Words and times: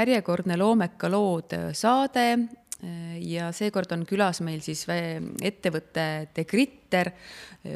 järjekordne 0.00 0.56
Loomeka 0.58 1.10
lood 1.12 1.54
saade 1.76 2.26
ja 3.20 3.50
seekord 3.52 3.92
on 3.92 4.06
külas 4.08 4.40
meil 4.44 4.62
siis 4.64 4.86
ettevõtte 4.88 6.04
De 6.36 6.44
Gritter, 6.48 7.12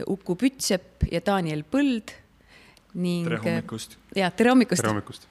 Uku 0.08 0.36
Pütsepp 0.40 1.04
ja 1.12 1.20
Daniel 1.24 1.64
Põld 1.68 2.14
ning. 2.94 3.28
tere 3.28 3.40
hommikust. 3.42 3.98
ja 4.16 4.30
tere 4.30 4.54
hommikust. 4.54 4.80
tere 4.80 4.94
hommikust. 4.94 5.28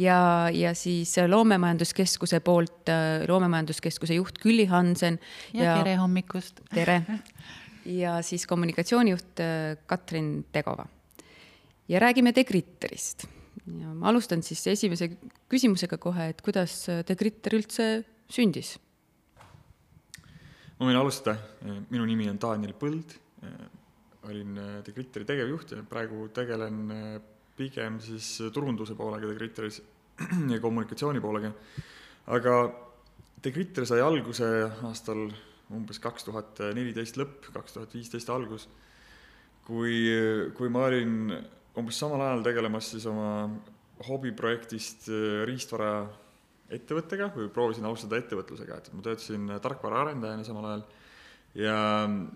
ja, 0.00 0.48
ja 0.54 0.72
siis 0.74 1.12
Loomemajanduskeskuse 1.28 2.40
poolt 2.40 2.92
Loomemajanduskeskuse 3.28 4.16
juht 4.16 4.40
Külli 4.40 4.66
Hansen. 4.70 5.20
ja 5.52 5.76
tere 5.82 5.98
hommikust. 6.00 6.64
tere. 6.72 7.02
ja 8.02 8.20
siis 8.22 8.46
kommunikatsioonijuht 8.46 9.44
Katrin 9.86 10.46
Tegova. 10.52 10.86
ja 11.88 12.00
räägime 12.00 12.32
De 12.34 12.44
Gritterist. 12.44 13.28
Ja 13.64 13.92
ma 13.96 14.10
alustan 14.10 14.42
siis 14.44 14.62
esimese 14.72 15.10
küsimusega 15.50 15.98
kohe, 16.00 16.30
et 16.32 16.42
kuidas 16.44 16.84
De 17.06 17.16
Gritter 17.16 17.56
üldse 17.56 17.86
sündis? 18.28 18.76
ma 20.78 20.88
võin 20.88 20.98
alustada, 20.98 21.38
minu 21.90 22.04
nimi 22.08 22.26
on 22.28 22.40
Daniel 22.40 22.74
Põld, 22.76 23.14
olin 24.28 24.58
De 24.84 24.92
Gritteri 24.92 25.26
tegevjuht 25.28 25.76
ja 25.76 25.84
praegu 25.88 26.28
tegelen 26.34 26.82
pigem 27.56 28.00
siis 28.02 28.36
turunduse 28.52 28.96
poolega 28.98 29.28
De 29.30 29.36
Gritteris 29.38 29.80
ja 30.52 30.60
kommunikatsiooni 30.62 31.22
poolega. 31.22 31.52
aga 32.26 32.54
De 33.42 33.52
Gritter 33.52 33.86
sai 33.86 34.00
alguse 34.00 34.46
aastal 34.88 35.28
umbes 35.74 35.98
kaks 36.00 36.26
tuhat 36.26 36.60
neliteist 36.76 37.18
lõpp, 37.18 37.50
kaks 37.52 37.76
tuhat 37.76 37.94
viisteist 37.94 38.30
algus, 38.30 38.68
kui, 39.64 40.04
kui 40.56 40.70
ma 40.72 40.86
olin 40.88 41.32
umbes 41.80 41.98
samal 41.98 42.22
ajal 42.22 42.44
tegelemas 42.46 42.90
siis 42.94 43.06
oma 43.10 43.48
hobiprojektist 44.08 45.08
riistvara 45.48 45.94
ettevõttega 46.74 47.30
või 47.34 47.48
proovisin 47.52 47.86
alustada 47.86 48.18
ettevõtlusega, 48.18 48.78
et 48.78 48.92
ma 48.94 49.04
töötasin 49.04 49.56
tarkvaraarendajana 49.62 50.46
samal 50.46 50.68
ajal 50.70 50.84
ja, 51.54 51.76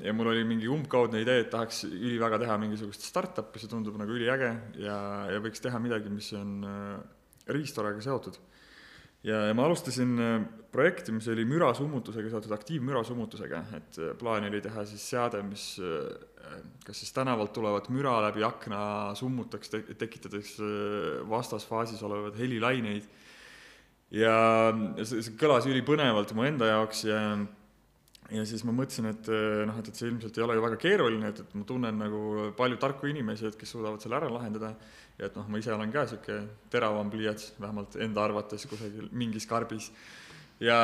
ja 0.04 0.14
mul 0.14 0.32
oli 0.32 0.44
mingi 0.46 0.68
umbkaudne 0.70 1.22
idee, 1.24 1.42
et 1.42 1.50
tahaks 1.52 1.84
üliväga 1.88 2.38
teha 2.42 2.58
mingisugust 2.60 3.06
startup'i, 3.08 3.62
see 3.62 3.70
tundub 3.70 3.98
nagu 4.00 4.14
üliäge 4.14 4.52
ja, 4.82 4.98
ja 5.32 5.42
võiks 5.42 5.62
teha 5.64 5.80
midagi, 5.82 6.12
mis 6.12 6.30
on 6.38 6.60
riistvaraga 7.48 8.02
seotud. 8.04 8.38
Ja, 9.26 9.44
ja 9.48 9.54
ma 9.56 9.66
alustasin 9.66 10.14
projekti, 10.72 11.12
mis 11.16 11.28
oli 11.32 11.46
mürasummutusega 11.48 12.30
seotud, 12.32 12.52
aktiivmürasummutusega, 12.58 13.62
et 13.78 14.00
plaan 14.20 14.46
oli 14.48 14.60
teha 14.64 14.84
siis 14.88 15.04
seade, 15.14 15.42
mis 15.46 15.70
kas 16.86 17.00
siis 17.02 17.12
tänavalt 17.16 17.52
tulevat 17.56 17.88
müra 17.92 18.18
läbi 18.28 18.44
akna 18.46 19.14
summutaks, 19.18 19.72
tekitades 20.00 20.54
vastasfaasis 21.28 22.02
olevaid 22.06 22.38
helilaineid. 22.40 23.08
Ja 24.14 24.34
see, 25.02 25.20
see 25.20 25.34
kõlas 25.36 25.66
ülipõnevalt 25.68 26.32
mu 26.36 26.46
enda 26.48 26.70
jaoks 26.70 27.04
ja 27.04 27.20
ja 28.32 28.44
siis 28.48 28.62
ma 28.68 28.74
mõtlesin, 28.76 29.08
et 29.08 29.28
noh, 29.68 29.76
et, 29.80 29.90
et 29.90 29.98
see 29.98 30.08
ilmselt 30.10 30.36
ei 30.36 30.44
ole 30.44 30.58
ju 30.58 30.64
väga 30.64 30.78
keeruline, 30.82 31.32
et, 31.32 31.42
et 31.44 31.54
ma 31.56 31.66
tunnen 31.68 32.00
nagu 32.02 32.22
palju 32.58 32.78
tarku 32.80 33.08
inimesi, 33.08 33.48
et 33.48 33.58
kes 33.60 33.72
suudavad 33.72 34.04
selle 34.04 34.18
ära 34.20 34.30
lahendada 34.32 34.74
ja 35.18 35.28
et 35.28 35.38
noh, 35.38 35.46
ma 35.48 35.60
ise 35.60 35.72
olen 35.74 35.92
ka 35.94 36.04
niisugune 36.04 36.70
teravam 36.72 37.12
pliiats, 37.12 37.52
vähemalt 37.60 37.96
enda 38.04 38.24
arvates 38.24 38.66
kusagil 38.70 39.08
mingis 39.16 39.48
karbis. 39.48 39.90
ja, 40.60 40.78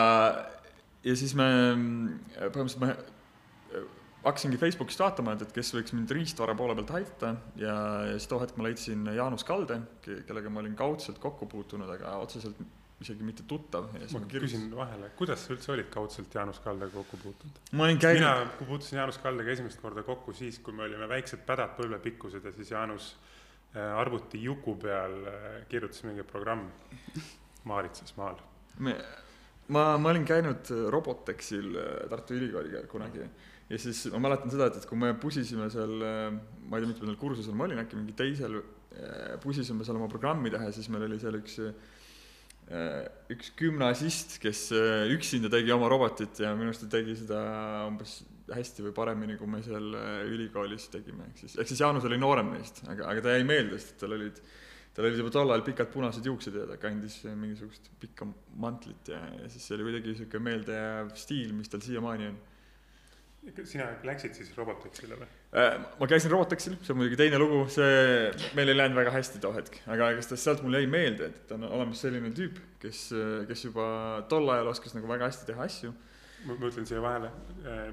ja 1.05 1.17
siis 1.19 1.35
me, 1.39 1.49
põhimõtteliselt 2.39 2.83
ma 2.85 2.95
hakkasingi 4.25 4.57
Facebookist 4.57 5.03
vaatama, 5.03 5.35
et, 5.37 5.45
et 5.45 5.53
kes 5.53 5.75
võiks 5.77 5.93
mind 5.93 6.13
riistvara 6.17 6.55
poole 6.57 6.77
pealt 6.79 6.95
aidata 6.97 7.35
ja, 7.61 7.75
ja 8.09 8.15
siis 8.17 8.31
too 8.31 8.41
hetk 8.41 8.57
ma 8.57 8.65
leidsin 8.69 9.05
Jaanus 9.13 9.45
Kalde, 9.45 9.83
kellega 10.05 10.53
ma 10.53 10.63
olin 10.63 10.77
kaudselt 10.79 11.21
kokku 11.21 11.49
puutunud, 11.51 11.91
aga 11.93 12.17
otseselt 12.25 12.61
isegi 13.05 13.27
mitte 13.27 13.45
tuttav. 13.49 13.91
ma 14.13 14.23
küsin 14.31 14.67
vahele, 14.75 15.11
kuidas 15.19 15.45
sa 15.45 15.55
üldse 15.55 15.73
olid 15.75 15.91
kaudselt 15.93 16.35
Jaanus 16.35 16.61
Kaldega 16.65 16.93
kokku 16.97 17.21
puutunud? 17.23 17.61
ma 17.73 17.87
olin 17.89 18.01
käinud. 18.01 18.25
mina 18.25 18.67
puutusin 18.69 18.99
Jaanus 18.99 19.21
Kaldega 19.23 19.55
esimest 19.55 19.81
korda 19.83 20.03
kokku 20.07 20.35
siis, 20.37 20.59
kui 20.65 20.75
me 20.77 20.87
olime 20.89 21.09
väiksed 21.11 21.45
pädad 21.47 21.77
põlvepikkused 21.79 22.45
ja 22.45 22.53
siis 22.57 22.73
Jaanus 22.75 23.15
arvuti 23.75 24.39
juku 24.43 24.77
peal 24.79 25.17
kirjutas 25.69 26.05
mingi 26.07 26.23
programm 26.27 26.69
Maaritsas 27.65 28.15
maal. 28.17 28.39
me, 28.79 28.95
ma, 29.69 29.97
ma 29.99 30.13
olin 30.13 30.27
käinud 30.29 30.71
Robotexil 30.93 31.75
Tartu 32.11 32.37
Ülikooliga 32.39 32.85
kunagi 32.91 33.25
ja 33.71 33.81
siis 33.81 34.05
ma 34.13 34.21
mäletan 34.29 34.53
seda, 34.53 34.69
et, 34.69 34.79
et 34.79 34.87
kui 34.89 34.99
me 35.01 35.15
pusisime 35.19 35.69
seal, 35.73 35.95
ma 36.05 36.79
ei 36.79 36.85
tea, 36.85 36.91
mitmendal 36.93 37.19
kursusel 37.21 37.57
ma 37.57 37.67
olin, 37.67 37.81
äkki 37.83 37.99
mingi 37.99 38.15
teisel, 38.17 38.61
pusisime 39.43 39.87
seal 39.87 39.99
oma 39.99 40.09
programmi 40.13 40.53
teha 40.55 40.71
siis 40.75 40.91
meil 40.93 41.09
oli 41.09 41.19
seal 41.23 41.41
üks 41.41 41.59
üks 43.35 43.51
gümnasist, 43.59 44.39
kes 44.41 44.71
üksinda 45.13 45.51
tegi 45.53 45.73
oma 45.75 45.91
robotit 45.93 46.41
ja 46.41 46.55
minu 46.57 46.71
arust 46.73 46.87
ta 46.87 46.89
tegi 46.97 47.17
seda 47.19 47.41
umbes 47.89 48.23
hästi 48.55 48.87
või 48.87 48.95
paremini, 48.97 49.37
kui 49.41 49.49
me 49.49 49.61
seal 49.65 49.93
ülikoolis 50.29 50.89
tegime, 50.93 51.31
ehk 51.31 51.43
siis, 51.45 51.59
ehk 51.61 51.69
siis 51.71 51.81
Jaanus 51.81 52.05
oli 52.09 52.19
noorem 52.21 52.51
meist, 52.55 52.83
aga, 52.89 53.09
aga 53.13 53.25
ta 53.25 53.37
jäi 53.37 53.45
meelde, 53.49 53.79
sest 53.81 53.99
tal 54.01 54.17
olid, 54.17 54.41
tal 54.97 55.09
olid 55.09 55.21
juba 55.21 55.33
tol 55.33 55.53
ajal 55.53 55.65
pikad 55.69 55.93
punased 55.93 56.29
juuksed 56.29 56.57
ja 56.61 56.65
ta 56.69 56.77
kandis 56.81 57.21
mingisugust 57.29 57.89
pikka 58.01 58.29
mantlit 58.61 59.13
ja, 59.13 59.21
ja 59.43 59.53
siis 59.53 59.65
see 59.65 59.79
oli 59.79 59.89
kuidagi 59.91 60.13
niisugune 60.13 60.49
meeldejääv 60.49 61.15
stiil, 61.21 61.55
mis 61.57 61.73
tal 61.73 61.85
siiamaani 61.85 62.33
on 62.33 62.43
sina 63.65 63.89
läksid 64.05 64.37
siis 64.37 64.53
Robotexile 64.57 65.19
või? 65.21 65.29
Ma 65.55 66.09
käisin 66.11 66.33
Robotexil, 66.33 66.75
see 66.83 66.91
on 66.93 66.99
muidugi 66.99 67.19
teine 67.19 67.39
lugu, 67.39 67.61
see, 67.71 68.31
meil 68.59 68.73
ei 68.73 68.77
läinud 68.77 68.99
väga 68.99 69.13
hästi 69.15 69.39
too 69.43 69.53
hetk, 69.55 69.77
aga 69.87 70.09
igatahes 70.17 70.43
sealt 70.43 70.65
mul 70.65 70.75
jäi 70.75 70.89
meelde, 70.91 71.29
et 71.31 71.53
on 71.55 71.67
olemas 71.69 72.01
selline 72.03 72.33
tüüp, 72.35 72.59
kes, 72.83 73.05
kes 73.47 73.63
juba 73.69 73.87
tol 74.31 74.51
ajal 74.51 74.73
oskas 74.73 74.97
nagu 74.97 75.11
väga 75.11 75.29
hästi 75.31 75.47
teha 75.53 75.69
asju. 75.69 75.93
ma 76.45 76.57
ütlen 76.59 76.89
siia 76.89 77.01
vahele, 77.01 77.31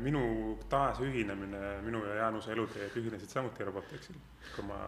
minu 0.03 0.23
taasühinemine, 0.71 1.61
minu 1.85 2.01
ja 2.07 2.17
Jaanuse 2.23 2.51
eluteed 2.51 2.97
ühinesid 2.99 3.29
samuti 3.29 3.63
Robotexil, 3.67 4.17
kui 4.55 4.65
ma, 4.65 4.79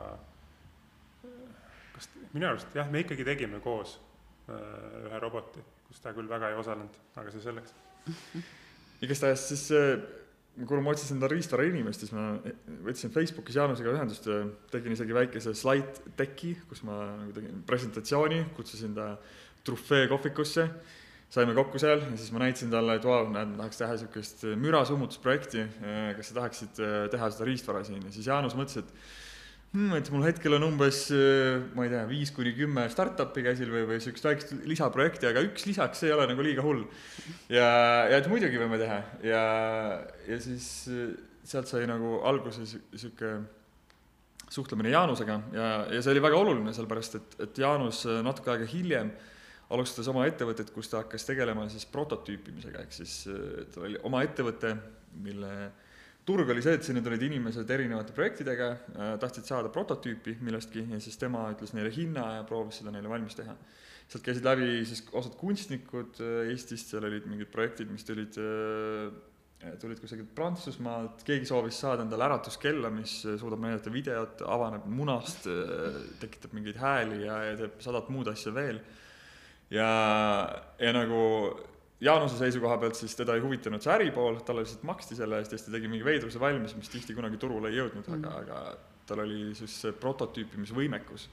kas, 1.94 2.10
minu 2.34 2.50
arust 2.50 2.74
jah, 2.76 2.90
me 2.90 3.06
ikkagi 3.06 3.28
tegime 3.28 3.62
koos 3.64 4.00
ühe 4.50 5.22
roboti, 5.22 5.62
kus 5.88 6.02
ta 6.04 6.12
küll 6.18 6.28
väga 6.28 6.50
ei 6.52 6.58
osalenud, 6.60 6.98
aga 7.22 7.32
see 7.32 7.46
selleks. 7.46 7.78
igastahes 9.06 9.48
siis 9.54 9.70
kuna 10.54 10.82
ma 10.86 10.92
otsisin 10.94 11.18
seda 11.18 11.30
riistvara 11.32 11.66
inimest, 11.66 12.04
siis 12.04 12.14
ma 12.14 12.36
võtsin 12.86 13.14
Facebookis 13.14 13.58
Jaanusega 13.58 13.96
ühendust 13.96 14.28
tegin 14.72 14.94
isegi 14.94 15.16
väikese 15.18 15.56
slide 15.58 16.14
deck'i, 16.20 16.54
kus 16.70 16.84
ma 16.86 17.00
nagu 17.10 17.34
tegin 17.34 17.64
presentatsiooni, 17.68 18.44
kutsusin 18.58 18.94
ta 18.98 19.16
trufee 19.66 20.06
kohvikusse, 20.12 20.68
saime 21.34 21.56
kokku 21.58 21.82
seal 21.82 22.04
ja 22.06 22.12
siis 22.14 22.30
ma 22.36 22.44
näitasin 22.44 22.70
talle, 22.74 23.00
et 23.00 23.08
vau, 23.08 23.26
näed, 23.34 23.56
ma 23.56 23.64
tahaks 23.64 23.82
teha 23.82 23.96
niisugust 23.96 24.46
mürasummutusprojekti, 24.62 25.66
kas 26.20 26.30
sa 26.30 26.38
tahaksid 26.38 26.82
teha 27.16 27.32
seda 27.34 27.50
riistvara 27.50 27.82
siin? 27.88 28.04
Ja 28.06 28.14
siis 28.14 28.30
Jaanus 28.30 28.58
mõtles, 28.60 28.84
et 28.84 29.23
hmm, 29.74 29.98
et 29.98 30.12
mul 30.14 30.26
hetkel 30.28 30.58
on 30.58 30.68
umbes, 30.70 31.06
ma 31.74 31.88
ei 31.88 31.92
tea, 31.94 32.04
viis 32.10 32.34
kuni 32.36 32.54
kümme 32.58 32.86
startup'i 32.94 33.44
käsil 33.46 33.72
või, 33.74 33.88
või 33.90 34.00
niisugust 34.00 34.30
väikest 34.30 34.56
lisaprojekti, 34.70 35.30
aga 35.30 35.44
üks 35.50 35.68
lisaks, 35.70 36.04
see 36.04 36.12
ei 36.12 36.16
ole 36.16 36.30
nagu 36.30 36.46
liiga 36.46 36.66
hull. 36.66 36.86
ja, 37.52 37.68
ja 38.12 38.22
et 38.22 38.30
muidugi 38.32 38.62
võime 38.62 38.80
teha. 38.82 39.02
Ja, 39.26 39.44
ja 40.30 40.40
siis 40.42 40.70
sealt 41.44 41.68
sai 41.68 41.84
nagu 41.90 42.22
alguse 42.30 42.64
niisugune 42.64 43.44
suhtlemine 44.54 44.92
Jaanusega. 44.94 45.40
Ja, 45.56 45.70
ja 45.90 46.02
see 46.02 46.14
oli 46.14 46.24
väga 46.24 46.40
oluline, 46.40 46.74
sellepärast 46.76 47.18
et, 47.20 47.38
et 47.48 47.62
Jaanus 47.64 48.04
natuke 48.26 48.54
aega 48.54 48.68
hiljem 48.70 49.10
alustas 49.74 50.08
oma 50.12 50.28
ettevõtet, 50.30 50.70
kus 50.76 50.92
ta 50.92 51.02
hakkas 51.02 51.26
tegelema 51.26 51.66
siis 51.72 51.88
prototüüpimisega, 51.90 52.84
ehk 52.84 52.94
siis 52.94 53.16
tal 53.74 53.88
oli 53.88 53.98
oma 54.06 54.22
ettevõte, 54.26 54.76
mille 55.24 55.54
turg 56.28 56.50
oli 56.54 56.64
see, 56.64 56.78
et 56.78 56.86
sinna 56.88 57.04
tulid 57.04 57.24
inimesed 57.28 57.70
erinevate 57.76 58.16
projektidega, 58.16 58.70
tahtsid 59.22 59.48
saada 59.50 59.72
prototüüpi 59.74 60.38
millestki 60.44 60.86
ja 60.94 61.00
siis 61.04 61.20
tema 61.20 61.46
ütles 61.52 61.76
neile 61.76 61.92
hinna 61.94 62.30
ja 62.38 62.46
proovis 62.48 62.80
seda 62.82 62.94
neile 62.96 63.12
valmis 63.12 63.36
teha. 63.40 63.56
sealt 64.08 64.24
käisid 64.24 64.46
läbi 64.46 64.84
siis 64.86 65.04
osad 65.12 65.36
kunstnikud 65.40 66.20
Eestist, 66.52 66.92
seal 66.92 67.08
olid 67.08 67.28
mingid 67.28 67.50
projektid, 67.52 67.92
mis 67.92 68.04
tulid, 68.08 68.36
tulid 69.82 70.00
kusagilt 70.00 70.32
Prantsusmaalt, 70.36 71.24
keegi 71.28 71.48
soovis 71.50 71.80
saada 71.80 72.06
endale 72.06 72.28
äratuskella, 72.28 72.92
mis 72.94 73.20
suudab 73.24 73.64
näidata 73.64 73.92
videot, 73.92 74.44
avaneb 74.48 74.88
munast, 74.88 75.48
tekitab 76.24 76.56
mingeid 76.56 76.80
hääli 76.80 77.24
ja, 77.26 77.40
ja 77.50 77.60
teeb 77.64 77.84
sadat 77.84 78.12
muud 78.14 78.32
asja 78.32 78.56
veel. 78.56 78.80
ja, 79.72 79.92
ja 80.80 80.96
nagu 80.96 81.24
Jaanuse 82.04 82.40
seisukoha 82.40 82.78
pealt 82.82 82.98
siis 83.00 83.16
teda 83.16 83.38
ei 83.38 83.44
huvitanud 83.44 83.84
see 83.84 83.94
äripool, 83.94 84.42
talle 84.46 84.66
lihtsalt 84.66 84.84
maksti 84.88 85.18
selle 85.20 85.40
eest 85.40 85.54
ja 85.54 85.60
siis 85.60 85.70
ta 85.70 85.76
tegi 85.76 85.92
mingi 85.92 86.06
veidruse 86.06 86.42
valmis, 86.42 86.76
mis 86.76 86.92
tihti 86.92 87.16
kunagi 87.16 87.40
turule 87.40 87.72
ei 87.72 87.80
jõudnud 87.80 88.10
mm., 88.10 88.18
aga, 88.18 88.34
aga 88.44 89.08
tal 89.08 89.24
oli 89.24 89.54
siis 89.58 89.76
see 89.86 89.96
prototüüpimisvõimekus. 90.02 91.30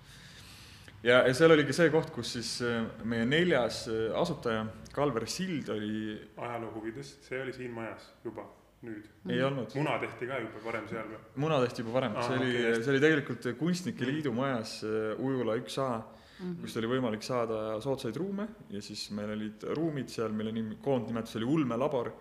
ja, 1.06 1.22
ja 1.26 1.34
seal 1.34 1.54
oligi 1.56 1.74
see 1.74 1.90
koht, 1.90 2.12
kus 2.14 2.36
siis 2.36 2.52
äh, 2.66 2.84
meie 3.02 3.26
neljas 3.26 3.82
äh, 3.90 4.06
asutaja, 4.20 4.64
Kalver 4.94 5.26
Sild 5.30 5.72
oli, 5.74 6.16
ajaloo 6.36 6.72
huvides, 6.78 7.16
see 7.26 7.42
oli 7.42 7.56
siin 7.56 7.74
majas 7.74 8.06
juba 8.24 8.46
nüüd. 8.86 9.10
ei 9.30 9.42
olnud. 9.46 9.74
muna 9.74 9.98
tehti 10.02 10.30
ka 10.30 10.38
juba 10.44 10.64
varem 10.68 10.86
seal 10.92 11.10
või? 11.10 11.20
muna 11.46 11.60
tehti 11.64 11.82
juba 11.82 11.98
varem, 11.98 12.16
see 12.22 12.38
oli 12.38 12.54
okay., 12.54 12.80
see 12.84 12.94
oli 12.94 13.04
tegelikult 13.08 13.52
Kunstnike 13.58 14.06
Liidu 14.06 14.34
majas 14.36 14.78
Ujula 15.18 15.58
üks 15.58 15.82
A 15.82 15.92
mm, 16.40 16.52
-hmm. 16.52 16.60
kust 16.64 16.76
oli 16.80 16.92
võimalik 16.94 17.22
saada 17.26 17.80
soodsaid 17.80 18.16
ruume 18.16 18.48
ja 18.70 18.82
siis 18.82 19.10
meil 19.16 19.34
olid 19.36 19.66
ruumid 19.76 20.08
seal, 20.08 20.32
mille 20.32 20.52
nimi, 20.52 20.78
koondnimetus 20.82 21.36
oli 21.36 21.44
ulmelabor 21.56 22.14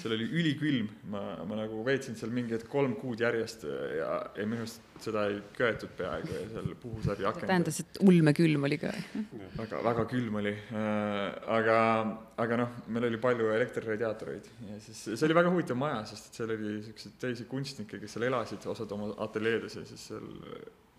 seal 0.00 0.14
oli 0.16 0.26
ülikülm, 0.38 0.88
ma, 1.12 1.20
ma 1.48 1.56
nagu 1.58 1.82
veetsin 1.86 2.16
seal 2.18 2.32
mingi 2.34 2.54
hetk 2.56 2.68
kolm 2.72 2.94
kuud 3.00 3.20
järjest 3.22 3.64
ja, 3.66 4.10
ja 4.36 4.46
minu 4.48 4.64
arust 4.64 4.84
seda 5.02 5.24
ei 5.30 5.38
köetud 5.56 5.92
peaaegu 5.98 6.32
ja 6.32 6.42
seal 6.52 6.74
puhus 6.82 7.08
läbi 7.10 7.26
akende. 7.28 7.50
tähendas, 7.50 7.80
et 7.82 8.00
ulmekülm 8.04 8.68
oli 8.68 8.78
ka? 8.82 8.92
väga, 9.58 9.82
väga 9.88 10.06
külm 10.12 10.38
oli 10.42 10.52
äh,. 10.54 11.22
aga, 11.58 11.78
aga 12.44 12.60
noh, 12.62 12.76
meil 12.94 13.08
oli 13.10 13.20
palju 13.22 13.50
elektriradiaatoreid 13.56 14.52
ja 14.70 14.78
siis 14.86 15.02
see 15.10 15.26
oli 15.28 15.38
väga 15.40 15.52
huvitav 15.54 15.80
maja, 15.80 16.04
sest 16.12 16.30
et 16.30 16.40
seal 16.40 16.54
oli 16.56 16.76
siukseid 16.86 17.18
teisi 17.26 17.48
kunstnikke, 17.50 18.00
kes 18.02 18.16
seal 18.16 18.28
elasid, 18.30 18.68
osad 18.72 18.96
oma 18.96 19.12
ateljeedes 19.26 19.80
ja 19.80 19.84
siis 19.88 20.08
seal 20.12 20.30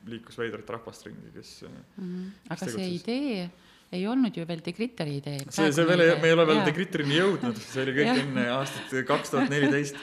liikus 0.09 0.39
veidrat 0.39 0.73
rahvast 0.77 1.05
ringi, 1.07 1.31
kes 1.35 1.53
mm. 1.67 1.83
-hmm. 1.99 2.25
aga 2.55 2.71
see 2.71 2.89
idee 2.97 3.45
ei 3.93 4.07
olnud 4.09 4.35
ju 4.37 4.45
veel 4.49 4.61
Degritteri 4.65 5.17
idee. 5.21 5.45
see, 5.49 5.71
see 5.71 5.87
veel 5.87 6.01
ei, 6.07 6.17
me 6.21 6.27
ei 6.31 6.33
ole 6.33 6.47
veel 6.49 6.65
Degritterini 6.65 7.19
jõudnud, 7.19 7.61
see 7.61 7.85
oli 7.85 7.95
kõik 7.99 8.19
enne 8.25 8.49
aastat 8.57 8.93
kaks 9.07 9.33
tuhat 9.35 9.53
neliteist 9.53 9.99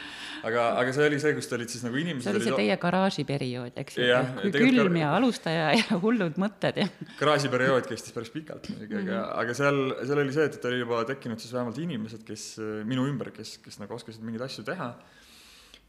aga, 0.47 0.65
aga 0.81 0.93
see 0.95 1.07
oli 1.09 1.19
see, 1.23 1.35
kus 1.37 1.49
te 1.51 1.57
olid 1.57 1.73
siis 1.73 1.85
nagu 1.85 1.99
inimesed. 2.01 2.27
see 2.27 2.35
oli 2.37 2.47
see 2.47 2.59
teie 2.63 2.77
garaažiperiood, 2.81 3.79
eks 3.83 3.99
ju, 4.01 4.53
külm 4.57 4.99
ja 5.01 5.13
alustaja 5.19 5.71
ja 5.77 5.99
hullud 6.05 6.41
mõtted 6.41 6.81
ja. 6.83 6.89
garaažiperiood 7.21 7.89
kestis 7.91 8.15
päris 8.17 8.33
pikalt 8.35 8.69
muidugi 8.73 8.97
mm, 8.97 9.07
-hmm. 9.07 9.15
aga, 9.17 9.23
aga 9.45 9.57
seal, 9.59 9.81
seal 10.03 10.23
oli 10.25 10.37
see, 10.37 10.49
et, 10.51 10.59
et 10.61 10.69
oli 10.71 10.83
juba 10.83 11.03
tekkinud 11.11 11.43
siis 11.43 11.55
vähemalt 11.57 11.81
inimesed, 11.83 12.25
kes 12.27 12.47
minu 12.89 13.07
ümber, 13.11 13.33
kes, 13.37 13.59
kes 13.65 13.81
nagu 13.83 13.97
oskasid 13.99 14.25
mingeid 14.25 14.47
asju 14.49 14.67
teha 14.69 14.93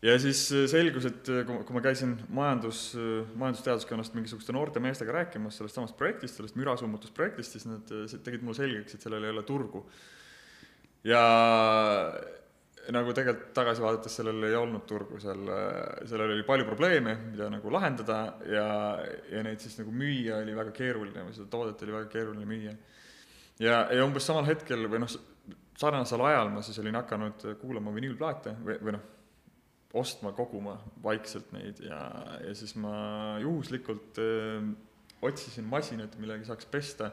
ja 0.01 0.17
siis 0.19 0.47
äh, 0.55 0.65
selgus, 0.69 1.05
et 1.09 1.29
äh, 1.29 1.43
kui, 1.45 1.75
ma 1.75 1.83
käisin 1.85 2.15
majandus, 2.33 2.91
äh, 2.97 3.21
majandusteaduskonnast 3.37 4.17
mingisuguste 4.17 4.55
noorte 4.55 4.81
meestega 4.83 5.13
rääkimas 5.19 5.59
sellest 5.59 5.77
samast 5.77 5.97
projektist, 5.99 6.39
sellest 6.39 6.57
mürasummutusprojektist, 6.59 7.57
siis 7.57 7.67
nad 7.69 7.93
tegid 8.25 8.41
mulle 8.41 8.57
selgeks, 8.57 8.97
et 8.97 9.05
sellel 9.05 9.27
ei 9.27 9.35
ole 9.35 9.45
turgu. 9.47 9.85
ja 11.05 11.21
nagu 12.93 13.13
tegelikult 13.13 13.53
tagasi 13.57 13.81
vaadates 13.81 14.15
sellel 14.19 14.43
ei 14.45 14.55
olnud 14.57 14.83
turgu, 14.89 15.19
seal, 15.21 15.49
sellel 16.09 16.33
oli 16.35 16.45
palju 16.45 16.65
probleeme, 16.65 17.15
mida 17.31 17.47
nagu 17.49 17.73
lahendada 17.73 18.19
ja, 18.49 18.65
ja 19.31 19.41
neid 19.45 19.61
siis 19.61 19.79
nagu 19.79 19.93
müüa 19.93 20.41
oli 20.41 20.55
väga 20.57 20.73
keeruline 20.75 21.25
või 21.25 21.33
seda 21.37 21.49
toodet 21.49 21.81
oli 21.85 21.95
väga 21.95 22.09
keeruline 22.13 22.45
müüa. 22.49 22.75
ja, 23.61 23.85
ja 23.93 24.05
umbes 24.05 24.25
samal 24.29 24.45
hetkel 24.49 24.85
või 24.89 25.01
noh, 25.05 25.15
sarnasel 25.77 26.25
ajal 26.25 26.53
ma 26.53 26.61
siis 26.65 26.77
olin 26.81 26.97
hakanud 27.01 27.47
kuulama 27.61 27.93
vinüülplaate 27.95 28.57
või, 28.65 28.77
või 28.81 28.97
noh, 28.97 29.09
ostma, 29.97 30.31
koguma 30.35 30.77
vaikselt 31.03 31.51
neid 31.55 31.81
ja, 31.83 31.99
ja 32.45 32.53
siis 32.55 32.75
ma 32.79 32.93
juhuslikult 33.43 34.19
öö, 34.21 34.61
otsisin 35.21 35.67
masinat, 35.69 36.15
millega 36.21 36.45
saaks 36.47 36.67
pesta 36.71 37.11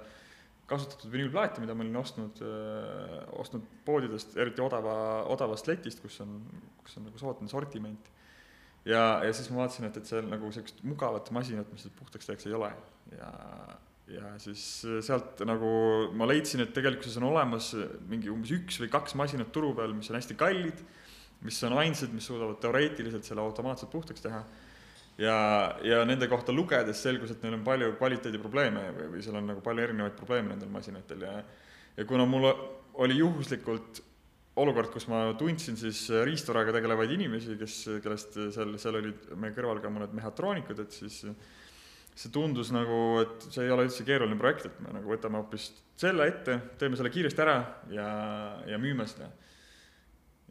kasutatud 0.69 1.13
vinüülplaate, 1.13 1.63
mida 1.65 1.75
ma 1.77 1.85
olin 1.85 1.97
ostnud, 1.97 2.41
ostnud 3.41 3.65
poodidest, 3.87 4.35
eriti 4.37 4.61
odava, 4.61 4.95
odavast 5.33 5.69
letist, 5.71 6.03
kus 6.05 6.19
on, 6.25 6.39
kus 6.85 6.99
on 7.01 7.09
nagu 7.09 7.21
soodne 7.21 7.49
sortiment. 7.49 8.11
ja, 8.85 9.21
ja 9.25 9.33
siis 9.33 9.49
ma 9.53 9.63
vaatasin, 9.63 9.89
et, 9.89 9.97
et 9.97 10.09
seal 10.09 10.29
nagu 10.29 10.53
sellist 10.53 10.83
mugavat 10.85 11.31
masinat, 11.37 11.73
mis 11.73 11.87
seda 11.87 11.97
puhtaks 11.99 12.29
teeks, 12.29 12.49
ei 12.49 12.57
ole 12.57 12.71
ja, 13.17 13.31
ja 14.13 14.35
siis 14.41 14.63
sealt 15.05 15.41
nagu 15.49 15.71
ma 16.17 16.29
leidsin, 16.29 16.65
et 16.65 16.75
tegelikkuses 16.77 17.17
on 17.21 17.31
olemas 17.31 17.73
mingi 18.09 18.33
umbes 18.33 18.53
üks 18.57 18.81
või 18.83 18.93
kaks 18.93 19.17
masinat 19.21 19.53
turu 19.53 19.73
peal, 19.77 19.97
mis 19.97 20.13
on 20.13 20.21
hästi 20.21 20.37
kallid 20.41 20.85
mis 21.47 21.61
on 21.65 21.77
ainsad, 21.79 22.11
mis 22.15 22.27
suudavad 22.27 22.59
teoreetiliselt 22.63 23.27
selle 23.27 23.45
automaatselt 23.45 23.91
puhtaks 23.93 24.25
teha. 24.25 24.43
ja, 25.19 25.37
ja 25.83 26.03
nende 26.07 26.29
kohta 26.31 26.53
lugedes 26.53 27.03
selgus, 27.03 27.31
et 27.35 27.43
neil 27.43 27.59
on 27.59 27.65
palju 27.67 27.95
kvaliteediprobleeme 27.99 28.85
või, 28.97 29.09
või 29.15 29.23
seal 29.23 29.39
on 29.39 29.49
nagu 29.53 29.63
palju 29.63 29.87
erinevaid 29.87 30.19
probleeme 30.19 30.55
nendel 30.55 30.71
masinatel 30.75 31.25
ja 31.27 31.39
ja 31.99 32.05
kuna 32.07 32.27
mul 32.31 32.47
oli 33.03 33.19
juhuslikult 33.19 34.03
olukord, 34.59 34.91
kus 34.95 35.07
ma 35.11 35.25
tundsin 35.39 35.79
siis 35.79 36.05
riistvaraga 36.27 36.73
tegelevaid 36.75 37.11
inimesi, 37.15 37.55
kes, 37.59 37.77
kellest 38.03 38.39
seal, 38.55 38.75
seal 38.83 38.99
olid 38.99 39.29
meie 39.39 39.55
kõrval 39.55 39.83
ka 39.83 39.91
mõned 39.93 40.15
mehhatroonikud, 40.19 40.83
et 40.83 40.95
siis 40.95 41.21
see 42.19 42.33
tundus 42.35 42.73
nagu, 42.75 43.21
et 43.23 43.51
see 43.55 43.67
ei 43.67 43.75
ole 43.75 43.87
üldse 43.87 44.07
keeruline 44.07 44.39
projekt, 44.39 44.67
et 44.67 44.81
me 44.83 44.97
nagu 44.97 45.11
võtame 45.11 45.39
hoopis 45.39 45.71
selle 45.99 46.27
ette, 46.31 46.59
teeme 46.79 46.99
selle 46.99 47.13
kiiresti 47.15 47.45
ära 47.45 47.59
ja, 47.95 48.09
ja 48.67 48.79
müüme 48.83 49.07
seda 49.11 49.31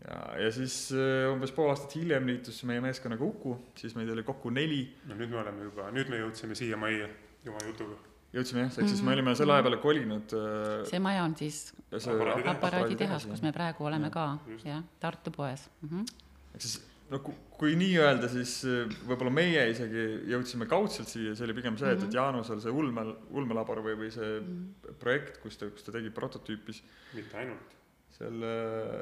ja, 0.08 0.18
ja 0.44 0.52
siis 0.56 0.76
äh, 0.96 1.28
umbes 1.32 1.54
pool 1.56 1.72
aastat 1.72 1.96
hiljem 2.00 2.28
liitus 2.30 2.62
meie 2.68 2.82
meeskonnaga 2.84 3.26
Uku, 3.28 3.56
siis 3.80 3.96
meid 3.98 4.12
oli 4.14 4.26
kokku 4.28 4.52
neli. 4.54 4.84
no 5.10 5.18
nüüd 5.20 5.34
me 5.34 5.42
oleme 5.44 5.68
juba, 5.68 5.90
nüüd 5.96 6.12
me 6.12 6.22
jõudsime 6.22 6.58
siia 6.58 6.80
majja 6.80 7.10
oma 7.52 7.64
jutuga. 7.68 7.98
jõudsime 8.36 8.66
jah, 8.66 8.76
ehk 8.82 8.92
siis 8.92 9.04
me 9.06 9.16
olime 9.16 9.36
selle 9.40 9.56
aja 9.56 9.66
peale 9.68 9.80
kolinud. 9.84 10.36
Äh, 10.38 10.76
see 10.90 11.02
maja 11.04 11.24
on 11.28 11.36
siis 11.40 11.64
aparaaditehas, 11.92 13.28
kus 13.32 13.44
me 13.46 13.56
praegu 13.56 13.88
oleme 13.90 14.12
ka, 14.14 14.30
jah, 14.66 14.86
Tartu 15.04 15.34
poes 15.36 15.68
mm. 15.82 15.90
-hmm. 15.90 16.30
ehk 16.54 16.68
siis 16.68 16.80
no 17.12 17.22
kui, 17.24 17.36
kui 17.60 17.76
nii 17.80 17.96
öelda, 18.04 18.32
siis 18.32 18.60
äh, 18.68 19.00
võib-olla 19.08 19.34
meie 19.34 19.70
isegi 19.72 20.08
jõudsime 20.32 20.68
kaudselt 20.72 21.12
siia, 21.12 21.36
see 21.36 21.48
oli 21.48 21.56
pigem 21.58 21.80
see, 21.80 21.92
et, 21.92 22.00
et 22.00 22.08
mhm. 22.08 22.16
Jaanusel 22.16 22.62
see 22.64 22.72
ulme, 22.72 23.08
ulmelabor 23.32 23.84
või, 23.84 23.98
või 24.06 24.12
see 24.14 24.38
mm 24.40 24.46
-hmm. 24.46 25.00
projekt, 25.02 25.42
kus 25.44 25.60
ta, 25.60 25.72
kus 25.72 25.84
ta 25.84 25.96
tegi 25.96 26.14
prototüüpis. 26.16 26.84
mitte 27.16 27.44
ainult 27.44 27.77
selle. 28.18 28.54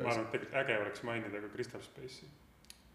ma 0.04 0.12
arvan, 0.12 0.26
et 0.26 0.32
tegelikult 0.34 0.60
äge 0.64 0.80
oleks 0.82 1.04
mainida 1.08 1.42
ka 1.44 1.52
Crystal 1.54 1.84
Space'i, 1.84 2.28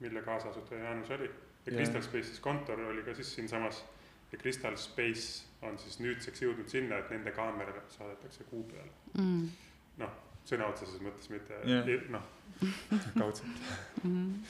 mille 0.01 0.23
kaasasutaja 0.27 0.85
Jaanus 0.85 1.11
oli. 1.17 1.31
ja 1.67 1.73
Crystal 1.73 2.05
Space'is 2.05 2.41
kontor 2.45 2.81
oli 2.91 3.03
ka 3.07 3.15
siis 3.15 3.35
siinsamas 3.35 3.85
ja 4.33 4.39
Crystal 4.39 4.77
Space 4.77 5.45
on 5.63 5.79
siis 5.79 5.99
nüüdseks 6.01 6.43
jõudnud 6.43 6.69
sinna, 6.71 7.01
et 7.01 7.11
nende 7.13 7.33
kaamera 7.37 7.75
saadetakse 7.93 8.47
kuu 8.51 8.63
peale 8.71 8.93
mm.. 9.19 9.47
noh, 10.03 10.19
sõna 10.49 10.71
otseses 10.71 11.03
mõttes, 11.05 11.31
mitte 11.33 11.61
yeah. 11.69 12.09
noh, 12.13 12.27
kaudselt 13.21 14.03
mm.. 14.05 14.43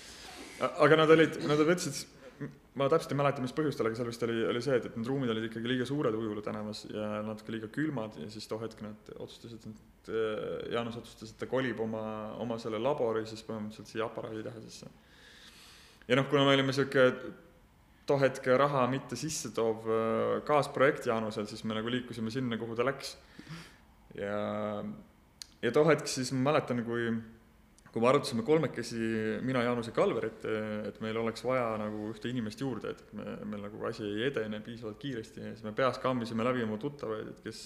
aga 0.71 1.01
nad 1.03 1.15
olid, 1.17 1.41
nad 1.49 1.65
võtsid 1.73 2.05
ma 2.79 2.87
täpselt 2.89 3.13
ei 3.13 3.19
mäleta, 3.19 3.43
mis 3.45 3.53
põhjustel, 3.57 3.89
aga 3.89 3.99
seal 3.99 4.09
vist 4.09 4.23
oli, 4.25 4.39
oli 4.49 4.63
see, 4.65 4.79
et, 4.79 4.87
et 4.89 4.97
need 4.97 5.09
ruumid 5.11 5.33
olid 5.33 5.49
ikkagi 5.49 5.69
liiga 5.69 5.87
suured 5.89 6.15
Ujula 6.17 6.43
tänavas 6.45 6.85
ja 6.89 7.09
natuke 7.27 7.55
liiga 7.55 7.69
külmad 7.75 8.17
ja 8.21 8.29
siis 8.33 8.47
too 8.49 8.61
hetk 8.63 8.81
nad 8.85 9.13
otsustasid, 9.19 9.67
et 9.67 10.11
äh, 10.15 10.73
Jaanus 10.77 11.01
otsustas, 11.03 11.35
et 11.35 11.41
ta 11.43 11.49
kolib 11.51 11.83
oma, 11.85 12.03
oma 12.41 12.59
selle 12.63 12.81
labori 12.81 13.27
siis 13.29 13.43
põhimõtteliselt 13.49 13.91
siia 13.91 14.07
aparaaditehasesse. 14.07 14.91
ja 16.09 16.19
noh, 16.21 16.29
kuna 16.31 16.47
me 16.47 16.55
olime 16.57 16.77
sihuke 16.77 17.09
too 18.09 18.19
hetk 18.23 18.47
raha 18.63 18.87
mitte 18.91 19.19
sisse 19.19 19.53
toov 19.57 19.91
äh, 19.91 20.39
kaasprojekt 20.49 21.11
Jaanusel, 21.11 21.51
siis 21.51 21.67
me 21.67 21.77
nagu 21.77 21.93
liikusime 21.93 22.33
sinna, 22.33 22.59
kuhu 22.61 22.79
ta 22.79 22.87
läks. 22.87 23.17
ja, 24.15 24.41
ja 25.61 25.75
too 25.75 25.85
hetk 25.91 26.09
siis 26.09 26.33
ma 26.33 26.53
mäletan, 26.53 26.85
kui 26.87 27.11
kui 27.91 28.03
me 28.03 28.11
arutasime 28.11 28.45
kolmekesi, 28.47 28.99
mina, 29.43 29.65
Jaanus 29.67 29.91
ja 29.91 29.95
Kalver, 29.95 30.29
et, 30.29 30.45
et 30.91 30.99
meil 31.03 31.17
oleks 31.19 31.43
vaja 31.43 31.73
nagu 31.81 32.11
ühte 32.13 32.31
inimest 32.31 32.63
juurde, 32.63 32.93
et 32.95 33.15
me, 33.19 33.35
meil 33.51 33.65
nagu 33.67 33.87
asi 33.89 34.05
ei 34.07 34.29
edene 34.29 34.61
piisavalt 34.63 35.01
kiiresti 35.03 35.43
ja 35.43 35.55
siis 35.55 35.65
me 35.67 35.75
peas 35.77 35.99
kammisime 36.03 36.47
läbi 36.47 36.63
oma 36.67 36.79
tuttavaid, 36.83 37.33
et 37.33 37.41
kes, 37.47 37.65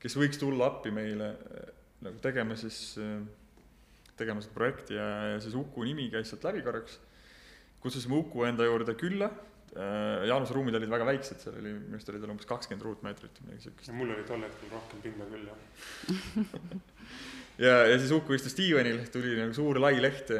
kes 0.00 0.16
võiks 0.16 0.40
tulla 0.40 0.70
appi 0.72 0.92
meile 0.94 1.34
nagu 2.06 2.22
tegema 2.24 2.56
siis, 2.56 2.96
tegema 4.16 4.44
seda 4.44 4.56
projekti 4.56 4.96
ja, 4.96 5.10
ja 5.34 5.44
siis 5.44 5.56
Uku 5.58 5.84
nimi 5.84 6.08
käis 6.12 6.32
sealt 6.32 6.48
läbi 6.48 6.64
korraks. 6.64 6.96
kutsusime 7.84 8.16
Uku 8.16 8.48
enda 8.48 8.64
juurde 8.64 8.96
külla, 8.96 9.30
Jaanuse 9.76 10.54
ruumid 10.56 10.78
olid 10.78 10.88
väga 10.88 11.04
väiksed, 11.04 11.42
seal 11.42 11.58
oli, 11.60 11.74
minu 11.76 11.98
arust 11.98 12.08
oli 12.08 12.20
tal 12.22 12.32
umbes 12.32 12.48
kakskümmend 12.48 12.84
ruutmeetrit, 12.86 13.40
midagi 13.44 13.66
siukest. 13.66 13.92
mul 13.92 14.14
oli 14.14 14.24
tol 14.24 14.40
hetkel 14.46 14.72
rohkem 14.72 15.02
pinda 15.04 15.28
küll, 15.28 15.50
jah 15.50 15.60
ja, 17.58 17.74
ja 17.90 17.98
siis 17.98 18.12
Uku 18.12 18.36
istus 18.36 18.56
diivanil, 18.58 19.02
tuli 19.12 19.36
nagu 19.38 19.54
suur 19.56 19.80
lai 19.80 19.96
leht, 20.02 20.32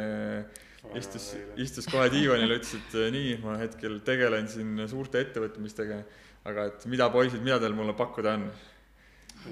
istus, 0.98 1.32
istus 1.60 1.88
kohe 1.90 2.08
diivanil, 2.12 2.56
ütles, 2.58 2.76
et 2.78 2.96
nii, 3.14 3.36
ma 3.44 3.56
hetkel 3.60 3.98
tegelen 4.06 4.48
siin 4.50 4.84
suurte 4.90 5.20
ettevõtmistega, 5.24 6.00
aga 6.46 6.68
et 6.70 6.86
mida, 6.90 7.08
poisid, 7.12 7.42
mida 7.44 7.58
teil 7.62 7.76
mulle 7.76 7.96
pakkuda 7.98 8.36
on? 8.38 8.48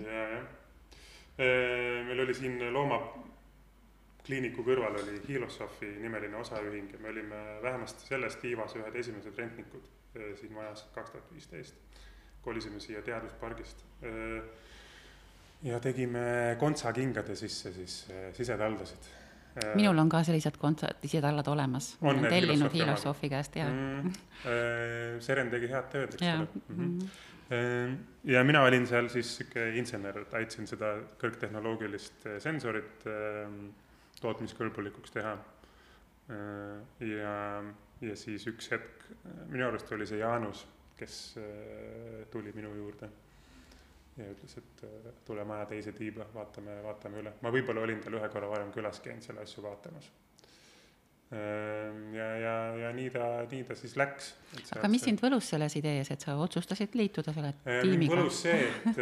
ja, 0.02 0.24
jah. 0.34 0.48
meil 2.08 2.24
oli 2.24 2.34
siin 2.34 2.58
loomakliiniku 2.74 4.64
kõrval 4.66 5.00
oli 5.02 5.20
Hilosofi 5.28 5.90
nimeline 6.02 6.38
osaühing 6.40 6.92
ja 6.94 7.02
me 7.02 7.12
olime 7.12 7.42
vähemasti 7.62 8.08
selles 8.08 8.38
tiivas 8.42 8.76
ühed 8.78 8.96
esimesed 9.02 9.38
rentnikud 9.38 9.90
siin 10.40 10.52
majas 10.54 10.84
kaks 10.94 11.10
tuhat 11.14 11.32
viisteist. 11.32 11.74
kolisime 12.44 12.80
siia 12.80 13.00
teaduspargist 13.02 13.84
ja 15.64 15.80
tegime 15.80 16.56
kontsakingade 16.60 17.36
sisse 17.36 17.72
siis 17.72 17.98
äh, 18.12 18.32
sisetaldasid. 18.36 19.10
Äh, 19.54 19.74
minul 19.78 19.98
on 19.98 20.10
ka 20.12 20.22
sellised 20.26 20.58
kontsa, 20.60 20.90
sisetallad 21.02 21.48
olemas. 21.48 21.94
olen 22.02 22.26
tellinud 22.28 22.72
Hilosofi 22.74 23.30
käest 23.32 23.56
ja 23.56 23.68
mm,. 23.70 24.12
Seren 25.24 25.52
tegi 25.52 25.70
head 25.70 25.88
tööd, 25.92 26.16
eks 26.16 26.26
ole 26.26 26.48
mm. 26.68 26.98
-hmm. 26.98 27.96
Ja 28.24 28.40
mina 28.44 28.62
olin 28.64 28.86
seal 28.86 29.08
siis 29.12 29.36
sihuke 29.36 29.66
insener, 29.76 30.16
et 30.18 30.34
aitasin 30.34 30.66
seda 30.66 30.94
kõrgtehnoloogilist 31.20 32.24
eh, 32.26 32.38
sensorit 32.40 33.04
tootmiskõlbulikuks 34.20 35.12
teha. 35.12 35.34
Ja, 37.04 37.34
ja 38.00 38.16
siis 38.16 38.46
üks 38.48 38.70
hetk, 38.72 39.04
minu 39.52 39.66
arust 39.68 39.92
oli 39.92 40.06
see 40.08 40.22
Jaanus, 40.22 40.64
kes 40.96 41.18
eh, 41.36 42.24
tuli 42.32 42.52
minu 42.56 42.72
juurde 42.78 43.10
ja 44.16 44.28
ütles, 44.30 44.58
et 44.60 44.84
eh, 44.88 45.08
tule 45.26 45.44
maja 45.48 45.66
teise 45.72 45.92
tiiba, 45.92 46.26
vaatame, 46.34 46.80
vaatame 46.84 47.22
üle. 47.22 47.34
ma 47.42 47.54
võib-olla 47.54 47.86
olin 47.86 48.04
tal 48.04 48.20
ühe 48.20 48.28
korra 48.32 48.50
varem 48.50 48.72
külas 48.74 49.00
käinud 49.04 49.26
selle 49.26 49.46
asju 49.46 49.64
vaatamas 49.64 50.10
Ehm, 51.34 52.14
ja, 52.14 52.26
ja, 52.36 52.54
ja 52.76 52.90
nii 52.94 53.08
ta, 53.10 53.24
nii 53.50 53.64
ta 53.66 53.74
siis 53.78 53.96
läks. 53.96 54.34
aga 54.76 54.88
mis 54.92 55.02
sind 55.06 55.22
võlus 55.24 55.48
selles 55.50 55.72
idees, 55.80 56.10
et 56.12 56.22
sa 56.22 56.36
otsustasid 56.38 56.94
liituda 57.00 57.32
selle 57.34 57.54
ehm, 57.64 57.80
tiimiga? 57.80 58.18
võlus 58.20 58.42
see, 58.44 58.68
et, 58.90 59.00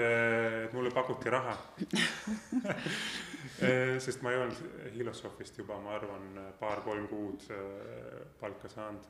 et 0.68 0.76
mulle 0.76 0.92
pakuti 0.94 1.32
raha 1.34 1.56
ehm, 3.66 3.98
sest 4.00 4.22
ma 4.22 4.32
ei 4.32 4.38
olnud 4.38 4.94
Hilosophist 4.94 5.58
juba, 5.60 5.80
ma 5.82 5.96
arvan, 5.98 6.38
paar-kolm 6.60 7.10
kuud 7.10 7.44
palka 8.40 8.70
saanud. 8.70 9.04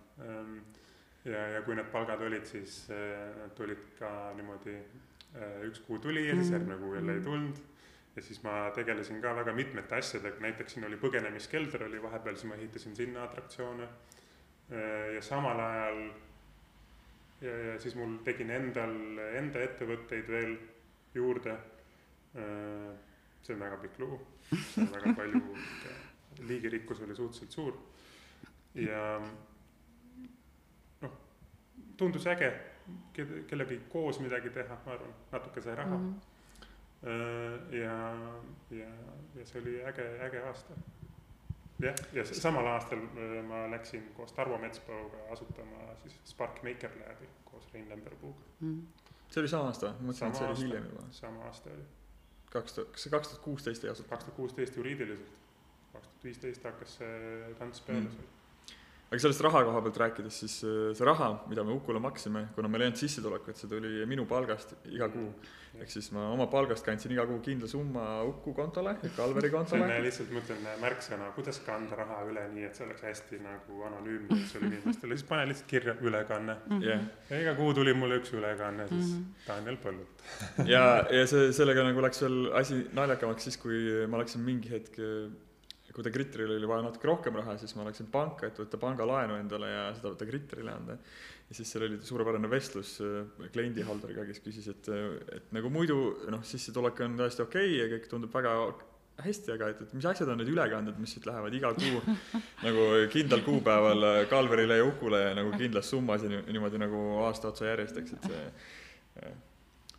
ja, 1.29 1.47
ja 1.59 1.63
kui 1.67 1.77
need 1.79 1.93
palgad 1.93 2.25
olid, 2.27 2.49
siis 2.49 2.87
nad 2.89 3.53
tulid 3.59 3.93
ka 4.01 4.33
niimoodi, 4.39 4.79
üks 5.67 5.81
kuu 5.87 5.99
tuli 5.99 6.27
ja 6.29 6.35
siis 6.35 6.51
mhm. 6.51 6.55
järgmine 6.55 6.79
kuu 6.79 6.95
jälle 6.95 7.15
ei 7.15 7.21
tulnud 7.21 7.61
ja 8.17 8.23
siis 8.23 8.43
ma 8.43 8.71
tegelesin 8.75 9.21
ka 9.23 9.35
väga 9.37 9.53
mitmete 9.57 9.97
asjadega, 9.97 10.41
näiteks 10.41 10.75
siin 10.75 10.87
oli 10.87 10.99
põgenemiskelder 11.01 11.87
oli 11.87 12.03
vahepeal, 12.03 12.37
siis 12.37 12.51
ma 12.51 12.59
ehitasin 12.61 12.97
sinna 12.97 13.25
atraktsioone. 13.25 13.89
ja 15.15 15.23
samal 15.23 15.61
ajal 15.61 16.03
ja, 17.41 17.57
ja 17.73 17.79
siis 17.81 17.95
mul 17.95 18.19
tegin 18.25 18.51
endal 18.51 18.95
enda 19.37 19.63
ettevõtteid 19.65 20.29
veel 20.29 20.57
juurde. 21.15 21.57
see 23.43 23.55
on 23.55 23.61
väga 23.61 23.77
pikk 23.83 23.99
lugu, 23.99 24.21
väga 24.77 25.15
palju, 25.21 25.41
liigirikkus 26.49 27.01
oli 27.01 27.17
suhteliselt 27.17 27.53
suur 27.53 27.75
ja 28.75 29.21
noh, 31.01 31.17
tundus 31.97 32.27
äge 32.27 32.53
kellegagi 33.15 33.81
koos 33.93 34.21
midagi 34.21 34.51
teha, 34.51 34.79
ma 34.87 34.93
arvan, 34.93 35.15
natuke 35.33 35.63
sai 35.63 35.75
raha 35.77 35.97
mm. 35.97 36.13
-hmm 36.13 36.33
ja, 37.71 38.15
ja, 38.71 38.91
ja 39.35 39.47
see 39.47 39.61
oli 39.61 39.85
äge, 39.85 40.05
äge 40.23 40.43
aasta. 40.47 40.75
jah, 41.83 41.95
ja 42.13 42.25
samal 42.25 42.67
aastal 42.67 42.99
äh, 42.99 43.41
ma 43.45 43.65
läksin 43.71 44.05
koos 44.17 44.33
Tarvo 44.33 44.59
Metspaluga 44.59 45.17
asutama 45.33 45.97
siis 46.03 46.21
Spark 46.25 46.63
Maker 46.63 46.91
Labi 47.01 47.29
koos 47.45 47.67
Rein 47.75 47.89
Lemberpuuga 47.89 48.39
mm.. 48.61 48.87
see 49.31 49.41
oli 49.41 49.49
sama 49.49 49.73
aasta, 49.73 49.95
ma 49.99 50.13
mõtlesin, 50.13 50.29
et 50.29 50.37
see 50.37 50.47
oli 50.47 50.61
hiljem 50.61 50.87
juba. 50.91 51.07
sama 51.11 51.45
aasta 51.51 51.71
oli. 51.71 51.89
kaks 52.53 52.79
tuhat, 52.79 52.93
kas 52.93 53.03
see 53.07 53.15
kaks 53.17 53.33
tuhat 53.33 53.43
kuusteist 53.49 53.85
ei 53.85 53.91
asutatud? 53.91 54.11
kaks 54.15 54.25
tuhat 54.25 54.37
kuusteist 54.37 54.77
juriidiliselt, 54.77 55.35
kaks 55.93 56.09
tuhat 56.09 56.25
viisteist 56.25 56.71
hakkas 56.71 56.97
see 57.01 57.55
tants 57.59 57.81
peale 57.89 58.07
mm 58.07 58.31
aga 59.13 59.21
sellest 59.21 59.43
raha 59.45 59.61
koha 59.69 59.81
pealt 59.85 59.99
rääkides, 60.01 60.37
siis 60.41 60.55
äh, 60.65 60.93
see 60.97 61.05
raha, 61.05 61.35
mida 61.51 61.65
me 61.69 61.75
Ukule 61.77 62.01
maksime, 62.01 62.47
kuna 62.57 62.69
meil 62.73 62.87
ei 62.87 62.89
olnud 62.89 63.01
sissetulekut, 63.01 63.59
see 63.61 63.69
tuli 63.69 64.07
minu 64.09 64.25
palgast 64.29 64.73
iga 64.89 65.11
kuu. 65.13 65.35
ehk 65.73 65.89
siis 65.93 66.11
ma 66.13 66.27
oma 66.33 66.47
palgast 66.53 66.85
kandsin 66.85 67.13
iga 67.13 67.27
kuu 67.29 67.39
kindla 67.45 67.69
summa 67.69 68.05
Uku 68.29 68.55
kontole 68.57 68.95
ehk 69.05 69.21
Alveri 69.25 69.51
kontole. 69.57 69.85
see 69.85 69.99
on 69.99 70.07
lihtsalt, 70.07 70.33
ma 70.33 70.41
ütlen, 70.41 70.65
märksõna, 70.81 71.29
kuidas 71.37 71.61
kanda 71.67 72.01
raha 72.01 72.23
üle 72.31 72.47
nii, 72.55 72.65
et 72.71 72.81
see 72.81 72.87
oleks 72.89 73.05
hästi 73.09 73.43
nagu 73.45 73.85
anonüümne 73.91 74.39
üldse 74.39 74.65
inimestele, 74.65 75.21
siis 75.21 75.29
pane 75.29 75.47
lihtsalt 75.53 75.71
kirja 75.75 75.97
ülekanne 76.01 76.57
mm. 76.57 76.81
-hmm. 76.81 77.07
ja 77.31 77.45
iga 77.45 77.57
kuu 77.61 77.77
tuli 77.77 77.93
mulle 77.93 78.21
üks 78.23 78.33
ülekanne 78.33 78.89
siis 78.89 79.13
mm 79.13 79.21
-hmm. 79.21 79.47
Daniel 79.49 79.81
Põllult 79.85 80.69
ja, 80.75 80.85
ja 81.21 81.27
see, 81.27 81.53
sellega 81.53 81.85
nagu 81.85 82.09
läks 82.09 82.25
veel 82.25 82.53
asi 82.57 82.85
naljakamaks 82.97 83.51
siis, 83.51 83.61
kui 83.61 84.07
ma 84.09 84.25
läksin 84.25 84.41
mingi 84.41 84.73
hetk 84.73 85.01
kui 85.93 86.05
Degritterile 86.07 86.57
oli 86.57 86.69
vaja 86.69 86.87
natuke 86.87 87.09
rohkem 87.09 87.37
raha, 87.41 87.57
siis 87.61 87.75
ma 87.77 87.87
läksin 87.87 88.09
panka, 88.13 88.49
et 88.49 88.61
võtta 88.63 88.81
pangalaenu 88.81 89.37
endale 89.41 89.69
ja 89.71 89.83
seda 89.97 90.15
Degritterile 90.21 90.73
anda. 90.73 90.97
ja 91.49 91.57
siis 91.59 91.73
seal 91.73 91.85
oli 91.89 91.99
suurepärane 92.01 92.49
vestlus 92.51 92.95
äh, 93.05 93.51
kliendihalduriga, 93.53 94.25
kes 94.29 94.41
küsis, 94.45 94.69
et, 94.73 94.89
et 95.37 95.53
nagu 95.53 95.73
muidu 95.73 95.99
noh, 96.33 96.41
sissetulek 96.47 97.05
on 97.05 97.21
täiesti 97.21 97.45
okei 97.45 97.69
okay 97.69 97.79
ja 97.83 97.91
kõik 97.93 98.09
tundub 98.09 98.33
väga 98.33 98.57
hästi, 99.23 99.53
aga 99.53 99.69
et, 99.75 99.83
et 99.85 99.93
mis 99.93 100.09
asjad 100.09 100.33
on 100.33 100.41
need 100.41 100.49
ülekanded, 100.49 100.97
mis 100.99 101.13
siit 101.13 101.29
lähevad 101.29 101.55
iga 101.55 101.75
kuu 101.77 102.01
nagu 102.67 102.89
kindlal 103.13 103.45
kuupäeval 103.45 104.09
Kalverile 104.33 104.81
ja 104.81 104.89
Ukule 104.89 105.25
nagu 105.37 105.53
kindlas 105.61 105.93
summas 105.93 106.25
ja 106.25 106.41
niimoodi 106.49 106.81
nagu 106.81 107.05
aasta 107.27 107.53
otsa 107.53 107.69
järjest, 107.69 108.01
eks, 108.01 108.17
et 108.17 108.31
see 108.33 108.45
äh, 109.27 109.41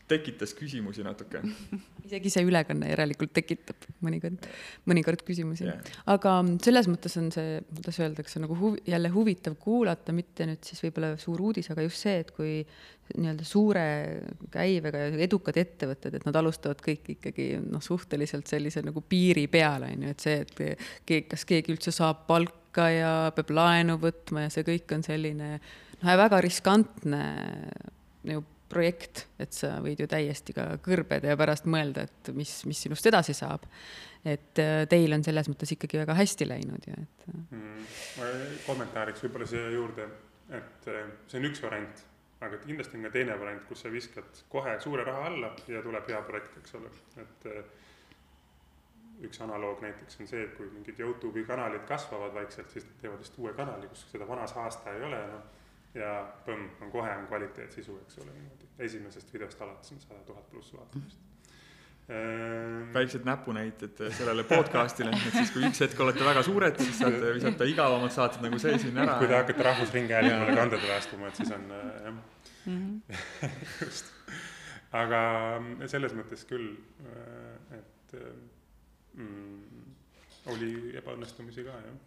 tekitas 0.08 0.54
küsimusi 0.58 1.04
natuke. 1.06 1.42
isegi 2.08 2.32
see 2.34 2.44
ülekanne 2.46 2.90
järelikult 2.92 3.32
tekitab 3.36 3.86
mõnikord, 4.04 4.48
mõnikord 4.90 5.24
küsimusi. 5.26 5.68
Yeah.. 5.70 5.94
aga 6.12 6.36
selles 6.64 6.90
mõttes 6.92 7.16
on 7.22 7.30
see, 7.34 7.62
kuidas 7.72 8.00
öeldakse, 8.04 8.42
nagu 8.44 8.58
huvi, 8.60 8.84
jälle 8.90 9.12
huvitav 9.14 9.56
kuulata, 9.62 10.16
mitte 10.16 10.48
nüüd 10.50 10.68
siis 10.68 10.84
võib-olla 10.84 11.14
suur 11.22 11.42
uudis, 11.48 11.72
aga 11.72 11.86
just 11.88 12.04
see, 12.04 12.18
et 12.24 12.34
kui 12.36 12.58
nii-öelda 13.14 13.46
suure 13.48 13.86
käivega 14.52 15.06
ja 15.06 15.24
edukad 15.26 15.58
ettevõtted, 15.60 16.18
et 16.18 16.28
nad 16.28 16.38
alustavad 16.40 16.80
kõik 16.84 17.14
ikkagi 17.18 17.48
noh, 17.64 17.84
suhteliselt 17.84 18.50
sellise 18.52 18.84
nagu 18.86 19.04
piiri 19.08 19.48
peal, 19.52 19.88
on 19.88 20.08
ju, 20.08 20.14
et 20.16 20.28
see, 20.28 20.44
et 20.44 20.56
keegi, 21.08 21.28
kas 21.32 21.48
keegi 21.48 21.76
üldse 21.76 21.96
saab 21.96 22.26
palka 22.30 22.88
ja 22.92 23.14
peab 23.36 23.52
laenu 23.54 24.00
võtma 24.02 24.48
ja 24.48 24.54
see 24.54 24.66
kõik 24.68 24.96
on 24.96 25.04
selline 25.06 25.52
noh, 25.58 26.16
väga 26.24 26.40
riskantne 26.44 27.24
ju 28.28 28.44
projekt, 28.70 29.28
et 29.42 29.54
sa 29.56 29.78
võid 29.84 30.02
ju 30.02 30.08
täiesti 30.10 30.56
ka 30.56 30.66
kõrbeda 30.84 31.34
ja 31.34 31.40
pärast 31.40 31.68
mõelda, 31.70 32.08
et 32.08 32.32
mis, 32.38 32.52
mis 32.70 32.82
sinust 32.86 33.06
edasi 33.10 33.36
saab. 33.38 33.68
et 34.24 34.60
äh, 34.60 34.86
teil 34.90 35.14
on 35.14 35.24
selles 35.24 35.50
mõttes 35.52 35.74
ikkagi 35.76 36.00
väga 36.00 36.16
hästi 36.16 36.48
läinud 36.48 36.88
ja 36.88 36.96
et 36.96 37.28
äh. 37.28 37.40
mm,. 37.52 37.86
kommentaariks 38.66 39.24
võib-olla 39.26 39.48
siia 39.50 39.70
juurde, 39.74 40.08
et 40.50 40.90
äh, 40.90 41.08
see 41.28 41.42
on 41.42 41.48
üks 41.50 41.64
variant, 41.64 42.04
aga 42.44 42.60
kindlasti 42.64 43.00
on 43.00 43.08
ka 43.08 43.14
teine 43.16 43.40
variant, 43.40 43.66
kus 43.68 43.84
sa 43.84 43.92
viskad 43.92 44.44
kohe 44.52 44.78
suure 44.84 45.04
raha 45.08 45.26
alla 45.32 45.56
ja 45.68 45.84
tuleb 45.84 46.08
hea 46.10 46.22
projekt, 46.28 46.62
eks 46.62 46.78
ole, 46.80 46.94
et 47.24 47.50
üks 49.24 49.42
analoog 49.44 49.84
näiteks 49.84 50.20
on 50.20 50.28
see, 50.28 50.44
et 50.44 50.56
kui 50.58 50.70
mingid 50.72 51.00
Youtube'i 51.00 51.44
kanalid 51.48 51.84
kasvavad 51.88 52.34
vaikselt, 52.36 52.72
siis 52.74 52.88
nad 52.88 52.96
teevad 53.02 53.22
vist 53.22 53.38
uue 53.40 53.54
kanali, 53.56 53.92
kus 53.92 54.08
seda 54.12 54.28
vana 54.28 54.48
saasta 54.50 54.96
ei 54.96 55.06
ole 55.08 55.20
enam 55.20 55.44
no 55.44 55.63
ja 55.98 56.14
põmm, 56.46 56.70
on 56.82 56.92
kohe 56.92 57.12
on 57.18 57.28
kvaliteetsisu, 57.30 58.00
eks 58.06 58.18
ole, 58.24 58.34
niimoodi. 58.34 58.70
esimesest 58.88 59.34
videost 59.34 59.62
alates 59.62 59.94
on 59.94 60.02
sada 60.02 60.20
tuhat 60.28 60.50
pluss 60.50 60.74
vaatamist 60.74 61.20
ehm.... 62.10 62.94
väiksed 62.94 63.28
näpunäited 63.28 64.02
sellele 64.18 64.46
podcast'ile, 64.50 65.14
et 65.14 65.38
siis 65.38 65.52
kui 65.54 65.66
üks 65.70 65.84
hetk 65.86 66.02
olete 66.06 66.26
väga 66.26 66.44
suured, 66.46 66.80
siis 66.82 66.98
saate 67.04 67.34
visata 67.38 67.68
igavamad 67.70 68.16
saated 68.16 68.46
nagu 68.48 68.62
see 68.62 68.80
siin 68.86 68.98
ära. 69.06 69.20
kui 69.22 69.30
te 69.30 69.38
hakkate 69.38 69.68
Rahvusringhäälingule 69.70 70.58
kandedele 70.62 70.98
astuma, 70.98 71.30
et 71.30 71.42
siis 71.42 71.54
on 71.58 71.70
äh, 71.72 71.92
jah 72.08 72.18
mm 72.66 72.80
-hmm. 72.80 73.52
just. 73.86 74.10
aga 74.92 75.22
selles 75.86 76.18
mõttes 76.18 76.48
küll, 76.50 76.74
äh, 77.06 77.78
et 77.80 78.18
mm, 79.14 79.86
oli 80.54 80.74
ebaõnnestumisi 80.98 81.64
ka, 81.70 81.78
jah 81.86 82.02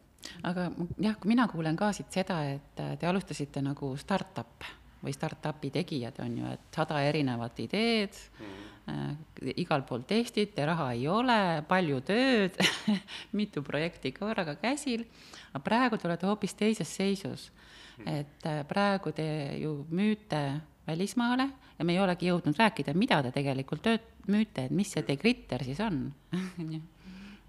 aga 0.46 0.70
jah, 1.02 1.16
mina 1.24 1.46
kuulen 1.50 1.76
ka 1.76 1.92
siit 1.96 2.12
seda, 2.12 2.40
et 2.56 2.82
te 3.00 3.08
alustasite 3.08 3.62
nagu 3.64 3.92
startup 4.00 4.66
või 5.06 5.14
startup'i 5.14 5.70
tegijad, 5.74 6.18
on 6.24 6.38
ju, 6.40 6.52
et 6.56 6.74
sada 6.74 7.00
erinevat 7.06 7.60
ideed 7.62 8.16
mm., 8.40 8.64
äh, 8.90 9.52
igal 9.62 9.84
pool 9.86 10.06
testite, 10.08 10.64
raha 10.66 10.90
ei 10.96 11.06
ole, 11.10 11.62
palju 11.68 12.00
tööd 12.06 12.58
mitu 13.38 13.62
projekti 13.66 14.12
korraga 14.16 14.56
käsil, 14.60 15.06
aga 15.52 15.62
praegu 15.64 16.00
te 16.00 16.08
olete 16.08 16.28
hoopis 16.28 16.56
teises 16.58 16.96
seisus. 16.98 17.50
Mm.. 17.96 18.08
et 18.12 18.48
äh, 18.48 18.64
praegu 18.68 19.12
te 19.16 19.28
ju 19.60 19.78
müüte 19.88 20.42
välismaale 20.86 21.48
ja 21.78 21.84
me 21.84 21.94
ei 21.94 22.02
olegi 22.02 22.28
jõudnud 22.28 22.58
rääkida, 22.58 22.92
mida 22.94 23.22
te 23.24 23.32
tegelikult 23.32 23.82
tööd 23.86 24.04
müüte, 24.28 24.66
et 24.66 24.74
mis 24.74 24.90
see 24.92 25.04
Degritter 25.06 25.64
siis 25.64 25.80
on 25.80 26.02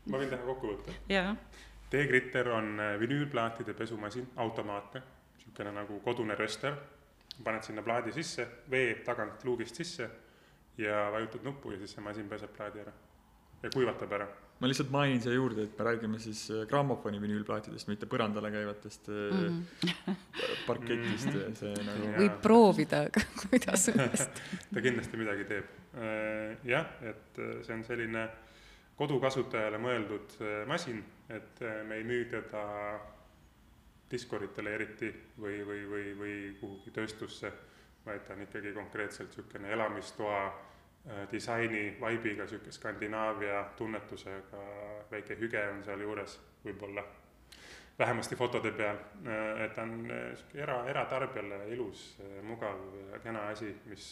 ma 0.08 0.22
võin 0.22 0.30
teha 0.32 0.44
kokkuvõtte? 0.46 0.96
jaa 1.12 1.34
T-Gritter 1.90 2.50
on 2.52 2.80
äh, 2.80 3.00
vinüülplaatide 3.00 3.74
pesumasin, 3.74 4.28
automaatne, 4.36 5.02
niisugune 5.36 5.72
nagu 5.72 6.00
kodune 6.04 6.36
rööster. 6.36 6.76
paned 7.44 7.62
sinna 7.62 7.84
plaadi 7.86 8.12
sisse, 8.12 8.48
vee 8.70 8.96
tagant 9.06 9.44
luugist 9.46 9.76
sisse 9.78 10.08
ja 10.78 11.12
vajutad 11.14 11.44
nuppu 11.46 11.72
ja 11.72 11.78
siis 11.78 11.92
see 11.94 12.02
masin 12.02 12.30
peseb 12.30 12.50
plaadi 12.56 12.82
ära 12.82 12.94
ja 13.62 13.70
kuivatab 13.74 14.12
ära. 14.18 14.28
ma 14.60 14.68
lihtsalt 14.68 14.90
mainin 14.90 15.22
siia 15.22 15.36
juurde, 15.36 15.68
et 15.68 15.78
me 15.78 15.86
räägime 15.86 16.20
siis 16.20 16.48
äh, 16.50 16.64
grammofoni 16.68 17.22
vinüülplaatidest, 17.22 17.88
mitte 17.88 18.10
põrandale 18.10 18.52
käivatest 18.52 19.08
mm 19.08 19.62
-hmm. 19.86 20.16
parketist 20.68 21.26
mm, 21.26 21.40
-hmm. 21.40 21.56
see 21.56 21.86
nagu. 21.86 22.12
võib 22.18 22.42
proovida, 22.42 23.02
aga 23.12 23.22
kuidas 23.42 23.88
õnnestub 23.94 24.42
ta 24.74 24.82
kindlasti 24.82 25.18
midagi 25.18 25.46
teeb. 25.46 25.66
jah, 26.64 26.86
et 27.02 27.40
see 27.64 27.74
on 27.74 27.84
selline 27.84 28.28
kodukasutajale 28.98 29.78
mõeldud 29.78 30.40
masin 30.68 31.04
et 31.30 31.62
äh, 31.62 31.84
me 31.86 31.96
ei 31.96 32.04
müü 32.04 32.26
teda 32.26 32.64
diskoritele 34.12 34.74
eriti 34.76 35.10
või, 35.40 35.60
või, 35.68 35.84
või, 35.90 36.14
või 36.20 36.36
kuhugi 36.60 36.94
tööstusse, 36.96 37.52
vaid 38.06 38.24
ta 38.24 38.36
on 38.38 38.46
ikkagi 38.46 38.72
konkreetselt 38.74 39.36
niisugune 39.36 39.74
elamistoa 39.76 40.40
äh, 40.48 41.26
disaini 41.32 41.98
vibe'iga, 42.00 42.48
niisugune 42.48 42.72
Skandinaavia 42.72 43.64
tunnetusega, 43.78 44.64
väike 45.12 45.40
hüge 45.42 45.66
on 45.74 45.84
sealjuures 45.84 46.40
võib-olla, 46.64 47.04
vähemasti 48.00 48.36
fotode 48.40 48.72
peal, 48.72 49.04
et 49.66 49.76
ta 49.76 49.84
on 49.84 50.00
niisugune 50.08 50.64
era, 50.64 50.80
eratarbijale 50.88 51.64
ilus, 51.76 52.08
mugav 52.48 53.20
kena 53.24 53.50
asi, 53.52 53.76
mis 53.92 54.10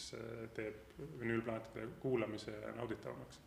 teeb 0.54 0.96
vinüülplaatide 1.20 1.88
kuulamise 2.02 2.60
nauditavamaks. 2.76 3.45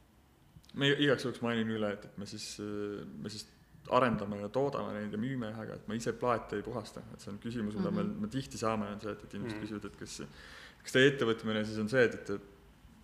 Me 0.74 0.92
igaks 0.94 1.26
juhuks 1.26 1.42
mainin 1.42 1.72
üle, 1.78 1.94
et, 1.96 2.06
et 2.06 2.20
me 2.22 2.28
siis, 2.30 2.46
me 2.60 3.32
siis 3.32 3.48
arendame 3.96 4.42
ja 4.44 4.50
toodame 4.54 4.94
neid 4.94 5.14
ja 5.16 5.20
müüme, 5.22 5.50
aga 5.64 5.80
et 5.80 5.90
ma 5.90 5.98
ise 5.98 6.14
plaate 6.18 6.60
ei 6.60 6.66
puhasta, 6.66 7.02
et 7.14 7.24
see 7.24 7.32
on 7.34 7.40
küsimus, 7.42 7.78
mida 7.78 7.90
mm 7.90 7.98
-hmm. 7.98 8.14
me, 8.20 8.28
me 8.28 8.32
tihti 8.32 8.58
saame, 8.58 8.92
on 8.94 9.02
see, 9.02 9.12
et, 9.12 9.24
et 9.24 9.34
inimesed 9.34 9.58
mm 9.58 9.64
-hmm. 9.64 9.68
küsivad, 9.68 9.86
et 9.86 9.96
kas, 9.96 10.22
kas 10.84 10.96
teie 10.96 11.12
ettevõtmine 11.14 11.66
siis 11.66 11.80
on 11.82 11.90
see, 11.90 12.04
et, 12.06 12.14
et 12.14 12.26
te 12.26 12.40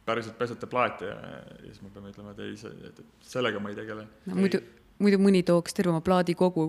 päriselt 0.06 0.38
pesete 0.38 0.68
plaate 0.70 1.06
ja, 1.10 1.18
ja 1.66 1.72
siis 1.72 1.82
me 1.82 1.90
peame 1.94 2.14
ütlema, 2.14 2.32
et 2.36 2.40
ei, 2.46 2.58
see, 2.58 2.72
et, 2.88 3.00
et 3.00 3.30
sellega 3.34 3.60
ma 3.60 3.70
ei 3.74 3.80
tegele. 3.80 4.08
no 4.26 4.36
muidu, 4.38 4.62
muidu 5.00 5.20
mõni 5.22 5.42
tooks 5.48 5.74
terve 5.74 5.94
oma 5.94 6.02
plaadikogu, 6.06 6.68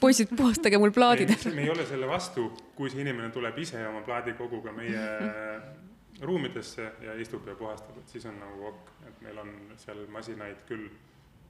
poisid, 0.00 0.32
puhastage 0.36 0.80
mul 0.80 0.94
plaadid. 0.96 1.36
me 1.54 1.66
ei 1.66 1.70
ole 1.70 1.86
selle 1.86 2.08
vastu, 2.08 2.48
kui 2.78 2.90
see 2.90 3.04
inimene 3.04 3.30
tuleb 3.30 3.58
ise 3.58 3.86
oma 3.86 4.00
plaadikoguga 4.06 4.72
meie 4.72 5.04
ruumidesse 6.20 6.92
ja 7.04 7.14
istub 7.20 7.46
ja 7.48 7.54
puhastab, 7.56 7.98
et 7.98 8.08
siis 8.08 8.26
on 8.28 8.38
nagu 8.40 8.70
ok, 8.74 8.92
et 9.08 9.24
meil 9.24 9.38
on 9.40 9.56
seal 9.80 10.04
masinaid 10.12 10.62
küll, 10.68 10.88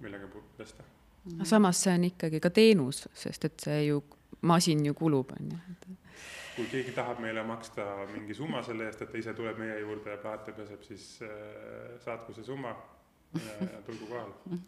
millega 0.01 0.31
pesta 0.57 0.87
aga 1.27 1.45
samas 1.45 1.83
see 1.85 1.95
on 1.95 2.05
ikkagi 2.09 2.41
ka 2.41 2.51
teenus, 2.55 3.05
sest 3.15 3.45
et 3.49 3.65
see 3.67 3.81
ju, 3.87 4.01
masin 4.49 4.85
ju 4.87 4.95
kulub, 4.97 5.33
on 5.37 5.51
ju. 5.53 5.97
kui 6.57 6.69
keegi 6.73 6.95
tahab 6.97 7.21
meile 7.23 7.43
maksta 7.47 7.85
mingi 8.13 8.35
summa 8.37 8.63
selle 8.67 8.89
eest, 8.89 9.05
et 9.05 9.13
ta 9.13 9.21
ise 9.21 9.35
tuleb 9.37 9.61
meie 9.61 9.79
juurde 9.81 10.15
ja 10.15 10.21
plaate 10.21 10.53
peseb, 10.57 10.83
siis 10.85 11.07
äh, 11.25 11.99
saatku 12.05 12.35
see 12.37 12.45
summa 12.45 12.73
ja, 13.37 13.55
ja 13.61 13.83
tulgu 13.87 14.09
kohale. 14.09 14.59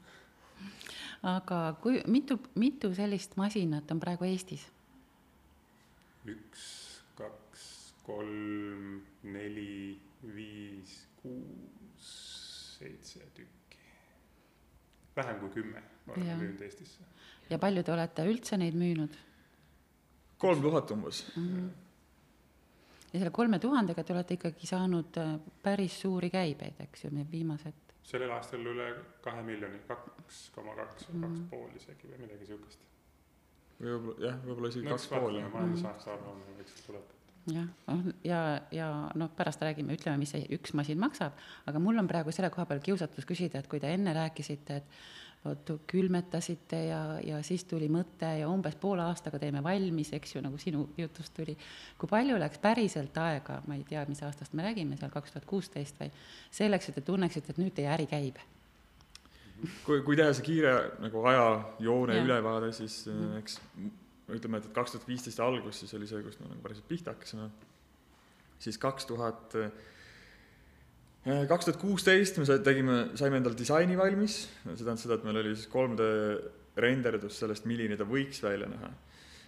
aga 1.32 1.64
kui, 1.82 2.02
mitu, 2.06 2.38
mitu 2.54 2.92
sellist 2.94 3.36
masinat 3.40 3.90
on 3.90 4.00
praegu 4.00 4.28
Eestis? 4.28 4.68
üks, 6.28 6.66
kolm, 8.02 9.02
neli, 9.22 10.00
viis, 10.34 10.94
kuus, 11.22 12.08
seitse 12.78 13.26
tükki. 13.34 13.78
vähem 15.16 15.38
kui 15.40 15.50
kümme 15.50 15.82
oleme 16.08 16.34
müünud 16.36 16.60
Eestisse. 16.60 17.04
ja 17.50 17.58
palju 17.58 17.82
te 17.82 17.92
olete 17.92 18.24
üldse 18.26 18.58
neid 18.58 18.74
müünud? 18.74 19.14
kolm 20.38 20.62
tuhat 20.62 20.90
umbes 20.90 21.24
mm. 21.36 21.48
-hmm. 21.48 21.68
ja 23.12 23.18
selle 23.18 23.30
kolme 23.30 23.58
tuhandega 23.58 24.04
te 24.04 24.12
olete 24.12 24.34
ikkagi 24.34 24.66
saanud 24.66 25.16
äh, 25.16 25.38
päris 25.62 26.00
suuri 26.00 26.30
käibeid, 26.30 26.80
eks 26.80 27.04
ju, 27.04 27.10
need 27.14 27.30
viimased? 27.32 27.94
sellel 28.02 28.30
aastal 28.30 28.66
üle 28.66 28.88
kahe 29.22 29.42
miljoni, 29.42 29.78
kaks 29.88 30.50
koma 30.54 30.74
kaks 30.74 31.08
või 31.08 31.20
kaks 31.20 31.38
mhm. 31.38 31.48
pool 31.50 31.76
isegi 31.76 32.08
või 32.10 32.24
midagi 32.26 32.46
sihukest. 32.46 32.86
võib-olla 33.80 34.26
jah, 34.26 34.44
võib-olla 34.46 34.68
isegi 34.74 34.86
no, 34.86 34.96
kaks 34.96 35.10
pool 35.14 35.42
majandusaasta 35.56 36.14
aruanne 36.16 36.56
võiks 36.58 36.86
tuleb 36.86 37.18
jah, 37.50 37.68
ja, 38.24 38.42
ja 38.70 38.90
noh, 39.18 39.32
pärast 39.36 39.62
räägime, 39.64 39.96
ütleme, 39.96 40.20
mis 40.22 40.34
see 40.34 40.44
üks 40.54 40.76
masin 40.78 41.00
maksab, 41.02 41.34
aga 41.66 41.82
mul 41.82 41.98
on 41.98 42.10
praegu 42.10 42.34
selle 42.34 42.52
koha 42.54 42.68
peal 42.70 42.82
kiusatus 42.84 43.26
küsida, 43.28 43.58
et 43.58 43.70
kui 43.70 43.80
te 43.82 43.90
enne 43.90 44.14
rääkisite, 44.14 44.76
et 44.82 45.02
vot 45.42 45.72
külmetasite 45.90 46.78
ja, 46.86 47.00
ja 47.26 47.40
siis 47.42 47.64
tuli 47.66 47.88
mõte 47.90 48.28
ja 48.38 48.46
umbes 48.50 48.76
poole 48.78 49.02
aastaga 49.02 49.40
teeme 49.42 49.62
valmis, 49.64 50.12
eks 50.14 50.36
ju, 50.36 50.42
nagu 50.44 50.58
sinu 50.62 50.84
jutust 50.98 51.34
tuli. 51.34 51.56
kui 51.98 52.10
palju 52.10 52.38
läks 52.38 52.62
päriselt 52.62 53.18
aega, 53.18 53.58
ma 53.66 53.74
ei 53.78 53.82
tea, 53.88 54.04
mis 54.08 54.22
aastast 54.22 54.54
me 54.54 54.62
räägime, 54.68 54.96
seal 55.00 55.10
kaks 55.10 55.34
tuhat 55.34 55.48
kuusteist 55.50 55.98
või, 55.98 56.12
selleks, 56.50 56.88
et 56.88 57.00
te 57.00 57.06
tunneksite, 57.06 57.52
et 57.52 57.62
nüüd 57.62 57.74
teie 57.74 57.90
äri 57.90 58.06
käib? 58.10 58.38
kui, 59.86 60.00
kui 60.06 60.16
teha 60.18 60.30
see 60.34 60.46
kiire 60.46 60.76
nagu 61.02 61.26
ajajoone 61.32 62.16
ja. 62.16 62.22
ülevaade, 62.26 62.70
siis 62.74 63.02
mm. 63.10 63.42
eks 63.42 63.58
ütleme, 64.30 64.58
et, 64.58 64.68
et 64.68 64.74
kaks 64.76 64.94
tuhat 64.94 65.08
viisteist 65.08 65.40
algus, 65.42 65.80
siis 65.82 65.94
oli 65.98 66.06
see, 66.06 66.22
kus 66.22 66.38
me 66.40 66.50
nagu 66.50 66.62
päriselt 66.62 66.86
pihta 66.88 67.16
hakkasime. 67.16 67.50
siis 68.62 68.78
kaks 68.78 69.06
tuhat 69.10 69.50
2000 69.50 69.90
Äh, 71.22 71.44
kaks 71.46 71.68
tuhat 71.68 71.78
kuusteist 71.78 72.38
me 72.40 72.54
tegime, 72.66 72.96
saime 73.14 73.38
endale 73.38 73.54
disaini 73.54 73.94
valmis, 73.94 74.40
see 74.64 74.80
tähendas 74.80 75.04
seda, 75.04 75.20
et 75.20 75.26
meil 75.28 75.36
oli 75.38 75.52
siis 75.54 75.68
3D 75.70 76.06
renderdus 76.82 77.36
sellest, 77.38 77.68
milline 77.70 77.94
ta 77.98 78.06
võiks 78.08 78.42
välja 78.42 78.66
näha. 78.66 78.90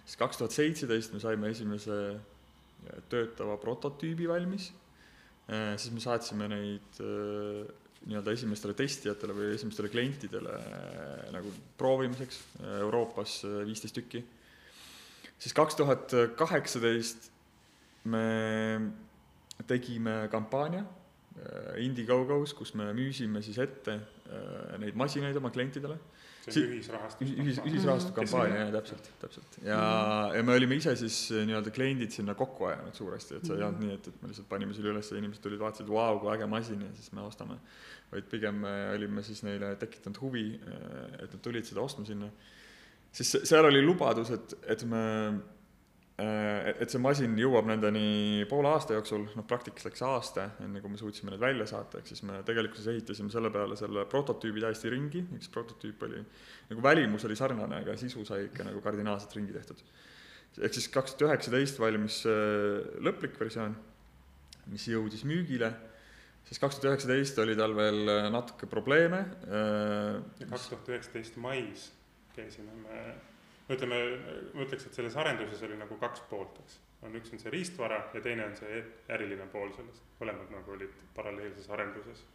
siis 0.05 0.15
kaks 0.21 0.39
tuhat 0.39 0.55
seitseteist 0.55 1.11
me 1.11 1.19
saime 1.19 1.49
esimese 1.51 1.97
äh, 2.15 3.01
töötava 3.11 3.57
prototüübi 3.59 4.29
valmis, 4.31 4.69
äh, 5.51 5.75
siis 5.75 5.91
me 5.91 5.99
saatsime 5.99 6.47
neid 6.53 7.03
nii-öelda 8.05 8.37
esimestele 8.37 8.77
testijatele 8.77 9.35
või 9.35 9.51
esimestele 9.57 9.89
klientidele 9.91 10.55
nagu 11.33 11.51
proovimiseks 11.75 12.37
Euroopas 12.85 13.39
viisteist 13.65 13.97
tükki. 13.97 14.21
Siis 15.39 15.53
kaks 15.53 15.75
tuhat 15.75 16.13
kaheksateist 16.37 17.31
me 18.05 18.27
tegime 19.67 20.27
kampaania 20.31 20.85
Äh, 21.35 21.83
Indiegogos, 21.83 22.53
kus 22.55 22.71
me 22.79 22.85
müüsime 22.95 23.41
siis 23.43 23.57
ette 23.59 23.97
äh, 23.99 24.75
neid 24.79 24.95
masinaid 24.95 25.35
oma 25.35 25.51
klientidele. 25.51 25.97
see 26.45 26.61
on 26.61 26.75
ühisrahastus. 26.77 27.31
ühis, 27.41 27.57
ühisrahastuskampaania, 27.59 28.59
jah, 28.61 28.69
täpselt, 28.75 29.09
täpselt. 29.19 29.57
ja 29.65 29.75
mm, 29.75 30.29
-hmm. 30.29 30.35
ja 30.37 30.43
me 30.43 30.55
olime 30.55 30.77
ise 30.79 30.93
siis 30.95 31.17
äh, 31.33 31.43
nii-öelda 31.49 31.73
kliendid 31.75 32.13
sinna 32.15 32.37
kokku 32.39 32.69
ajanud 32.69 32.95
suuresti, 32.95 33.35
et 33.35 33.45
see 33.45 33.55
mm 33.55 33.59
-hmm. 33.59 33.63
ei 33.63 33.67
olnud 33.67 33.83
nii, 33.83 33.95
et, 33.97 34.07
et 34.07 34.21
me 34.21 34.29
lihtsalt 34.31 34.49
panime 34.49 34.73
selle 34.77 34.93
üles 34.93 35.11
ja 35.11 35.17
inimesed 35.17 35.43
tulid, 35.43 35.59
vaatasid, 35.59 35.89
vau, 35.89 36.19
kui 36.19 36.31
äge 36.37 36.47
masin 36.47 36.87
ja 36.87 36.93
siis 36.95 37.11
me 37.11 37.21
ostame. 37.21 37.57
vaid 38.11 38.29
pigem 38.31 38.63
olime 38.93 39.23
siis 39.23 39.43
neile 39.43 39.75
tekitanud 39.75 40.21
huvi, 40.21 40.59
et 41.19 41.33
nad 41.33 41.41
tulid 41.41 41.65
seda 41.65 41.81
ostma 41.81 42.05
sinna. 42.05 42.29
Siis 43.15 43.47
seal 43.47 43.65
oli 43.67 43.81
lubadus, 43.85 44.31
et, 44.35 44.57
et 44.75 44.83
me 44.91 45.03
Äh, 46.15 46.69
et 46.79 46.87
see 46.93 46.99
masin 47.03 47.33
jõuab 47.35 47.65
nendeni 47.67 48.45
poole 48.47 48.69
aasta 48.71 48.95
jooksul, 48.95 49.25
noh 49.35 49.43
praktikas 49.49 49.83
läks 49.83 50.03
aasta, 50.07 50.45
enne 50.63 50.79
kui 50.79 50.93
me 50.93 50.99
suutsime 50.99 51.33
need 51.33 51.41
välja 51.41 51.65
saata, 51.67 51.99
ehk 51.99 52.07
siis 52.07 52.21
me 52.23 52.37
tegelikkuses 52.47 52.87
ehitasime 52.93 53.33
selle 53.33 53.51
peale 53.51 53.75
selle 53.75 54.05
prototüübi 54.07 54.63
täiesti 54.63 54.93
ringi, 54.93 55.25
eks 55.35 55.51
prototüüp 55.51 56.05
oli, 56.07 56.21
nagu 56.69 56.85
välimus 56.85 57.27
oli 57.27 57.35
sarnane, 57.35 57.81
aga 57.81 57.97
sisu 57.99 58.23
sai 58.29 58.45
ikka 58.45 58.63
nagu 58.69 58.79
kardinaalselt 58.85 59.35
ringi 59.35 59.57
tehtud. 59.57 59.83
ehk 60.61 60.77
siis 60.77 60.87
kaks 60.93 61.17
tuhat 61.19 61.33
üheksateist 61.33 61.83
valmis 61.83 62.21
äh, 62.31 62.87
lõplik 63.03 63.35
versioon, 63.41 63.75
mis 64.71 64.87
jõudis 64.87 65.27
müügile, 65.27 65.73
siis 66.47 66.63
kaks 66.63 66.79
tuhat 66.79 66.93
üheksateist 66.93 67.43
oli 67.43 67.59
tal 67.59 67.75
veel 67.75 68.07
äh, 68.07 68.31
natuke 68.31 68.71
probleeme. 68.71 69.25
kaks 70.47 70.71
tuhat 70.71 70.95
üheksateist 70.95 71.35
mais 71.43 71.89
käisime 72.35 72.75
me 72.83 73.05
ütleme, 73.73 73.99
ma 74.53 74.65
ütleks, 74.65 74.85
et 74.87 74.97
selles 74.97 75.15
arenduses 75.17 75.61
oli 75.65 75.77
nagu 75.79 75.97
kaks 76.01 76.25
poolt, 76.29 76.59
eks. 76.63 76.79
on 77.05 77.15
üks 77.17 77.33
on 77.33 77.41
see 77.41 77.53
riistvara 77.53 77.99
ja 78.13 78.21
teine 78.21 78.45
on 78.49 78.55
see 78.57 78.81
äriline 79.13 79.47
pool 79.53 79.73
selles, 79.77 80.01
mõlemad 80.19 80.51
nagu 80.53 80.75
olid 80.77 80.93
paralleelses 81.15 81.69
arenduses. 81.73 82.25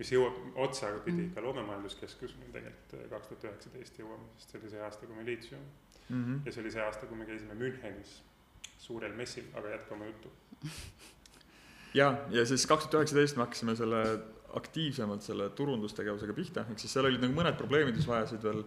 mis 0.00 0.10
jõuab 0.14 0.56
otsapidi 0.64 1.26
mm. 1.26 1.32
ka 1.36 1.42
loomemajanduskeskus 1.44 2.34
meil 2.40 2.52
tegelikult 2.54 2.94
äh, 2.96 3.08
kaks 3.10 3.28
tuhat 3.28 3.46
üheksateist 3.50 3.98
jõuame, 4.00 4.26
sest 4.38 4.54
see 4.54 4.60
oli 4.60 4.72
see 4.72 4.82
aasta, 4.86 5.06
kui 5.06 5.16
me 5.16 5.24
liitusime 5.26 5.60
mm. 6.08 6.24
-hmm. 6.24 6.40
ja 6.46 6.52
see 6.52 6.62
oli 6.62 6.72
see 6.72 6.82
aasta, 6.82 7.06
kui 7.06 7.18
me 7.18 7.26
käisime 7.28 7.54
Münchenis 7.54 8.14
suurel 8.78 9.12
messil, 9.12 9.44
aga 9.54 9.74
jätka 9.74 9.94
oma 9.94 10.06
juttu. 10.06 10.32
ja, 12.00 12.14
ja 12.30 12.46
siis 12.46 12.66
kaks 12.66 12.88
tuhat 12.88 13.02
üheksateist 13.02 13.36
me 13.36 13.44
hakkasime 13.44 13.76
selle 13.76 14.02
aktiivsemalt 14.58 15.24
selle 15.24 15.50
turundustegevusega 15.56 16.34
pihta, 16.36 16.64
ehk 16.70 16.82
siis 16.82 16.94
seal 16.94 17.08
olid 17.08 17.22
nagu 17.22 17.36
mõned 17.36 17.58
probleemid, 17.58 17.96
mis 17.98 18.08
vajasid 18.08 18.42
veel 18.44 18.62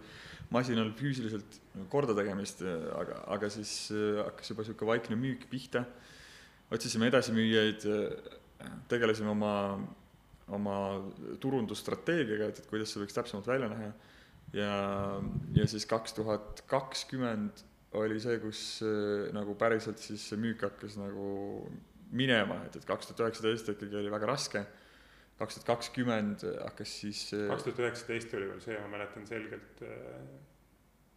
masinal 0.54 0.92
füüsiliselt 0.98 1.58
korda 1.92 2.16
tegemist, 2.16 2.62
aga, 2.96 3.20
aga 3.36 3.50
siis 3.52 3.74
äh, 3.94 4.22
hakkas 4.22 4.52
juba 4.52 4.64
niisugune 4.64 4.92
vaikne 4.92 5.18
müük 5.20 5.46
pihta, 5.50 5.84
otsisime 6.74 7.10
edasimüüjaid, 7.12 7.86
äh, 7.90 8.72
tegelesime 8.90 9.32
oma, 9.34 9.54
oma 10.54 10.78
turundusstrateegiaga, 11.42 12.50
et, 12.52 12.62
et 12.62 12.70
kuidas 12.70 12.92
see 12.92 13.02
võiks 13.02 13.16
täpsemalt 13.16 13.48
välja 13.50 13.70
näha, 13.72 13.92
ja, 14.56 14.74
ja 15.56 15.68
siis 15.70 15.88
kaks 15.90 16.16
tuhat 16.16 16.64
kakskümmend 16.70 17.64
oli 18.00 18.18
see, 18.22 18.38
kus 18.42 18.60
äh, 18.84 19.28
nagu 19.34 19.56
päriselt 19.58 20.00
siis 20.02 20.24
see 20.30 20.40
müük 20.40 20.64
hakkas 20.66 20.98
nagu 20.98 21.28
minema, 22.14 22.60
et, 22.66 22.78
et 22.78 22.88
kaks 22.88 23.10
tuhat 23.10 23.26
üheksateist 23.26 23.70
ikkagi 23.74 24.00
oli 24.00 24.12
väga 24.12 24.28
raske 24.30 24.64
kaks 25.38 25.58
tuhat 25.58 25.66
kakskümmend 25.66 26.44
hakkas 26.62 26.98
siis 27.00 27.26
äh, 27.34 27.48
kaks 27.50 27.66
tuhat 27.66 27.80
üheksateist 27.84 28.34
oli 28.38 28.50
veel 28.50 28.60
see, 28.62 28.76
ma 28.82 28.90
mäletan 28.96 29.26
selgelt, 29.26 29.82
äh, 29.82 30.20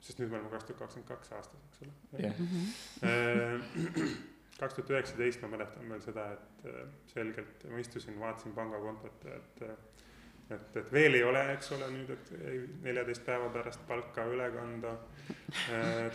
sest 0.04 0.22
nüüd 0.22 0.32
me 0.32 0.40
oleme 0.40 0.54
kaks 0.54 0.70
tuhat 0.70 0.82
kakskümmend 0.86 1.12
kaks 1.12 1.36
aastas, 1.38 1.68
eks 1.70 1.84
ole. 1.86 2.32
Äh, 3.06 4.16
kaks 4.58 4.80
tuhat 4.80 4.96
üheksateist 4.96 5.44
ma 5.46 5.52
mäletan 5.54 5.92
veel 5.94 6.02
seda, 6.06 6.32
et 6.38 7.12
selgelt 7.14 7.68
ma 7.70 7.84
istusin, 7.84 8.18
vaatasin 8.22 8.58
pangakontot, 8.58 9.30
et 9.36 9.68
et, 10.48 10.78
et 10.80 10.92
veel 10.96 11.18
ei 11.18 11.24
ole, 11.28 11.42
eks 11.54 11.74
ole, 11.76 11.90
nüüd, 11.92 12.10
et 12.14 12.30
ei 12.40 12.62
neljateist 12.86 13.26
päeva 13.28 13.50
pärast 13.52 13.82
palka 13.88 14.24
üle 14.32 14.48
kanda 14.54 14.94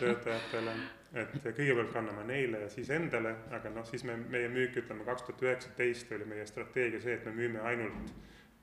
töötajatele, 0.01 0.73
et 1.13 1.35
kõigepealt 1.45 1.93
kanname 1.93 2.25
neile 2.29 2.63
ja 2.65 2.69
siis 2.73 2.91
endale, 2.95 3.35
aga 3.53 3.71
noh, 3.73 3.85
siis 3.89 4.05
me, 4.09 4.17
meie 4.33 4.49
müük, 4.53 4.79
ütleme 4.81 5.05
kaks 5.05 5.27
tuhat 5.27 5.45
üheksateist 5.45 6.13
oli 6.17 6.29
meie 6.31 6.47
strateegia 6.49 7.03
see, 7.05 7.19
et 7.19 7.27
me 7.29 7.35
müüme 7.37 7.61
ainult 7.69 8.15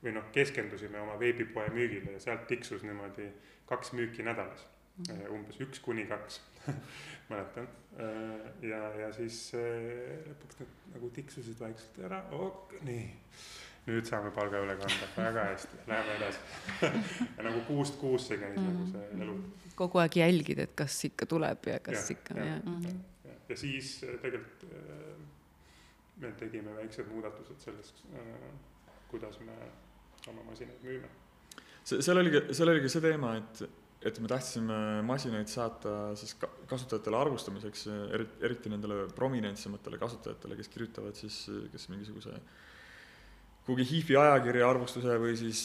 või 0.03 0.15
noh, 0.15 0.25
keskendusime 0.33 1.01
oma 1.01 1.19
veebipoe 1.21 1.69
müügile 1.75 2.15
ja 2.15 2.23
sealt 2.23 2.47
tiksus 2.49 2.85
niimoodi 2.87 3.27
kaks 3.69 3.93
müüki 3.93 4.25
nädalas 4.25 4.65
mm, 4.65 5.05
-hmm. 5.11 5.31
umbes 5.35 5.61
üks 5.61 5.83
kuni 5.85 6.07
kaks 6.09 6.41
mäletan. 7.29 7.67
ja, 8.61 8.81
ja 8.97 9.13
siis 9.13 9.51
lõpuks 9.53 10.61
need 10.61 10.75
nagu 10.95 11.09
tiksusid 11.13 11.59
vaikselt 11.59 11.99
ära, 12.09 12.23
ok, 12.31 12.79
nii 12.87 13.05
nüüd 13.89 14.09
saame 14.09 14.31
palga 14.35 14.61
üle 14.63 14.75
kanda, 14.79 15.07
väga 15.15 15.45
hästi, 15.51 15.79
läheme 15.89 16.15
edasi 16.19 16.89
ja 17.37 17.45
nagu 17.47 17.63
kuust 17.67 17.97
kuusse 18.01 18.37
käis 18.41 18.59
nagu 18.59 18.85
see 18.91 19.07
elu. 19.25 19.35
kogu 19.79 20.01
aeg 20.03 20.19
jälgid, 20.21 20.61
et 20.65 20.75
kas 20.77 20.97
ikka 21.09 21.27
tuleb 21.29 21.69
ja 21.71 21.79
kas 21.83 22.05
ja, 22.05 22.17
ikka, 22.17 22.37
jah. 22.37 22.53
Ja, 22.53 22.93
ja, 23.29 23.35
ja 23.51 23.59
siis 23.59 23.95
äh, 24.05 24.15
tegelikult 24.21 24.67
äh, 24.69 25.11
me 26.23 26.33
tegime 26.39 26.75
väiksed 26.77 27.09
muudatused 27.11 27.65
selles, 27.65 27.93
äh, 28.13 28.47
kuidas 29.11 29.39
me 29.45 29.57
oma 30.29 30.45
masinaid 30.51 30.85
müüme. 30.85 31.11
see, 31.83 32.01
seal 32.05 32.21
oligi, 32.21 32.45
seal 32.53 32.73
oligi 32.75 32.91
see 32.91 33.03
teema, 33.03 33.35
et, 33.39 33.63
et 34.05 34.21
me 34.21 34.29
tahtsime 34.31 34.79
masinaid 35.07 35.49
saata 35.49 36.15
siis 36.19 36.35
kasutajatele 36.39 37.17
arvustamiseks, 37.25 37.87
eriti, 38.13 38.41
eriti 38.45 38.73
nendele 38.73 39.05
prominentsematele 39.15 40.01
kasutajatele, 40.01 40.59
kes 40.59 40.73
kirjutavad 40.75 41.17
siis, 41.17 41.45
kes 41.73 41.87
mingisuguse 41.91 42.35
äh, 42.35 42.67
kuhugi 43.69 43.85
Hiifi 43.85 44.15
ajakirja 44.17 44.65
arvustuse 44.65 45.15
või 45.21 45.35
siis, 45.37 45.59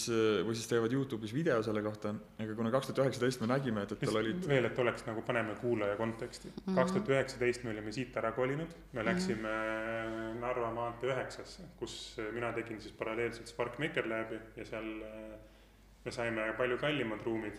või 0.45 0.53
siis 0.53 0.69
teevad 0.69 0.93
Youtube'is 0.93 1.33
video 1.33 1.57
selle 1.65 1.81
kohta, 1.85 2.11
aga 2.45 2.57
kuna 2.59 2.73
kaks 2.75 2.91
tuhat 2.91 3.01
üheksateist 3.07 3.41
me 3.41 3.49
nägime, 3.49 3.87
et, 3.87 3.95
et 3.97 4.03
tal 4.05 4.19
olid 4.21 4.45
veel, 4.51 4.69
et 4.69 4.81
oleks 4.83 5.07
nagu, 5.07 5.23
paneme 5.25 5.55
kuulaja 5.57 5.97
konteksti. 5.97 6.53
Mhm. 6.53 6.77
kaks 6.77 6.93
tuhat 6.93 7.13
üheksateist 7.15 7.65
me 7.65 7.73
olime 7.73 7.95
siit 7.97 8.17
ära 8.21 8.35
kolinud, 8.37 8.75
me 8.93 9.01
mhm. 9.01 9.09
läksime 9.09 9.55
mm 9.55 10.19
-hmm. 10.19 10.41
Narva 10.45 10.71
maantee 10.77 11.15
üheksasse, 11.15 11.65
kus 11.79 11.95
mina 12.33 12.53
tegin 12.53 12.81
siis 12.81 12.93
paralleelselt 12.93 13.49
Spark 13.49 13.79
Maker 13.79 14.09
Labi 14.09 14.41
ja 14.57 14.65
seal 14.69 14.91
me 16.05 16.13
saime 16.13 16.53
palju 16.59 16.79
kallimad 16.79 17.25
ruumid 17.25 17.57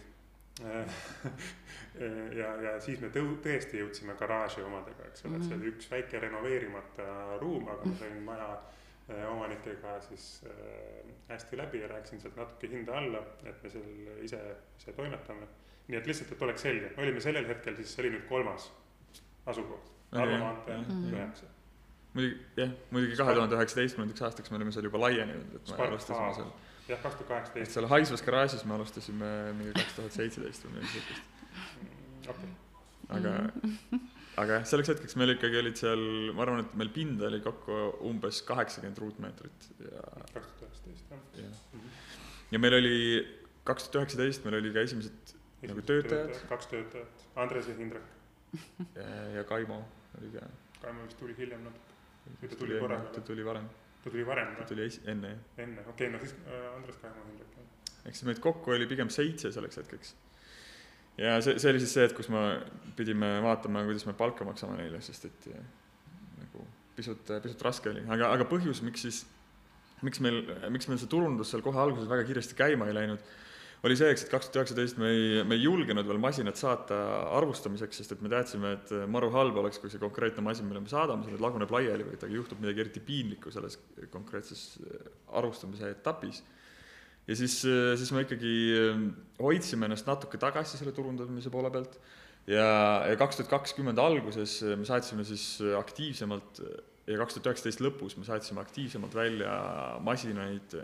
ja, 2.42 2.54
ja 2.62 2.80
siis 2.80 3.02
me 3.02 3.10
tõu-, 3.10 3.40
tõesti 3.44 3.82
jõudsime 3.82 4.14
garaaži 4.20 4.62
omadega, 4.62 5.10
eks 5.10 5.26
ole, 5.26 5.36
et 5.36 5.44
see 5.44 5.58
oli 5.58 5.74
üks 5.74 5.92
väike 5.92 6.20
renoveerimata 6.20 7.38
ruum, 7.42 7.68
aga 7.68 7.90
ma 7.90 7.96
sain 8.00 8.24
maja 8.24 8.54
Äh, 8.56 8.85
omanikega 9.14 10.00
siis 10.02 10.42
äh, 10.46 11.12
hästi 11.30 11.58
läbi 11.58 11.82
ja 11.82 11.88
rääkisin 11.88 12.22
sealt 12.22 12.36
natuke 12.36 12.70
hinda 12.70 12.98
alla, 12.98 13.22
et 13.44 13.64
me 13.64 13.70
seal 13.70 14.24
ise, 14.24 14.40
ise 14.80 14.94
toimetame. 14.94 15.48
nii 15.88 15.98
et 16.00 16.08
lihtsalt, 16.10 16.32
et 16.32 16.42
oleks 16.42 16.62
selge, 16.66 16.90
me 16.98 17.04
olime 17.04 17.22
sellel 17.22 17.46
hetkel 17.48 17.76
siis, 17.78 17.92
see 17.94 18.02
oli 18.02 18.16
nüüd 18.16 18.24
kolmas 18.30 18.72
asukoht, 19.46 19.92
Narva 20.12 20.40
maantee 20.42 20.80
üheksa. 21.12 21.52
muidugi 22.16 22.40
jah, 22.58 22.72
muidugi 22.92 23.20
kahe 23.20 23.36
tuhande 23.38 23.60
üheksateistkümnendaks 23.60 24.26
aastaks 24.26 24.52
me 24.52 24.58
olime 24.58 24.74
seal 24.74 24.90
juba 24.90 25.04
laienenud, 25.06 25.54
et 25.60 25.70
me 25.70 25.88
alustasime 25.88 26.34
seal. 26.40 26.52
jah, 26.88 27.04
kaks 27.04 27.20
tuhat 27.22 27.30
kaheksateist. 27.36 27.78
seal 27.78 27.90
haisvas 27.94 28.26
garaažis 28.26 28.66
me 28.66 28.78
alustasime 28.80 29.32
mingi 29.60 29.78
kaks 29.78 30.00
tuhat 30.00 30.18
seitseteist 30.18 30.66
või 30.66 30.80
midagi 30.80 30.94
siukest. 30.96 31.46
Mm, 31.84 32.34
okei. 32.34 32.54
aga 33.20 33.38
aga 34.42 34.60
jah, 34.60 34.68
selleks 34.68 34.92
hetkeks 34.92 35.16
meil 35.20 35.36
ikkagi 35.36 35.62
olid 35.62 35.80
seal, 35.80 36.04
ma 36.36 36.44
arvan, 36.46 36.66
et 36.66 36.76
meil 36.80 36.92
pinda 36.96 37.30
oli 37.30 37.40
kokku 37.44 37.80
umbes 38.10 38.42
kaheksakümmend 38.48 39.00
ruutmeetrit 39.04 39.70
ja. 39.86 40.04
kaks 40.34 40.52
tuhat 40.60 40.68
üheksateist, 40.68 41.16
jah. 41.40 41.50
-hmm. 41.72 41.96
ja 42.52 42.62
meil 42.64 42.78
oli 42.82 42.98
kaks 43.68 43.88
tuhat 43.88 44.04
üheksateist, 44.04 44.46
meil 44.48 44.60
oli 44.60 44.74
ka 44.76 44.84
esimesed 44.86 45.36
Esimesed 45.66 45.72
nagu 45.72 45.88
töötajad. 45.88 46.42
kaks 46.50 46.68
töötajat, 46.68 47.24
Andres 47.36 47.68
ja 47.68 47.76
Hindrek. 47.76 48.04
ja, 49.36 49.44
Kaimo 49.44 49.80
oli 50.20 50.30
ka. 50.36 50.46
Kaimo 50.82 51.08
vist 51.08 51.18
tuli 51.20 51.36
hiljem 51.38 51.64
natuke. 51.64 51.96
või 52.42 52.50
ta 52.50 52.60
tuli 52.60 52.80
korraga? 52.80 53.10
ta 53.16 53.22
tuli 53.22 53.46
varem. 53.46 53.70
ta 54.04 54.10
tuli 54.10 54.26
varem 54.28 54.52
või? 54.52 54.60
ta 54.60 54.68
tuli 54.74 54.86
esi-, 54.86 55.02
enne, 55.10 55.32
jah. 55.32 55.64
enne, 55.66 55.88
okei 55.88 56.08
okay,, 56.08 56.12
no 56.14 56.20
siis 56.20 56.36
äh, 56.44 56.68
Andres, 56.76 57.00
Kaimo, 57.02 57.26
Hindrek, 57.32 57.58
jah. 57.58 58.06
eks 58.12 58.24
meid 58.30 58.42
kokku 58.44 58.76
oli 58.76 58.88
pigem 58.92 59.10
seitse 59.14 59.52
selleks 59.56 59.82
hetkeks 59.82 60.14
ja 61.22 61.38
see, 61.44 61.60
see 61.62 61.72
oli 61.72 61.82
siis 61.84 61.96
see, 61.96 62.08
et 62.10 62.16
kus 62.18 62.30
me 62.34 62.44
pidime 62.98 63.38
vaatama, 63.46 63.86
kuidas 63.88 64.06
me 64.08 64.16
palka 64.18 64.48
maksame 64.48 64.78
neile, 64.80 65.02
sest 65.04 65.30
et 65.30 65.48
nagu 66.42 66.68
pisut, 66.98 67.32
pisut 67.44 67.66
raske 67.66 67.92
oli, 67.92 68.04
aga, 68.12 68.34
aga 68.36 68.48
põhjus, 68.50 68.84
miks 68.86 69.08
siis, 69.08 69.24
miks 70.06 70.22
meil, 70.24 70.44
miks 70.74 70.90
meil 70.92 71.02
see 71.02 71.12
turundus 71.12 71.52
seal 71.54 71.64
kohe 71.66 71.80
alguses 71.82 72.10
väga 72.12 72.28
kiiresti 72.28 72.58
käima 72.60 72.90
ei 72.90 72.98
läinud, 72.98 73.34
oli 73.86 73.98
see, 74.00 74.10
eks, 74.10 74.26
et 74.26 74.32
kaks 74.32 74.48
tuhat 74.50 74.64
üheksateist 74.64 74.98
me 74.98 75.10
ei, 75.14 75.44
me 75.46 75.58
ei 75.60 75.66
julgenud 75.66 76.08
veel 76.10 76.20
masinat 76.22 76.58
saata 76.58 76.98
arvustamiseks, 77.38 78.00
sest 78.02 78.16
et 78.16 78.24
me 78.26 78.32
teadsime, 78.32 78.72
et 78.80 78.94
maru 79.12 79.30
halb 79.36 79.60
oleks, 79.62 79.78
kui 79.82 79.92
see 79.94 80.02
konkreetne 80.02 80.42
masin, 80.46 80.66
mille 80.66 80.82
me 80.82 80.90
saadame, 80.90 81.26
see 81.26 81.36
nüüd 81.36 81.44
laguneb 81.44 81.72
laiali 81.76 82.08
või 82.08 82.18
temaga 82.18 82.40
juhtub 82.40 82.64
midagi 82.64 82.82
eriti 82.86 83.04
piinlikku 83.06 83.54
selles 83.54 83.78
konkreetses 84.14 84.64
arvustamise 85.38 85.92
etapis 85.94 86.42
ja 87.28 87.38
siis, 87.38 87.58
siis 87.64 88.12
me 88.14 88.26
ikkagi 88.26 88.56
ähm, 88.80 89.08
hoidsime 89.42 89.90
ennast 89.90 90.08
natuke 90.10 90.40
tagasi 90.42 90.80
selle 90.80 90.94
turundamise 90.96 91.52
poole 91.54 91.72
pealt. 91.74 91.98
Ja, 92.46 92.68
ja 93.10 93.16
kaks 93.18 93.40
tuhat 93.40 93.50
kakskümmend 93.50 93.98
alguses 93.98 94.60
me 94.78 94.86
saatsime 94.86 95.24
siis 95.26 95.58
aktiivsemalt 95.80 96.62
ja 97.10 97.18
kaks 97.18 97.38
tuhat 97.38 97.50
üheksateist 97.50 97.82
lõpus 97.82 98.18
me 98.20 98.28
saatsime 98.28 98.62
aktiivsemalt 98.62 99.18
välja 99.18 99.56
masinaid 100.06 100.78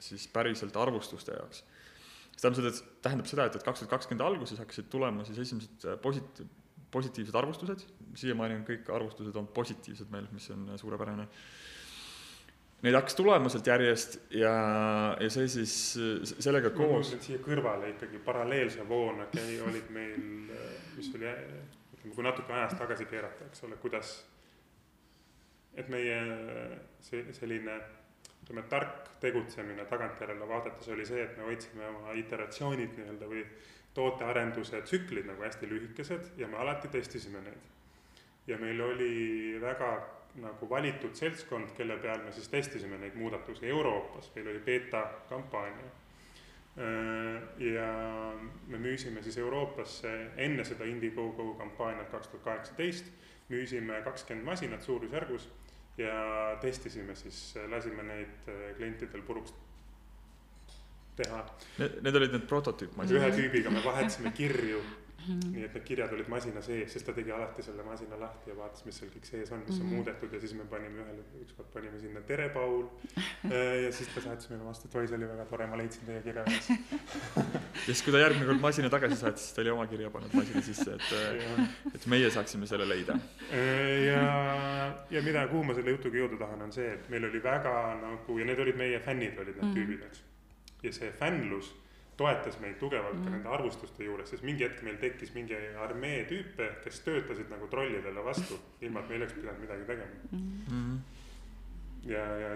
siis 0.00 0.26
päriselt 0.28 0.76
arvustuste 0.76 1.32
jaoks. 1.32 1.62
see 2.36 2.44
tähendab 2.44 2.60
seda, 2.60 2.68
et 2.68 3.02
tähendab 3.02 3.30
seda, 3.30 3.46
et, 3.48 3.56
et 3.56 3.64
kaks 3.64 3.80
tuhat 3.80 3.94
kakskümmend 3.94 4.26
alguses 4.26 4.60
hakkasid 4.60 4.90
tulema 4.92 5.24
siis 5.24 5.40
esimesed 5.46 5.86
posit-, 6.04 6.44
positiivsed 6.92 7.36
arvustused, 7.36 7.84
siiamaani 8.16 8.60
on 8.60 8.66
kõik 8.68 8.90
arvustused 8.92 9.34
olnud 9.34 9.52
positiivsed 9.56 10.12
meil, 10.12 10.28
mis 10.34 10.48
on 10.54 10.68
suurepärane 10.80 11.26
neid 12.86 12.96
hakkas 12.96 13.18
tulema 13.18 13.50
sealt 13.52 13.66
järjest 13.66 14.16
ja, 14.38 14.54
ja 15.20 15.28
see 15.32 15.48
siis 15.50 15.74
sellega 16.38 16.70
koos. 16.76 17.12
siia 17.24 17.42
kõrvale 17.42 17.90
ikkagi 17.94 18.22
paralleelse 18.24 18.86
voona 18.88 19.26
käi-, 19.32 19.58
olid 19.66 19.90
meil, 19.94 20.24
mis 20.96 21.10
oli, 21.18 21.34
ütleme, 21.96 22.14
kui 22.14 22.26
natuke 22.26 22.54
ajas 22.54 22.78
tagasi 22.78 23.08
keerata, 23.10 23.50
eks 23.50 23.66
ole, 23.66 23.78
kuidas, 23.82 24.16
et 25.76 25.90
meie 25.92 26.18
see 27.04 27.26
selline 27.36 27.76
ütleme, 28.46 28.62
tark 28.70 29.08
tegutsemine 29.20 29.84
tagantjärele 29.90 30.48
vaadates 30.48 30.88
oli 30.94 31.06
see, 31.06 31.22
et 31.24 31.36
me 31.38 31.48
hoidsime 31.48 31.88
oma 31.88 32.14
iteratsioonid 32.20 32.94
nii-öelda 32.98 33.30
või 33.30 33.42
tootearenduse 33.96 34.82
tsüklid 34.86 35.26
nagu 35.26 35.42
hästi 35.42 35.68
lühikesed 35.70 36.36
ja 36.38 36.48
me 36.48 36.60
alati 36.62 36.88
testisime 36.92 37.40
neid. 37.42 37.72
ja 38.46 38.58
meil 38.58 38.80
oli 38.80 39.58
väga 39.60 39.88
nagu 40.42 40.68
valitud 40.70 41.14
seltskond, 41.16 41.72
kelle 41.76 41.96
peal 42.02 42.24
me 42.24 42.32
siis 42.32 42.48
testisime 42.52 42.98
neid 43.00 43.14
muudatusi 43.16 43.68
Euroopas, 43.68 44.30
meil 44.34 44.50
oli 44.52 44.60
beeta 44.64 45.06
kampaania. 45.28 45.92
ja 47.58 47.86
me 48.68 48.78
müüsime 48.78 49.22
siis 49.22 49.38
Euroopasse 49.38 50.10
enne 50.36 50.64
seda 50.64 50.84
Indiegogo 50.84 51.54
kampaaniat 51.54 52.10
kaks 52.12 52.28
tuhat 52.28 52.44
kaheksateist, 52.44 53.06
müüsime 53.48 54.02
kakskümmend 54.04 54.44
masinat 54.44 54.82
suurusjärgus 54.82 55.48
ja 55.98 56.56
testisime 56.60 57.14
siis, 57.14 57.54
lasime 57.72 58.02
neid 58.02 58.50
klientidel 58.76 59.22
puruks 59.22 59.54
teha. 61.16 61.40
Need 61.78 62.20
olid 62.20 62.36
need 62.36 62.44
prototüüpmasinad? 62.50 63.22
ühe 63.22 63.32
tüübiga 63.38 63.72
me 63.72 63.80
vahetasime 63.84 64.34
kirju 64.36 64.82
-hmm. 65.26 65.52
nii 65.54 65.64
et 65.64 65.74
need 65.74 65.84
kirjad 65.84 66.12
olid 66.12 66.28
masina 66.28 66.62
sees, 66.62 66.92
sest 66.92 67.06
ta 67.06 67.12
tegi 67.16 67.32
alati 67.32 67.62
selle 67.62 67.82
masina 67.82 68.18
lahti 68.20 68.50
ja 68.50 68.56
vaatas, 68.56 68.84
mis 68.86 68.98
seal 69.00 69.10
kõik 69.14 69.26
sees 69.30 69.52
on, 69.52 69.58
mis 69.58 69.68
mm 69.68 69.74
-hmm. 69.74 69.80
on 69.80 69.86
mhm. 69.86 69.94
muudetud 69.96 70.32
ja 70.32 70.40
siis 70.40 70.54
me 70.54 70.64
panime 70.70 71.02
ühele, 71.02 71.22
ükskord 71.44 71.70
panime 71.72 72.00
sinna 72.00 72.20
tere, 72.20 72.48
Paul 72.48 72.84
äh, 73.16 73.84
ja 73.84 73.92
siis 73.92 74.08
ta 74.14 74.20
saatis 74.20 74.50
meile 74.50 74.64
vastu, 74.64 74.88
et 74.88 74.94
oi, 74.94 75.06
see 75.08 75.16
oli 75.16 75.28
väga 75.28 75.44
tore, 75.44 75.66
ma 75.66 75.76
leidsin 75.76 76.06
teie 76.06 76.22
kirja 76.22 76.44
üles 76.46 76.68
ja 77.88 77.92
siis, 77.92 78.02
kui 78.02 78.12
ta 78.12 78.18
järgmine 78.18 78.46
kord 78.46 78.60
masina 78.60 78.90
tagasi 78.90 79.16
saatis, 79.16 79.42
siis 79.46 79.54
ta 79.54 79.64
oli 79.64 79.70
oma 79.70 79.86
kirja 79.86 80.10
pannud 80.10 80.34
masina 80.34 80.62
sisse, 80.62 80.90
et 80.98 81.08
äh, 81.12 81.94
et 81.94 82.06
meie 82.06 82.30
saaksime 82.30 82.66
selle 82.66 82.88
leida. 82.88 83.18
Äh, 83.52 84.04
ja, 84.06 84.22
ja 85.10 85.22
mida, 85.22 85.46
kuhu 85.48 85.64
ma 85.64 85.74
selle 85.74 85.96
jutuga 85.96 86.22
jõuda 86.22 86.38
tahan, 86.44 86.62
on 86.68 86.72
see, 86.72 86.92
et 86.98 87.08
meil 87.12 87.24
oli 87.24 87.42
väga 87.42 87.74
nagu 88.02 88.38
ja 88.38 88.44
need 88.44 88.60
olid 88.66 88.76
meie 88.76 89.00
fännid, 89.00 89.38
olid 89.38 89.56
need 89.56 89.64
mm 89.64 89.74
-hmm. 89.74 89.74
tüübid, 89.74 90.06
eks. 90.06 90.22
ja 90.82 90.92
see 90.92 91.12
fännlus 91.12 91.74
toetas 92.16 92.56
meid 92.60 92.78
tugevalt 92.80 93.18
mm 93.18 93.24
ka 93.24 93.30
mhm. 93.30 93.36
nende 93.36 93.48
arvustuste 93.48 94.04
juures, 94.04 94.30
sest 94.30 94.44
mingi 94.46 94.64
hetk 94.64 94.82
meil 94.86 94.96
tekkis 95.00 95.34
mingi 95.34 95.56
armee 95.82 96.24
tüüpe, 96.30 96.70
kes 96.84 97.00
töötasid 97.04 97.50
nagu 97.52 97.68
trollidele 97.72 98.24
vastu, 98.24 98.58
ilma 98.80 99.02
et 99.02 99.08
me 99.08 99.18
oleks 99.20 99.36
pidanud 99.36 99.60
midagi 99.60 99.84
tegema 99.90 100.38
mm. 100.38 100.96
ja, 102.12 102.24
ja 102.42 102.54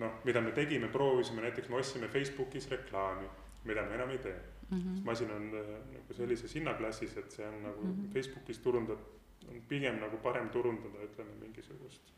noh, 0.00 0.16
mida 0.24 0.40
me 0.40 0.54
tegime, 0.56 0.88
proovisime, 0.88 1.44
näiteks 1.44 1.68
me 1.68 1.80
ostsime 1.80 2.08
Facebookis 2.08 2.70
reklaami, 2.70 3.28
mida 3.64 3.84
me 3.88 3.98
enam 3.98 4.14
ei 4.16 4.18
tee 4.18 4.38
mm. 4.70 4.78
-hmm. 4.78 5.04
masin 5.04 5.30
on 5.30 5.50
äh, 5.60 5.74
nagu 5.92 6.14
sellises 6.14 6.54
hinnaklassis, 6.54 7.16
et 7.16 7.30
see 7.30 7.48
on 7.48 7.62
nagu 7.62 7.84
mm 7.84 7.92
-hmm. 7.92 8.12
Facebookis 8.14 8.58
turundad, 8.58 8.98
on 9.48 9.62
pigem 9.68 10.00
nagu 10.00 10.16
parem 10.16 10.48
turundada, 10.48 11.04
ütleme 11.04 11.30
mingisugust 11.40 12.12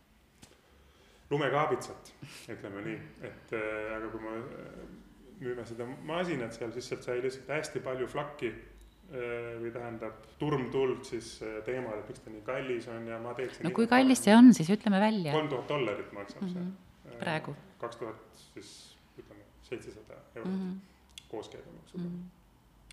lumekaabitsat, 1.31 2.15
ütleme 2.49 2.83
nii, 2.85 2.99
et 3.23 3.53
äh, 3.53 3.97
aga 3.97 4.09
kui 4.13 4.21
ma 4.21 4.37
äh, 4.37 5.04
müüme 5.41 5.65
seda 5.67 5.87
masinat 6.07 6.55
seal, 6.57 6.73
siis 6.75 6.89
sealt 6.91 7.07
sai 7.07 7.19
lihtsalt 7.23 7.51
hästi 7.57 7.83
palju 7.85 8.07
flakki 8.11 8.51
äh, 8.51 9.51
või 9.63 9.73
tähendab 9.75 10.27
turmtuld 10.41 11.05
siis 11.09 11.37
äh, 11.43 11.59
teemal, 11.67 11.99
et 12.01 12.13
miks 12.13 12.25
ta 12.25 12.33
nii 12.33 12.45
kallis 12.47 12.89
on 12.93 13.09
ja 13.11 13.19
ma 13.23 13.35
teeksin. 13.39 13.67
no 13.67 13.75
kui 13.77 13.89
kallis 13.91 14.25
see 14.25 14.37
on, 14.37 14.53
siis 14.57 14.71
ütleme 14.75 15.01
välja. 15.03 15.35
kolm 15.35 15.51
tuhat 15.53 15.69
dollarit 15.69 16.13
maksab 16.13 16.43
mm 16.43 16.49
-hmm. 16.49 16.53
see. 16.53 17.11
Mhm. 17.11 17.19
praegu. 17.25 17.57
kaks 17.79 17.97
tuhat 17.97 18.41
siis 18.55 18.71
ütleme 19.19 19.43
seitsesada 19.63 20.23
eurot 20.35 20.53
mm 20.53 20.61
-hmm. 20.61 21.29
koos 21.29 21.49
käibemaksuga 21.49 22.05
mm. 22.05 22.25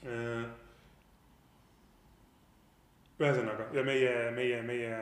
-hmm 0.03 0.69
ühesõnaga, 3.21 3.67
ja 3.73 3.83
meie, 3.85 4.31
meie, 4.31 4.61
meie 4.65 4.95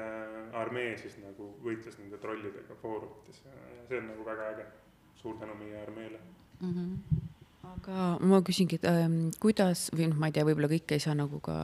armee 0.54 0.98
siis 0.98 1.18
nagu 1.24 1.54
võitles 1.64 1.98
nende 2.02 2.18
trollidega 2.18 2.76
foorumites 2.82 3.42
ja, 3.46 3.56
ja 3.78 3.88
see 3.88 4.02
on 4.02 4.08
nagu 4.12 4.26
väga 4.26 4.52
äge. 4.54 4.66
suur 5.16 5.36
tänu 5.40 5.56
meie 5.56 5.82
armeele 5.82 6.20
mm. 6.62 6.74
-hmm 6.74 7.29
aga 7.70 8.04
ma 8.26 8.40
küsingi, 8.46 8.80
et 8.80 8.86
ähm, 8.90 9.30
kuidas 9.42 9.88
või 9.96 10.10
noh, 10.10 10.18
ma 10.20 10.30
ei 10.30 10.36
tea, 10.36 10.46
võib-olla 10.48 10.70
kõike 10.72 10.98
ei 10.98 11.04
saa 11.04 11.16
nagu 11.18 11.40
ka 11.44 11.56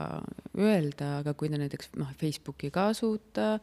öelda, 0.57 1.19
aga 1.21 1.33
kui 1.37 1.49
te 1.51 1.59
näiteks 1.59 1.91
noh, 1.99 2.11
Facebooki 2.19 2.71
kasuta, 2.73 3.55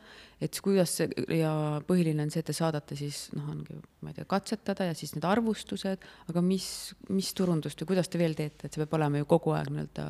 et 0.42 0.58
kuidas 0.64 0.96
see 0.98 1.08
ja 1.38 1.52
põhiline 1.86 2.24
on 2.24 2.32
see, 2.32 2.42
et 2.42 2.50
te 2.50 2.56
saadate 2.56 2.98
siis 2.98 3.24
noh, 3.36 3.48
ongi, 3.54 3.78
ma 4.02 4.12
ei 4.12 4.18
tea, 4.18 4.28
katsetada 4.30 4.88
ja 4.90 4.98
siis 4.98 5.14
need 5.16 5.26
arvustused, 5.28 6.04
aga 6.32 6.44
mis, 6.44 6.66
mis 7.12 7.32
turundust 7.38 7.82
või 7.82 7.94
kuidas 7.94 8.12
te 8.12 8.20
veel 8.20 8.36
teete, 8.38 8.66
et 8.66 8.74
see 8.74 8.82
peab 8.84 8.98
olema 9.00 9.22
ju 9.22 9.30
kogu 9.32 9.56
aeg 9.56 9.72
nii-öelda 9.72 10.06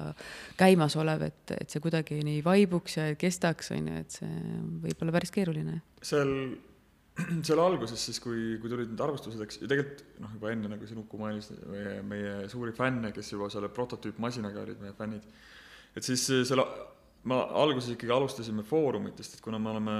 käimasolev, 0.60 1.28
et, 1.28 1.56
et 1.58 1.72
see 1.72 1.84
kuidagi 1.84 2.22
nii 2.26 2.42
vaibuks 2.46 2.98
ja 3.00 3.08
kestaks, 3.18 3.72
on 3.76 3.92
ju, 3.92 4.04
et 4.04 4.20
see 4.20 4.60
võib 4.86 5.04
olla 5.04 5.18
päris 5.18 5.34
keeruline. 5.34 5.80
seal 6.02 6.36
selle 7.46 7.64
alguses 7.64 8.00
siis, 8.00 8.20
kui, 8.22 8.56
kui 8.60 8.70
tulid 8.72 8.92
need 8.92 9.02
arvustused, 9.04 9.40
eks, 9.44 9.60
ja 9.60 9.68
tegelikult 9.70 10.20
noh, 10.22 10.32
juba 10.38 10.52
enne 10.54 10.70
nagu 10.72 10.88
siin 10.88 11.02
Uku 11.02 11.20
mainis 11.20 11.50
meie, 11.68 11.98
meie 12.08 12.36
suuri 12.52 12.72
fänne, 12.76 13.12
kes 13.12 13.34
juba 13.34 13.50
selle 13.52 13.68
prototüüpmasinaga 13.72 14.62
olid 14.64 14.80
meie 14.80 14.96
fännid, 14.96 15.26
et 15.92 16.06
siis 16.06 16.24
selle, 16.48 16.64
ma 17.28 17.42
alguses 17.62 17.92
ikkagi 17.94 18.14
alustasime 18.16 18.64
foorumitest, 18.66 19.36
et 19.36 19.44
kuna 19.44 19.60
me 19.60 19.74
oleme 19.74 19.98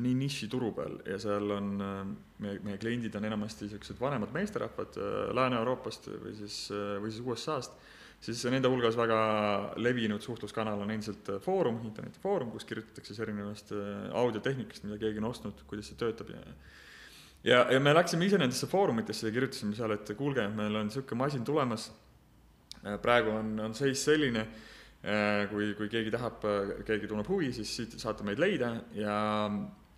nii 0.00 0.16
nišituru 0.16 0.70
peal 0.74 0.98
ja 1.08 1.18
seal 1.20 1.50
on 1.52 1.70
meie, 1.80 2.58
meie 2.64 2.78
kliendid 2.80 3.16
on 3.18 3.26
enamasti 3.26 3.66
niisugused 3.66 3.98
vanemad 4.00 4.30
meesterahvad 4.32 4.96
Lääne-Euroopast 5.36 6.08
või 6.22 6.36
siis, 6.38 6.62
või 6.70 7.10
siis 7.10 7.24
USA-st 7.26 7.74
siis 8.20 8.42
nende 8.52 8.68
hulgas 8.68 8.96
väga 8.98 9.20
levinud 9.80 10.22
suhtluskanal 10.24 10.82
on 10.84 10.92
endiselt 10.92 11.30
foorum, 11.44 11.80
internetifoorum, 11.88 12.50
kus 12.52 12.66
kirjutatakse 12.68 13.14
siis 13.14 13.22
erinevast 13.24 13.72
äh, 13.76 14.10
audiotehnikast, 14.20 14.84
mida 14.86 15.00
keegi 15.00 15.22
on 15.22 15.30
ostnud, 15.30 15.64
kuidas 15.70 15.88
see 15.90 16.00
töötab 16.00 16.32
ja 16.34 16.42
ja, 17.44 17.62
ja 17.72 17.80
me 17.80 17.94
läksime 17.96 18.28
ise 18.28 18.40
nendesse 18.40 18.68
foorumitesse 18.68 19.28
ja 19.28 19.34
kirjutasime 19.36 19.76
seal, 19.76 19.96
et 19.96 20.12
kuulge, 20.18 20.44
meil 20.52 20.76
on 20.76 20.90
niisugune 20.90 21.22
masin 21.22 21.46
tulemas, 21.48 21.88
äh, 22.84 22.98
praegu 23.00 23.32
on, 23.38 23.54
on 23.64 23.76
seis 23.76 24.04
selline, 24.04 24.44
äh, 25.00 25.46
kui, 25.52 25.72
kui 25.78 25.88
keegi 25.92 26.12
tahab, 26.12 26.44
keegi 26.84 27.08
tunneb 27.08 27.28
huvi, 27.32 27.54
siis 27.56 27.72
siit 27.80 27.96
saate 28.00 28.26
meid 28.28 28.42
leida 28.42 28.74
ja 28.96 29.20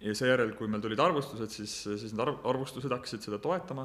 ja 0.02 0.14
seejärel, 0.18 0.56
kui 0.58 0.66
meil 0.66 0.82
tulid 0.82 0.98
arvustused, 0.98 1.50
siis, 1.54 1.72
siis 1.86 2.10
need 2.10 2.22
arv-, 2.24 2.40
arvustused 2.50 2.90
hakkasid 2.90 3.22
seda 3.22 3.38
toetama 3.38 3.84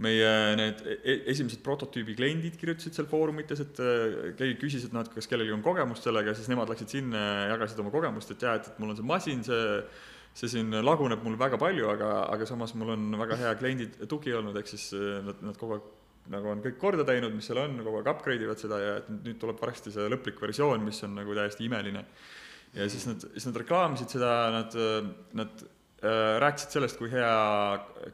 meie 0.00 0.30
need 0.58 0.84
e-, 0.84 0.98
e-, 1.00 1.18
esimesed 1.32 1.62
prototüübi 1.66 2.16
kliendid 2.18 2.56
kirjutasid 2.60 2.96
seal 2.96 3.08
foorumites, 3.10 3.64
et 3.64 3.82
äh, 3.84 4.30
keegi 4.38 4.56
küsis, 4.62 4.86
et 4.86 4.96
noh, 4.96 5.04
et 5.04 5.12
kas 5.14 5.28
kellelgi 5.30 5.54
on 5.56 5.64
kogemust 5.64 6.06
sellega, 6.06 6.34
siis 6.36 6.50
nemad 6.52 6.70
läksid 6.72 6.96
sinna 6.96 7.26
ja 7.26 7.50
jagasid 7.54 7.82
oma 7.84 7.92
kogemust, 7.94 8.32
et 8.34 8.46
jaa, 8.46 8.56
et, 8.60 8.72
et 8.72 8.80
mul 8.82 8.94
on 8.94 9.00
see 9.00 9.12
masin, 9.12 9.44
see 9.46 9.68
see 10.40 10.50
siin 10.52 10.70
laguneb 10.86 11.24
mul 11.26 11.34
väga 11.34 11.58
palju, 11.58 11.88
aga, 11.90 12.10
aga 12.30 12.46
samas 12.46 12.70
mul 12.78 12.92
on 12.94 13.08
väga 13.18 13.38
hea 13.40 13.54
kliendi 13.58 13.88
tugi 14.08 14.30
olnud, 14.36 14.54
ehk 14.60 14.68
siis 14.70 14.92
äh, 14.94 15.18
nad, 15.26 15.40
nad 15.42 15.58
kogu 15.58 15.76
aeg 15.76 15.88
nagu 16.30 16.52
on 16.52 16.60
kõik 16.62 16.76
korda 16.78 17.04
teinud, 17.08 17.34
mis 17.34 17.48
seal 17.48 17.58
on, 17.62 17.80
kogu 17.82 17.98
aeg 17.98 18.10
upgrade 18.12 18.46
ivad 18.46 18.60
seda 18.60 18.78
ja 18.78 18.92
et 19.00 19.08
nüüd 19.10 19.40
tuleb 19.40 19.58
varsti 19.58 19.90
see 19.94 20.06
lõplik 20.12 20.38
versioon, 20.42 20.84
mis 20.86 21.00
on 21.06 21.16
nagu 21.18 21.34
täiesti 21.34 21.66
imeline. 21.66 22.04
ja 22.76 22.86
siis 22.92 23.06
nad, 23.08 23.24
siis 23.34 23.48
nad 23.48 23.58
reklaamisid 23.58 24.14
seda, 24.14 24.32
nad, 24.54 24.76
nad 25.40 25.64
äh, 25.64 26.38
rääkisid 26.44 26.76
sellest, 26.76 27.00
kui 27.00 27.10
hea 27.10 27.34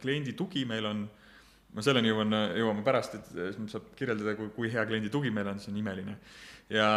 kliendi 0.00 0.32
tugi 0.38 0.64
meil 0.68 0.88
on 0.88 1.04
ma 1.76 1.84
selleni 1.84 2.08
jõuan, 2.08 2.32
jõuame 2.56 2.84
pärast, 2.86 3.18
et 3.18 3.28
siis 3.34 3.74
saab 3.74 3.90
kirjeldada, 3.98 4.32
kui, 4.38 4.48
kui 4.56 4.72
hea 4.72 4.86
kliendi 4.88 5.12
tugi 5.12 5.32
meil 5.34 5.52
on, 5.52 5.60
see 5.60 5.74
on 5.74 5.80
imeline. 5.82 6.16
ja, 6.72 6.88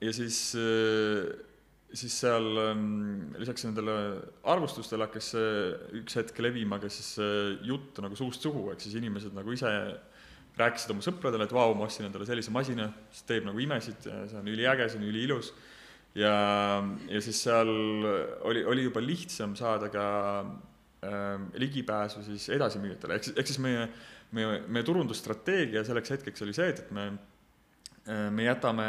ja 0.00 0.14
siis, 0.16 0.40
siis 2.00 2.16
seal 2.24 2.48
lisaks 3.36 3.68
nendele 3.68 3.96
arvustustele 4.48 5.06
hakkas 5.06 5.30
üks 6.00 6.16
hetk 6.18 6.40
levima 6.42 6.80
ka 6.82 6.90
siis 6.92 7.14
jutt 7.68 8.00
nagu 8.04 8.18
suust 8.18 8.44
suhu, 8.48 8.70
ehk 8.72 8.84
siis 8.84 8.96
inimesed 8.98 9.36
nagu 9.36 9.52
ise 9.52 9.72
rääkisid 10.56 10.92
oma 10.94 11.04
sõpradele, 11.04 11.44
et 11.44 11.52
vau, 11.52 11.74
ma 11.76 11.84
ostsin 11.86 12.08
endale 12.08 12.26
sellise 12.28 12.52
masina, 12.54 12.88
see 13.12 13.26
teeb 13.28 13.48
nagu 13.48 13.60
imesid 13.60 14.06
see 14.06 14.38
on 14.40 14.48
üliäge, 14.48 14.88
see 14.88 15.00
on 15.00 15.10
üliilus. 15.10 15.52
ja, 16.16 16.32
ja 17.12 17.20
siis 17.20 17.42
seal 17.44 17.68
oli, 18.48 18.64
oli 18.64 18.86
juba 18.86 19.02
lihtsam 19.04 19.52
saada 19.58 19.90
ka 19.92 20.06
ligipääsu 21.60 22.22
siis 22.26 22.48
edasimüüjatele, 22.56 23.18
ehk 23.18 23.28
siis, 23.28 23.36
ehk 23.38 23.50
siis 23.50 23.60
meie, 23.62 23.86
meie, 24.36 24.60
meie 24.68 24.86
turundusstrateegia 24.86 25.84
selleks 25.86 26.14
hetkeks 26.16 26.46
oli 26.46 26.54
see, 26.56 26.68
et, 26.72 26.84
et 26.84 26.92
me 26.94 27.06
äh, 27.12 28.28
me 28.30 28.46
jätame, 28.46 28.86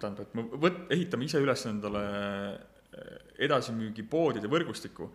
tähendab, 0.00 0.26
et 0.26 0.36
me 0.38 0.46
võt-, 0.66 0.84
ehitame 0.94 1.28
ise 1.28 1.42
üles 1.42 1.66
endale 1.70 2.04
äh, 2.04 3.16
edasimüügipoodide 3.48 4.50
võrgustiku. 4.50 5.10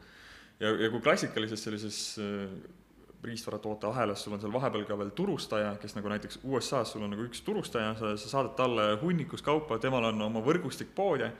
Ja, 0.59 0.73
ja 0.75 0.89
kui 0.91 0.99
klassikalises 1.03 1.63
sellises 1.63 1.99
äh, 2.19 2.49
riistvaratoote 3.23 3.87
ahelas 3.87 4.23
sul 4.23 4.35
on 4.35 4.41
seal 4.41 4.53
vahepeal 4.53 4.85
ka 4.87 4.97
veel 4.99 5.11
turustaja, 5.15 5.73
kes 5.81 5.95
nagu 5.97 6.11
näiteks 6.11 6.39
USA-s 6.47 6.93
sul 6.95 7.03
on 7.03 7.13
nagu 7.13 7.25
üks 7.27 7.41
turustaja, 7.43 7.91
sa, 7.99 8.13
sa 8.19 8.31
saadad 8.31 8.55
talle 8.59 8.85
hunnikus 9.01 9.43
kaupa, 9.43 9.79
temal 9.81 10.07
on 10.11 10.21
oma 10.29 10.43
võrgustik 10.43 10.93
poode 10.95 11.31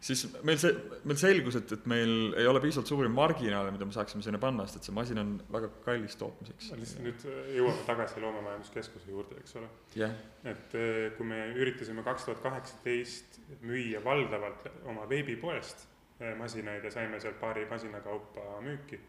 siis 0.00 0.22
meil 0.46 0.58
see, 0.60 0.72
meil 1.08 1.18
selgus, 1.20 1.56
et, 1.60 1.72
et 1.76 1.86
meil 1.90 2.32
ei 2.38 2.48
ole 2.48 2.60
piisavalt 2.62 2.88
suuri 2.88 3.10
marginaale, 3.12 3.72
mida 3.74 3.86
me 3.88 3.94
saaksime 3.94 4.24
sinna 4.24 4.40
panna, 4.42 4.64
sest 4.66 4.80
et 4.80 4.88
see 4.88 4.96
masin 4.96 5.20
on 5.20 5.34
väga 5.52 5.68
kallis 5.84 6.16
tootmiseks. 6.20 6.70
lihtsalt 6.80 7.04
nüüd 7.04 7.26
äh, 7.28 7.50
jõuame 7.58 7.84
tagasi 7.88 8.22
Loomemajanduskeskuse 8.24 9.12
juurde, 9.12 9.36
eks 9.42 9.58
ole 9.60 9.68
yeah.. 9.98 10.16
et 10.48 10.76
äh, 10.78 11.02
kui 11.18 11.28
me 11.28 11.42
üritasime 11.52 12.04
kaks 12.06 12.28
tuhat 12.28 12.40
kaheksateist 12.46 13.40
müüa 13.60 14.00
valdavalt 14.04 14.66
oma 14.88 15.04
veebipoest 15.10 15.84
äh, 15.84 16.32
masinaid 16.40 16.86
ja 16.88 16.94
saime 16.96 17.20
sealt 17.20 17.40
paari 17.42 17.66
masinakaupa 17.70 18.60
müüki, 18.64 19.00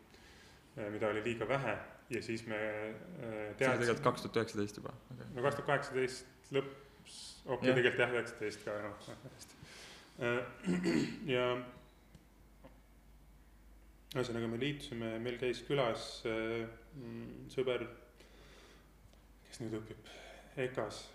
mida 0.91 1.10
oli 1.12 1.23
liiga 1.23 1.47
vähe 1.47 1.77
ja 2.12 2.21
siis 2.23 2.45
me 2.47 2.60
teadsime. 2.60 3.56
see 3.58 3.71
oli 3.71 3.82
tegelikult 3.86 4.06
kaks 4.10 4.27
tuhat 4.27 4.43
üheksateist 4.43 4.84
juba 4.84 4.93
okay.. 5.13 5.32
no 5.36 5.47
kaks 5.47 5.60
tuhat 5.60 5.71
kaheksateist 5.71 6.54
lõps, 6.56 7.17
okei 7.47 7.56
okay, 7.56 7.71
yeah., 7.71 7.80
tegelikult 7.80 8.06
jah, 8.06 8.15
üheksateist 8.19 8.67
ka, 8.67 8.77
noh, 8.84 9.10
hästi 9.32 9.61
Äh, 9.61 9.61
ja 11.36 11.45
ühesõnaga, 14.12 14.49
me 14.51 14.60
liitusime, 14.62 15.15
meil 15.23 15.39
käis 15.41 15.63
külas 15.65 16.10
äh, 16.29 16.67
sõber, 17.49 17.88
kes 19.47 19.62
nüüd 19.63 19.79
õpib 19.79 20.12
EKA-s 20.62 21.05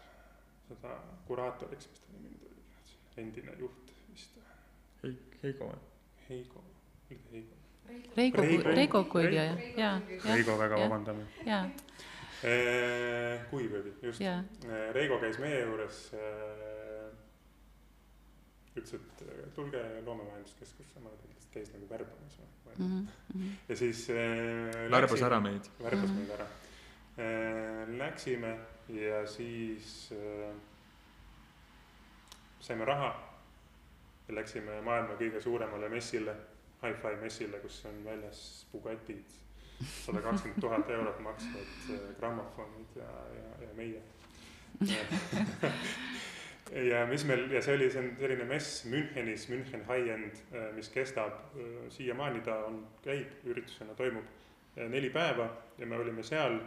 seda 0.66 0.96
kuraatoriks, 1.28 1.90
mis 1.92 2.02
ta 2.02 2.14
nimi 2.16 2.32
nüüd 2.32 2.48
oli, 2.48 2.96
endine 3.22 3.54
juht 3.60 3.92
vist. 4.08 4.40
Heigo 5.42 5.70
või? 5.70 5.78
Heigo, 6.26 6.64
oli 6.64 7.20
ta 7.22 7.36
Heigo? 7.36 7.62
Reigo, 8.16 8.42
Reigo 8.74 9.04
Kuiv, 9.12 9.30
jah, 9.30 9.60
jaa. 9.78 10.00
Reigo, 10.24 10.56
väga 10.58 10.80
vabandame. 10.80 11.28
jaa. 11.46 11.62
Äh, 12.42 13.46
Kuiv 13.52 13.78
oli, 13.78 13.94
just. 14.02 14.24
Reigo 14.96 15.20
käis 15.22 15.38
meie 15.38 15.62
juures 15.62 16.08
ütles, 18.76 18.94
et 18.94 19.24
äh, 19.26 19.42
tulge 19.54 19.82
loomemajanduskeskusse, 20.04 21.00
ma 21.00 21.12
tegelikult 21.22 21.52
käis 21.56 21.72
nagu 21.72 21.88
värbamas 21.90 22.38
mm. 22.76 23.08
-hmm. 23.34 23.50
ja 23.68 23.76
siis 23.76 24.10
äh,. 24.10 24.90
värbas 24.90 25.22
ära 25.22 25.40
meid. 25.40 25.70
värbas 25.82 26.10
mm 26.10 26.16
-hmm. 26.16 26.18
meid 26.18 26.30
ära 26.30 26.44
äh,. 26.44 27.88
Läksime 27.98 28.58
ja 28.88 29.26
siis 29.26 30.12
äh, 30.12 30.54
saime 32.60 32.84
raha 32.84 33.36
ja 34.28 34.34
läksime 34.34 34.80
maailma 34.80 35.14
kõige 35.14 35.40
suuremale 35.40 35.88
messile, 35.88 36.34
hi-fi 36.82 37.16
messile, 37.20 37.58
kus 37.58 37.84
on 37.84 38.04
väljas 38.04 38.66
Bugatid, 38.72 39.24
sada 40.04 40.20
kakskümmend 40.20 40.60
tuhat 40.60 40.90
eurot 40.90 41.20
maksvad 41.20 41.90
äh, 41.90 42.16
grammofonid 42.18 42.96
ja, 42.96 43.10
ja, 43.38 43.66
ja 43.66 43.74
meie 43.74 44.02
ja 46.72 47.06
mis 47.06 47.24
meil 47.24 47.50
ja 47.52 47.62
see 47.62 47.76
oli, 47.76 47.90
see 47.90 48.08
selline 48.20 48.46
mess 48.48 48.84
Münchenis, 48.90 49.46
München 49.52 49.84
high-end, 49.88 50.40
äh, 50.52 50.72
mis 50.74 50.88
kestab 50.94 51.54
äh, 51.54 51.86
siiamaani, 51.94 52.42
ta 52.46 52.58
on, 52.66 52.80
käib 53.04 53.46
üritusena, 53.46 53.94
toimub 53.98 54.26
äh, 54.76 54.88
neli 54.90 55.10
päeva 55.14 55.48
ja 55.78 55.86
me 55.86 55.98
olime 55.98 56.22
seal. 56.26 56.60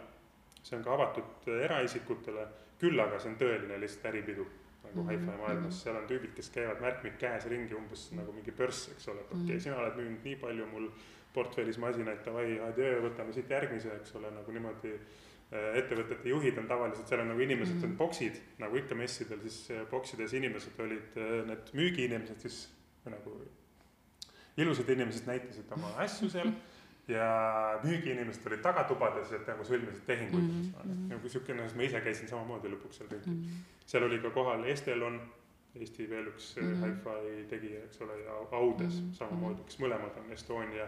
see 0.60 0.76
on 0.76 0.82
ka 0.84 0.92
avatud 0.92 1.46
eraisikutele, 1.64 2.42
küll 2.80 3.00
aga 3.00 3.16
see 3.18 3.30
on 3.30 3.36
tõeline 3.40 3.78
lihtsalt 3.80 4.10
äripidu 4.10 4.44
nagu 4.84 5.02
mm 5.02 5.08
-hmm. 5.08 5.10
hi-fi 5.10 5.38
maailmas, 5.38 5.82
seal 5.82 5.96
on 5.96 6.08
tüübid, 6.08 6.34
kes 6.36 6.50
käivad 6.50 6.80
märkmid 6.80 7.16
käes 7.18 7.46
ringi 7.46 7.74
umbes 7.74 8.10
nagu 8.12 8.32
mingi 8.32 8.52
börs, 8.52 8.88
eks 8.92 9.08
ole, 9.08 9.20
et 9.20 9.32
okei 9.32 9.42
okay, 9.42 9.56
-hmm. 9.56 9.60
sina 9.60 9.76
oled 9.76 9.96
müünud 9.96 10.24
nii 10.24 10.36
palju 10.36 10.66
mul 10.66 10.90
portfellis 11.34 11.78
masinaid, 11.78 12.24
davai, 12.24 12.58
adjöö, 12.60 13.00
võtame 13.06 13.32
siit 13.32 13.50
järgmise, 13.50 13.94
eks 13.96 14.14
ole, 14.14 14.30
nagu 14.30 14.52
niimoodi 14.52 14.92
ettevõtete 15.50 16.28
juhid 16.30 16.58
on 16.62 16.68
tavaliselt, 16.70 17.08
seal 17.08 17.20
on 17.24 17.32
nagu 17.32 17.40
inimesed 17.42 17.74
mm, 17.74 17.80
-hmm. 17.80 17.90
on 17.90 17.96
boksid, 17.96 18.36
nagu 18.58 18.76
ikka 18.76 18.94
messidel, 18.94 19.40
siis 19.40 19.68
boksides 19.90 20.34
inimesed 20.38 20.78
olid 20.78 21.16
need 21.48 21.72
müügiinimesed 21.74 22.38
siis 22.44 22.68
nagu 23.04 23.40
ilusad 24.56 24.88
inimesed 24.88 25.26
näitasid 25.26 25.72
oma 25.74 25.90
asju 26.04 26.30
seal 26.30 26.52
ja 27.08 27.26
müügiinimesed 27.84 28.46
olid 28.46 28.62
tagatubades, 28.64 29.32
et 29.34 29.46
nagu 29.50 29.66
sõlmisid 29.66 30.06
tehinguid 30.06 30.46
mm. 30.46 30.72
-hmm. 30.72 31.04
nagu 31.14 31.28
siukene, 31.28 31.66
ma 31.76 31.86
ise 31.86 32.00
käisin 32.04 32.28
samamoodi 32.28 32.72
lõpuks 32.74 33.00
seal 33.00 33.10
ringi 33.10 33.30
mm. 33.30 33.44
-hmm. 33.44 33.86
seal 33.86 34.06
oli 34.06 34.18
ka 34.18 34.30
kohal 34.30 34.64
Estelon, 34.64 35.20
Eesti 35.74 36.10
veel 36.10 36.26
üks 36.26 36.56
mm 36.56 36.72
-hmm. 36.74 36.84
hi-fi 36.84 37.44
tegija, 37.48 37.84
eks 37.84 38.00
ole, 38.00 38.20
ja 38.20 38.32
Audes 38.50 38.94
mm 38.94 39.08
-hmm. 39.08 39.14
samamoodi, 39.14 39.62
kes 39.64 39.80
mõlemad 39.80 40.18
on 40.18 40.32
Estonia 40.32 40.86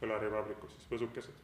kõlarivabrikus 0.00 0.76
siis 0.76 0.90
võsukesed. 0.90 1.34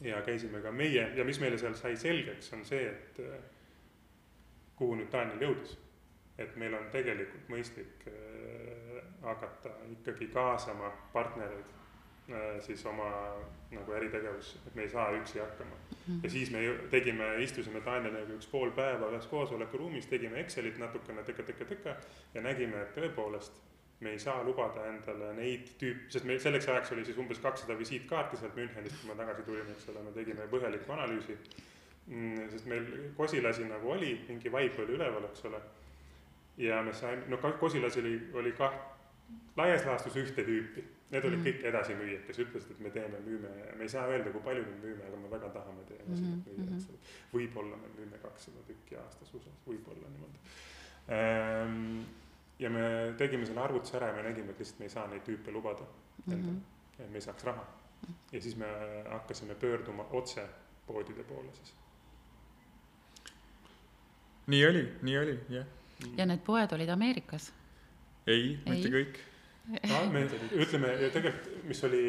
Ja 0.00 0.22
käisime 0.22 0.60
ka 0.60 0.72
meie 0.72 1.08
ja 1.16 1.24
mis 1.24 1.40
meile 1.40 1.58
seal 1.58 1.74
sai 1.78 1.96
selgeks, 1.96 2.52
on 2.52 2.64
see, 2.64 2.88
et 2.88 3.20
äh, 3.22 3.38
kuhu 4.76 4.98
nüüd 4.98 5.10
Taanil 5.10 5.42
jõudis. 5.42 5.78
et 6.38 6.56
meil 6.56 6.74
on 6.74 6.88
tegelikult 6.90 7.48
mõistlik 7.48 8.08
äh, 8.10 9.02
hakata 9.22 9.70
ikkagi 9.92 10.26
kaasama 10.34 10.90
partnereid 11.12 11.74
Äh, 12.28 12.60
siis 12.60 12.86
oma 12.86 13.36
nagu 13.70 13.92
äritegevusse, 13.92 14.58
et 14.66 14.74
me 14.74 14.82
ei 14.82 14.88
saa 14.88 15.10
üksi 15.12 15.38
hakkama 15.38 15.74
mm. 15.74 15.96
-hmm. 16.06 16.20
ja 16.22 16.30
siis 16.30 16.50
me 16.50 16.58
tegime, 16.90 17.26
istusime 17.42 17.82
Danieliga 17.84 18.32
üks 18.32 18.46
pool 18.48 18.70
päeva 18.70 19.10
ühes 19.10 19.26
koosolekuruumis, 19.26 20.06
tegime 20.06 20.40
Excelit 20.40 20.78
natukene 20.78 21.20
tõkke-tõkke-tõkke 21.20 21.96
ja 22.34 22.40
nägime, 22.40 22.80
et 22.82 22.96
tõepoolest 22.96 23.60
me 24.00 24.10
ei 24.10 24.18
saa 24.18 24.42
lubada 24.42 24.86
endale 24.90 25.32
neid 25.38 25.70
tüüp, 25.80 26.08
sest 26.12 26.26
meil 26.28 26.40
selleks 26.42 26.68
ajaks 26.68 26.92
oli 26.92 27.04
siis 27.04 27.18
umbes 27.18 27.38
kakssada 27.42 27.76
visiitkaarti 27.78 28.36
sealt 28.36 28.56
Münchenist, 28.58 28.98
kui 29.00 29.10
me 29.10 29.16
tagasi 29.20 29.46
tulime, 29.46 29.76
eks 29.76 29.88
ole, 29.92 30.02
me 30.02 30.12
tegime 30.16 30.48
põhjaliku 30.50 30.96
analüüsi. 30.96 31.38
Mm, 32.06 32.48
sest 32.52 32.66
meil 32.68 32.88
Kosilasi 33.16 33.68
nagu 33.68 33.94
oli, 33.94 34.10
mingi 34.28 34.52
vibe 34.52 34.82
oli 34.84 34.98
üleval, 34.98 35.30
eks 35.30 35.46
ole. 35.50 35.62
ja 36.56 36.82
me 36.82 36.92
saime, 36.94 37.24
no 37.28 37.38
Kosilasi 37.60 38.00
oli, 38.00 38.18
oli 38.32 38.52
kah 38.52 38.74
laias 39.56 39.86
laastus 39.86 40.16
ühte 40.20 40.44
tüüpi 40.44 40.84
Need 41.14 41.24
olid 41.24 41.38
mm 41.38 41.44
-hmm. 41.44 41.48
kõik 41.48 41.64
edasimüüjad, 41.68 42.22
kes 42.26 42.38
ütlesid, 42.42 42.70
et 42.70 42.80
me 42.80 42.90
teeme, 42.90 43.18
müüme, 43.26 43.50
me 43.78 43.82
ei 43.86 43.88
saa 43.88 44.06
öelda, 44.10 44.30
kui 44.34 44.40
palju 44.40 44.62
me 44.62 44.76
müüme, 44.82 45.04
aga 45.08 45.16
me 45.16 45.30
väga 45.30 45.48
tahame 45.56 45.82
teie 45.88 46.02
masinat 46.08 46.46
müüa 46.46 46.56
mm, 46.58 46.68
-hmm. 46.68 46.76
eks 46.76 46.88
ole. 46.90 46.98
võib-olla 47.34 47.76
me 47.76 47.88
müüme 47.98 48.18
kakssada 48.22 48.62
tükki 48.66 48.96
aastas 48.96 49.34
USA-s, 49.34 49.60
võib-olla 49.68 50.08
niimoodi 50.14 50.38
ehm,. 51.18 52.00
Ja 52.64 52.70
me 52.72 52.82
tegime 53.20 53.46
selle 53.46 53.60
arvutuse 53.60 53.96
ära 54.00 54.10
ja 54.10 54.16
me 54.16 54.26
nägime, 54.26 54.54
et 54.54 54.60
lihtsalt 54.62 54.82
me 54.82 54.88
ei 54.88 54.92
saa 54.96 55.06
neid 55.10 55.24
tüüpe 55.26 55.52
lubada 55.52 55.86
endale 56.26 56.42
mm, 56.42 56.60
-hmm. 56.60 57.02
et 57.04 57.10
me 57.10 57.20
ei 57.20 57.26
saaks 57.26 57.44
raha. 57.44 57.64
ja 58.32 58.40
siis 58.40 58.56
me 58.56 58.66
hakkasime 59.10 59.54
pöörduma 59.54 60.06
otse 60.10 60.46
poodide 60.86 61.24
poole 61.24 61.52
siis. 61.52 61.74
nii 64.46 64.66
oli, 64.66 64.88
nii 65.02 65.18
oli, 65.18 65.38
jah. 65.48 65.66
ja 66.16 66.26
need 66.26 66.42
poed 66.46 66.72
olid 66.72 66.88
Ameerikas? 66.88 67.52
ei, 68.26 68.58
mitte 68.66 68.88
kõik 68.88 69.20
no 69.88 70.00
me 70.12 70.24
ütleme 70.52 70.96
tegelikult, 71.12 71.52
mis 71.68 71.84
oli 71.88 72.02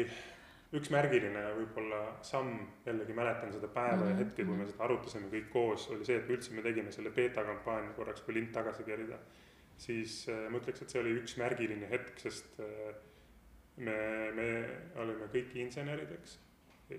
üks 0.76 0.90
märgiline 0.92 1.42
võib-olla 1.56 2.00
samm, 2.26 2.58
jällegi 2.86 3.14
mäletan 3.16 3.52
seda 3.54 3.68
päeva 3.68 3.96
mm 3.96 4.02
-hmm. 4.02 4.10
ja 4.10 4.16
hetke, 4.24 4.44
kui 4.44 4.56
me 4.56 4.66
seda 4.66 4.84
arutasime 4.84 5.28
kõik 5.32 5.48
koos, 5.52 5.88
oli 5.94 6.04
see, 6.04 6.16
et 6.16 6.28
me 6.28 6.34
üldse 6.34 6.54
me 6.54 6.62
tegime 6.62 6.92
selle 6.92 7.10
beeta 7.10 7.44
kampaania 7.44 7.92
korraks, 7.96 8.20
kui 8.20 8.34
lint 8.34 8.52
tagasi 8.52 8.84
kerida. 8.84 9.18
Siis 9.78 10.24
äh, 10.32 10.46
ma 10.50 10.60
ütleks, 10.62 10.82
et 10.82 10.94
see 10.94 11.02
oli 11.02 11.14
üks 11.20 11.36
märgiline 11.40 11.90
hetk, 11.90 12.18
sest 12.22 12.60
äh, 12.64 12.94
me, 13.76 13.98
me 14.36 14.48
olime 15.02 15.28
kõik 15.32 15.54
insenerid, 15.60 16.12
eks. 16.20 16.38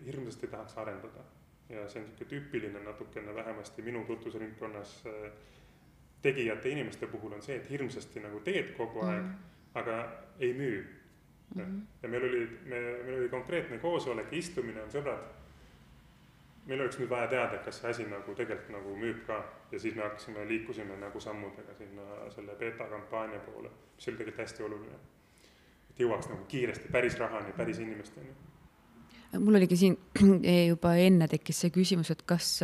hirmsasti 0.05 0.47
tahaks 0.51 0.77
arendada 0.77 1.23
ja 1.69 1.83
see 1.89 2.01
on 2.01 2.07
sihuke 2.07 2.25
tüüpiline 2.31 2.79
natukene 2.83 3.35
vähemasti 3.35 3.83
minu 3.83 4.05
tutvusringkonnas 4.07 4.97
äh, 5.07 5.29
tegijate 6.21 6.69
inimeste 6.69 7.07
puhul 7.07 7.33
on 7.37 7.41
see, 7.41 7.55
et 7.59 7.69
hirmsasti 7.69 8.23
nagu 8.23 8.39
teed 8.45 8.73
kogu 8.77 9.03
aeg 9.05 9.21
mm. 9.21 9.29
-hmm 9.29 9.47
aga 9.77 10.23
ei 10.39 10.53
müü 10.53 10.85
mm. 11.55 11.61
-hmm. 11.61 11.81
ja 12.03 12.09
meil 12.09 12.23
oli, 12.23 12.59
me, 12.65 12.79
meil 13.05 13.19
oli 13.19 13.29
konkreetne 13.29 13.77
koosolek, 13.77 14.27
istumine 14.31 14.81
on 14.81 14.89
sõbrad. 14.89 15.25
Meil 16.67 16.81
oleks 16.83 16.99
nüüd 16.99 17.09
vaja 17.09 17.27
teada, 17.31 17.59
kas 17.63 17.79
see 17.81 17.91
asi 17.91 18.07
nagu 18.11 18.35
tegelikult 18.35 18.73
nagu 18.75 18.95
müüb 18.99 19.23
ka 19.27 19.39
ja 19.71 19.79
siis 19.79 19.95
me 19.95 20.03
hakkasime, 20.03 20.45
liikusime 20.49 20.97
nagu 20.99 21.19
sammudega 21.23 21.75
sinna 21.77 22.31
selle 22.35 22.55
beeta 22.59 22.89
kampaania 22.91 23.39
poole, 23.45 23.71
mis 23.95 24.07
oli 24.07 24.19
tegelikult 24.19 24.43
hästi 24.43 24.65
oluline. 24.67 24.99
et 25.89 26.01
jõuaks 26.03 26.29
nagu 26.29 26.43
kiiresti 26.51 26.91
päris 26.91 27.17
rahani, 27.19 27.53
päris 27.57 27.79
inimesteni. 27.79 28.33
mul 29.39 29.55
oligi 29.55 29.77
siin 29.77 29.97
juba 30.71 30.95
enne 30.95 31.27
tekkis 31.27 31.63
see 31.65 31.71
küsimus, 31.75 32.11
et 32.11 32.25
kas 32.27 32.59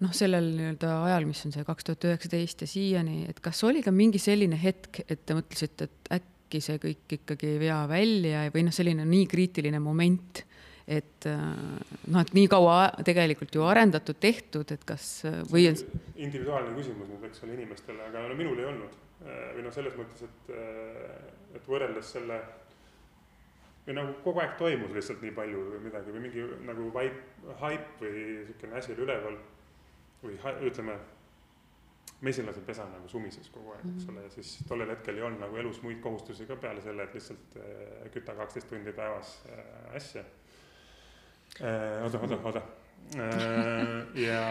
noh, 0.00 0.12
sellel 0.16 0.52
nii-öelda 0.56 0.92
ajal, 1.06 1.28
mis 1.28 1.40
on 1.46 1.56
see 1.56 1.64
kaks 1.64 1.88
tuhat 1.88 2.04
üheksateist 2.10 2.64
ja 2.64 2.68
siiani, 2.68 3.24
et 3.32 3.40
kas 3.44 3.64
oli 3.68 3.82
ka 3.84 3.92
mingi 3.94 4.20
selline 4.20 4.60
hetk, 4.60 5.02
et 5.08 5.24
te 5.26 5.36
mõtlesite, 5.36 5.88
et 5.88 6.14
äkki 6.20 6.60
see 6.64 6.80
kõik 6.82 7.16
ikkagi 7.20 7.54
ei 7.54 7.60
vea 7.64 7.80
välja 7.88 8.46
või 8.52 8.64
noh, 8.68 8.76
selline 8.76 9.08
nii 9.08 9.26
kriitiline 9.30 9.80
moment, 9.82 10.44
et 10.86 11.26
noh, 11.28 12.20
et 12.20 12.32
nii 12.36 12.48
kaua 12.50 12.78
tegelikult 13.06 13.54
ju 13.54 13.66
arendatud, 13.68 14.18
tehtud, 14.20 14.72
et 14.72 14.86
kas 14.88 15.10
või 15.52 15.68
on. 15.70 15.78
individuaalne 16.16 16.72
küsimus 16.78 17.10
nüüd, 17.12 17.26
eks 17.28 17.44
ole, 17.44 17.54
inimestele, 17.58 18.08
aga 18.08 18.24
no 18.30 18.38
minul 18.38 18.58
ei 18.62 18.70
olnud 18.70 18.98
või 19.20 19.66
noh, 19.66 19.74
selles 19.74 19.94
mõttes, 19.98 20.24
et, 20.24 20.50
et 21.58 21.68
võrreldes 21.68 22.14
selle 22.16 22.40
või 23.86 23.96
nagu 23.96 24.12
kogu 24.24 24.42
aeg 24.42 24.58
toimus 24.60 24.92
lihtsalt 24.94 25.22
nii 25.24 25.32
palju 25.36 25.62
või 25.72 25.80
midagi 25.86 26.12
või 26.14 26.26
mingi 26.26 26.44
nagu 26.68 26.90
vaip, 26.94 27.22
haip 27.62 28.02
või 28.02 28.12
niisugune 28.18 28.78
asi 28.78 28.94
oli 28.94 29.06
üleval 29.06 29.38
või 30.22 30.36
ütleme 30.68 30.98
mesilasepesa 32.20 32.84
nagu 32.90 33.08
sumises 33.08 33.48
kogu 33.52 33.72
aeg, 33.74 33.86
eks 33.94 34.10
ole, 34.12 34.26
ja 34.26 34.32
siis 34.34 34.52
tollel 34.68 34.92
hetkel 34.92 35.16
ei 35.16 35.24
olnud 35.24 35.40
nagu 35.40 35.56
elus 35.62 35.80
muid 35.82 36.02
kohustusi 36.04 36.44
ka 36.48 36.58
peale 36.60 36.82
selle, 36.84 37.06
et 37.08 37.16
lihtsalt 37.16 37.56
äh, 37.56 38.10
küta 38.12 38.36
kaksteist 38.36 38.68
tundi 38.68 38.92
päevas 38.96 39.38
äh, 39.48 39.96
asja 39.96 40.22
äh,. 40.22 40.36
Oota, 41.60 42.20
oota, 42.20 42.38
oota 42.50 42.62
ja, 44.20 44.44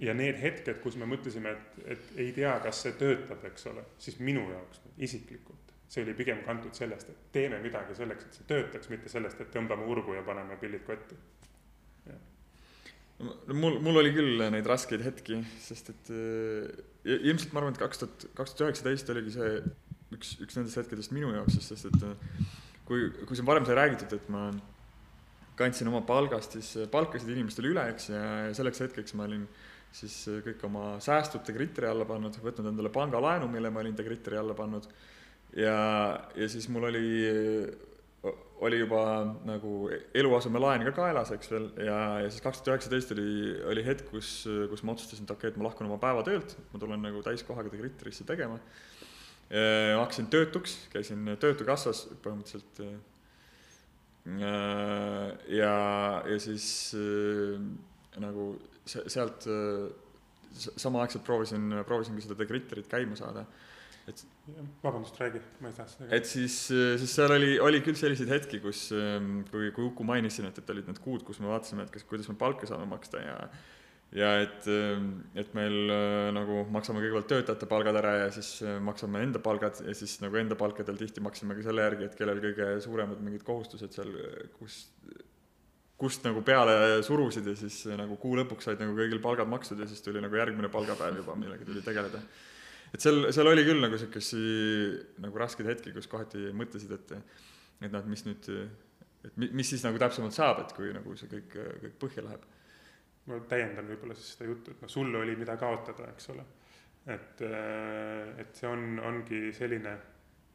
ja 0.00 0.14
need 0.14 0.38
hetked, 0.40 0.78
kus 0.84 0.96
me 1.00 1.08
mõtlesime, 1.10 1.56
et, 1.56 1.82
et 1.96 2.14
ei 2.22 2.30
tea, 2.36 2.54
kas 2.64 2.84
see 2.86 2.94
töötab, 3.00 3.44
eks 3.50 3.68
ole, 3.72 3.84
siis 4.02 4.20
minu 4.22 4.46
jaoks 4.50 4.84
isiklikult 5.02 5.62
see 5.92 6.06
oli 6.06 6.14
pigem 6.16 6.40
kantud 6.46 6.72
sellest, 6.76 7.10
et 7.12 7.28
teeme 7.34 7.58
midagi 7.60 7.94
selleks, 7.98 8.24
et 8.24 8.38
see 8.38 8.48
töötaks, 8.48 8.88
mitte 8.88 9.12
sellest, 9.12 9.40
et 9.44 9.50
tõmbame 9.52 9.84
urgu 9.92 10.16
ja 10.16 10.24
paneme 10.24 10.56
pillid 10.60 10.86
kotti. 10.86 11.18
Mul, 13.22 13.76
mul 13.84 14.00
oli 14.00 14.10
küll 14.16 14.40
neid 14.50 14.66
raskeid 14.66 15.04
hetki, 15.04 15.36
sest 15.62 15.92
et 15.92 16.08
äh, 16.10 16.80
ilmselt 17.04 17.52
ma 17.52 17.60
arvan, 17.60 17.76
et 17.76 17.82
kaks 17.82 18.00
tuhat, 18.00 18.24
kaks 18.38 18.56
tuhat 18.56 18.72
üheksateist 18.72 19.12
oligi 19.12 19.34
see 19.36 19.50
üks, 20.16 20.32
üks 20.42 20.56
nendest 20.58 20.80
hetkedest 20.80 21.12
minu 21.14 21.30
jaoks, 21.36 21.60
sest 21.68 21.86
et 21.92 22.06
äh, 22.08 22.40
kui, 22.88 23.10
kui 23.26 23.38
siin 23.38 23.48
varem 23.48 23.66
sai 23.68 23.78
räägitud, 23.78 24.14
et 24.16 24.30
ma 24.32 24.48
kandsin 25.58 25.90
oma 25.90 26.00
palgast 26.06 26.56
siis 26.56 26.88
palkasid 26.90 27.30
inimestele 27.34 27.70
üle, 27.72 27.84
eks, 27.92 28.08
ja 28.12 28.24
selleks 28.56 28.82
hetkeks 28.86 29.16
ma 29.18 29.28
olin 29.28 29.46
siis 29.92 30.16
kõik 30.46 30.62
oma 30.64 30.96
säästud 31.04 31.44
Degriteri 31.46 31.90
alla 31.90 32.06
pannud, 32.08 32.38
võtnud 32.40 32.70
endale 32.70 32.92
pangalaenu, 32.92 33.48
mille 33.52 33.70
ma 33.70 33.82
olin 33.82 33.96
Degriteri 33.96 34.40
alla 34.40 34.56
pannud. 34.56 34.88
ja, 35.56 35.76
ja 36.36 36.48
siis 36.48 36.68
mul 36.72 36.88
oli 36.88 37.06
oli 38.62 38.78
juba 38.78 39.02
nagu 39.46 39.88
eluasemelaen 40.14 40.84
ka 40.86 40.92
kaelas, 41.00 41.32
eks 41.34 41.50
veel, 41.50 41.64
ja, 41.82 41.98
ja 42.22 42.30
siis 42.30 42.44
kaks 42.44 42.60
tuhat 42.60 42.76
üheksateist 42.76 43.10
oli, 43.16 43.26
oli 43.72 43.82
hetk, 43.86 44.06
kus, 44.12 44.30
kus 44.70 44.84
ma 44.86 44.94
otsustasin, 44.94 45.26
et 45.26 45.34
okei 45.34 45.48
okay,, 45.48 45.54
et 45.54 45.58
ma 45.58 45.66
lahkun 45.66 45.88
oma 45.88 45.98
päevatöölt, 46.02 46.54
ma 46.70 46.82
tulen 46.82 47.02
nagu 47.02 47.24
täiskohaga 47.26 47.72
Degriterisse 47.72 48.26
tegema. 48.28 48.60
Hakkasin 49.52 50.30
töötuks, 50.32 50.78
käisin 50.92 51.26
Töötukassas 51.40 52.06
põhimõtteliselt. 52.24 52.78
ja, 54.40 55.72
ja 56.24 56.38
siis 56.40 56.66
nagu 58.22 58.46
sealt 58.86 59.44
samaaegselt 60.52 61.24
proovisin, 61.26 61.82
proovisingi 61.84 62.24
seda 62.24 62.38
Degriterit 62.38 62.88
käima 62.88 63.18
saada 63.18 63.44
et 64.10 64.22
vabandust, 64.82 65.18
räägi, 65.20 65.40
ma 65.62 65.70
ei 65.70 65.76
tahtnud. 65.76 66.12
et 66.12 66.26
siis, 66.26 66.56
siis 66.98 67.12
seal 67.14 67.34
oli, 67.36 67.52
oli 67.62 67.82
küll 67.86 67.98
selliseid 67.98 68.30
hetki, 68.32 68.58
kus, 68.62 68.88
ähm, 68.96 69.44
kui, 69.50 69.70
kui 69.74 69.86
Uku 69.86 70.06
mainis 70.06 70.38
siin, 70.38 70.48
et, 70.50 70.58
et 70.58 70.72
olid 70.74 70.88
need 70.90 70.98
kuud, 71.04 71.22
kus 71.26 71.38
me 71.42 71.50
vaatasime, 71.50 71.86
et 71.86 71.94
kas, 71.94 72.04
kuidas 72.08 72.30
me 72.30 72.34
palka 72.38 72.66
saame 72.68 72.88
maksta 72.90 73.22
ja 73.22 73.36
ja 74.12 74.28
et, 74.42 74.66
ähm, 74.68 75.08
et 75.38 75.54
meil 75.56 75.88
äh, 75.88 76.28
nagu 76.36 76.62
maksame 76.72 77.00
kõigepealt 77.00 77.30
töötajate 77.30 77.68
palgad 77.70 77.96
ära 77.96 78.12
ja 78.26 78.30
siis 78.34 78.50
äh, 78.66 78.76
maksame 78.84 79.22
enda 79.24 79.40
palgad 79.42 79.80
ja 79.86 79.94
siis 79.96 80.18
nagu 80.20 80.36
enda 80.40 80.58
palkadel 80.58 81.00
tihti 81.00 81.24
maksime 81.24 81.56
ka 81.56 81.64
selle 81.64 81.86
järgi, 81.86 82.08
et 82.08 82.16
kellel 82.18 82.42
kõige 82.44 82.68
suuremad 82.84 83.22
mingid 83.24 83.44
kohustused 83.46 83.96
seal, 83.96 84.12
kus, 84.58 84.82
kust 86.00 86.28
nagu 86.28 86.44
peale 86.44 87.00
surusid 87.06 87.48
ja 87.48 87.56
siis 87.56 87.82
äh, 87.88 87.96
nagu 88.00 88.20
kuu 88.20 88.36
lõpuks 88.42 88.68
said 88.68 88.84
nagu 88.84 88.96
kõigil 88.98 89.22
palgad 89.24 89.48
makstud 89.48 89.80
ja 89.80 89.88
siis 89.88 90.04
tuli 90.04 90.20
nagu 90.24 90.36
järgmine 90.36 90.68
palgapäev 90.72 91.22
juba, 91.22 91.38
millega 91.40 91.68
tuli 91.68 91.84
tegeleda 91.84 92.20
et 92.92 93.00
seal, 93.00 93.30
seal 93.32 93.48
oli 93.48 93.64
küll 93.64 93.80
nagu 93.80 93.96
niisugusi 93.96 94.44
nagu 95.24 95.40
raskeid 95.40 95.72
hetki, 95.72 95.96
kus 95.96 96.10
kohati 96.12 96.50
mõtlesid, 96.52 96.92
et 96.98 97.16
et 97.82 97.90
noh, 97.90 97.98
et 97.98 98.10
mis 98.12 98.20
nüüd, 98.28 98.48
et 99.24 99.38
mi-, 99.40 99.54
mis 99.56 99.72
siis 99.72 99.82
nagu 99.86 99.98
täpsemalt 99.98 100.36
saab, 100.36 100.60
et 100.62 100.74
kui 100.76 100.92
nagu 100.94 101.16
see 101.18 101.32
kõik, 101.32 101.56
kõik 101.86 101.96
põhja 102.04 102.26
läheb? 102.28 102.44
Ma 103.26 103.38
täiendan 103.48 103.86
võib-olla 103.86 104.16
siis 104.18 104.34
seda 104.34 104.48
juttu, 104.50 104.74
et 104.74 104.82
noh, 104.82 104.90
sul 104.90 105.14
oli, 105.14 105.36
mida 105.38 105.56
kaotada, 105.60 106.08
eks 106.10 106.30
ole. 106.34 106.44
et, 107.06 107.42
et 108.42 108.54
see 108.58 108.68
on, 108.68 108.98
ongi 109.02 109.50
selline 109.54 109.96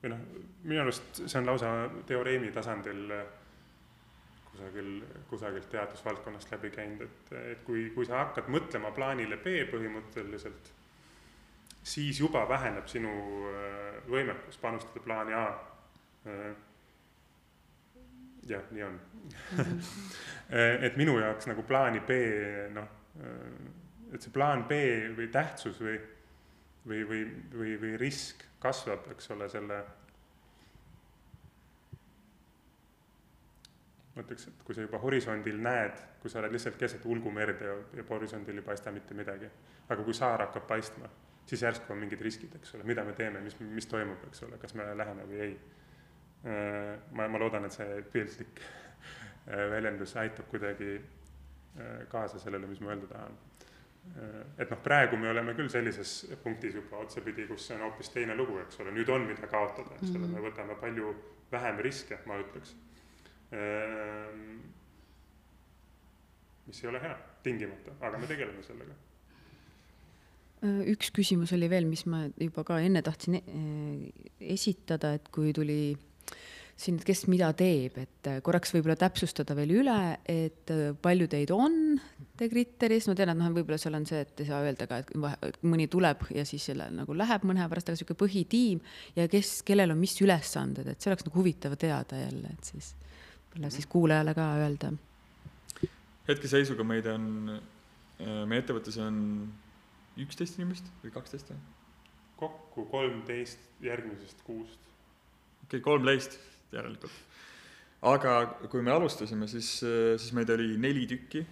või 0.01 0.13
noh, 0.13 0.23
minu 0.63 0.81
arust 0.83 1.23
see 1.23 1.39
on 1.39 1.49
lausa 1.49 1.71
teoreemi 2.07 2.51
tasandil 2.55 3.11
kusagil, 4.57 4.91
kusagilt 5.29 5.69
teadusvaldkonnast 5.69 6.51
läbi 6.51 6.71
käinud, 6.73 7.01
et, 7.05 7.33
et 7.53 7.63
kui, 7.65 7.89
kui 7.95 8.05
sa 8.05 8.23
hakkad 8.23 8.49
mõtlema 8.53 8.91
plaanile 8.95 9.37
B 9.43 9.59
põhimõtteliselt, 9.71 10.71
siis 11.87 12.19
juba 12.19 12.43
väheneb 12.49 12.87
sinu 12.89 13.11
äh, 13.51 13.99
võimekus 14.09 14.57
panustada 14.61 15.03
plaani 15.05 15.37
A. 15.37 15.45
Jah, 18.47 18.63
nii 18.71 18.83
on 18.85 18.99
et 20.87 20.95
minu 20.99 21.17
jaoks 21.19 21.49
nagu 21.49 21.65
plaani 21.67 21.99
B, 22.07 22.17
noh, 22.75 22.87
et 24.13 24.23
see 24.23 24.31
plaan 24.31 24.63
B 24.69 24.77
või 25.17 25.27
tähtsus 25.33 25.81
või, 25.83 25.97
või, 26.87 27.03
või, 27.09 27.23
või, 27.53 27.77
või 27.81 27.95
risk 27.99 28.45
kasvab, 28.63 29.09
eks 29.13 29.31
ole, 29.35 29.49
selle 29.51 29.81
ma 34.17 34.25
ütleks, 34.25 34.47
et 34.49 34.65
kui 34.65 34.75
sa 34.75 34.83
juba 34.83 34.99
horisondil 35.01 35.59
näed, 35.61 35.99
kui 36.21 36.31
sa 36.31 36.41
oled 36.41 36.53
lihtsalt 36.55 36.77
keset 36.79 37.05
ulgumerd 37.05 37.61
ja, 37.61 37.75
ja 37.99 38.05
horisondil 38.09 38.57
ei 38.57 38.65
paista 38.65 38.93
mitte 38.93 39.17
midagi, 39.17 39.49
aga 39.87 40.03
kui 40.03 40.15
saar 40.17 40.47
hakkab 40.47 40.65
paistma, 40.69 41.09
siis 41.47 41.63
järsku 41.63 41.93
on 41.93 42.01
mingid 42.01 42.21
riskid, 42.25 42.55
eks 42.57 42.75
ole, 42.75 42.87
mida 42.87 43.05
me 43.05 43.13
teeme, 43.17 43.43
mis, 43.45 43.59
mis 43.61 43.89
toimub, 43.89 44.23
eks 44.29 44.43
ole, 44.47 44.59
kas 44.61 44.73
me 44.77 44.89
läheme 44.97 45.27
või 45.29 45.43
ei. 45.45 45.57
Äh, 46.47 46.99
ma, 47.11 47.27
ma 47.27 47.39
loodan, 47.41 47.65
et 47.67 47.75
see 47.75 48.01
piltlik 48.11 48.61
äh, 48.61 49.65
väljendus 49.71 50.13
aitab 50.21 50.47
kuidagi 50.47 50.93
äh, 50.95 52.05
kaasa 52.11 52.39
sellele, 52.39 52.69
mis 52.69 52.79
ma 52.79 52.93
öelda 52.93 53.11
tahan. 53.11 53.37
et 54.55 54.69
noh, 54.71 54.79
praegu 54.79 55.17
me 55.19 55.27
oleme 55.27 55.51
küll 55.51 55.67
sellises 55.67 56.11
punktis 56.39 56.77
juba 56.77 57.01
otsapidi, 57.03 57.43
kus 57.49 57.65
see 57.67 57.75
on 57.75 57.81
hoopis 57.83 58.07
teine 58.13 58.37
lugu, 58.39 58.55
eks 58.61 58.79
ole, 58.79 58.93
nüüd 58.95 59.09
on, 59.11 59.25
mida 59.27 59.49
kaotada, 59.51 59.97
eks 59.97 60.13
ole 60.15 60.29
me 60.31 60.43
võtame 60.45 60.77
palju 60.79 61.09
vähem 61.51 61.81
riske, 61.83 62.21
ma 62.29 62.37
ütleks 62.39 62.71
mis 66.69 66.79
ei 66.83 66.89
ole 66.93 67.03
hea 67.03 67.19
tingimata, 67.43 67.97
aga 67.99 68.23
me 68.23 68.31
tegeleme 68.31 68.63
sellega. 68.63 68.95
Üks 70.95 71.11
küsimus 71.11 71.51
oli 71.59 71.67
veel, 71.67 71.91
mis 71.91 72.05
ma 72.07 72.23
juba 72.39 72.63
ka 72.67 72.79
enne 72.79 73.03
tahtsin 73.03 73.41
esitada, 74.39 75.17
et 75.19 75.27
kui 75.35 75.51
tuli 75.55 75.81
siin, 76.77 76.99
et 76.99 77.07
kes 77.07 77.23
mida 77.31 77.49
teeb, 77.57 77.97
et 78.01 78.29
äh, 78.29 78.39
korraks 78.45 78.73
võib-olla 78.75 78.97
täpsustada 78.99 79.55
veel 79.57 79.73
üle, 79.79 79.97
et 80.29 80.73
palju 81.01 81.29
teid 81.31 81.53
on 81.55 81.97
Degritteris, 82.37 83.07
ma 83.09 83.15
tean, 83.17 83.31
et 83.33 83.39
noh, 83.39 83.49
võib-olla 83.55 83.79
seal 83.81 83.97
on 83.97 84.05
see, 84.05 84.21
et 84.21 84.43
ei 84.43 84.49
saa 84.49 84.61
öelda 84.65 84.85
ka, 84.89 85.01
et 85.01 85.57
mõni 85.65 85.87
tuleb 85.89 86.27
ja 86.35 86.45
siis 86.45 86.67
selle 86.69 86.89
nagu 86.93 87.17
läheb 87.17 87.47
mõne 87.49 87.63
aja 87.63 87.71
pärast, 87.71 87.89
aga 87.89 87.97
niisugune 87.97 88.21
põhitiim 88.21 88.83
ja 89.17 89.25
kes, 89.31 89.55
kellel 89.65 89.95
on 89.95 90.01
mis 90.01 90.13
ülesanded, 90.21 90.91
et 90.91 91.01
see 91.01 91.09
oleks 91.11 91.25
nagu 91.25 91.39
huvitav 91.39 91.73
teada 91.81 92.21
jälle, 92.21 92.53
et 92.53 92.71
siis 92.73 92.93
võib-olla 93.01 93.73
siis 93.73 93.89
kuulajale 93.89 94.37
ka 94.37 94.51
öelda? 94.61 94.93
hetkeseisuga 96.27 96.83
meid 96.83 97.07
on, 97.09 97.25
äh, 97.55 98.43
meie 98.45 98.61
ettevõttes 98.61 98.99
on 99.01 99.17
üksteist 100.21 100.59
inimest 100.59 100.89
või 101.03 101.13
kaksteist 101.15 101.51
või? 101.51 101.59
kokku 102.37 102.85
kolmteist 102.91 103.81
järgmisest 103.81 104.43
kuust. 104.45 104.86
Okei 105.67 105.77
okay,, 105.77 105.83
kolmteist 105.85 106.39
järelikult. 106.73 107.13
aga 108.07 108.33
kui 108.71 108.81
me 108.81 108.93
alustasime, 108.95 109.47
siis, 109.51 109.77
siis 109.83 110.31
meid 110.37 110.49
oli 110.53 110.77
neli 110.81 111.05
tükki, 111.09 111.43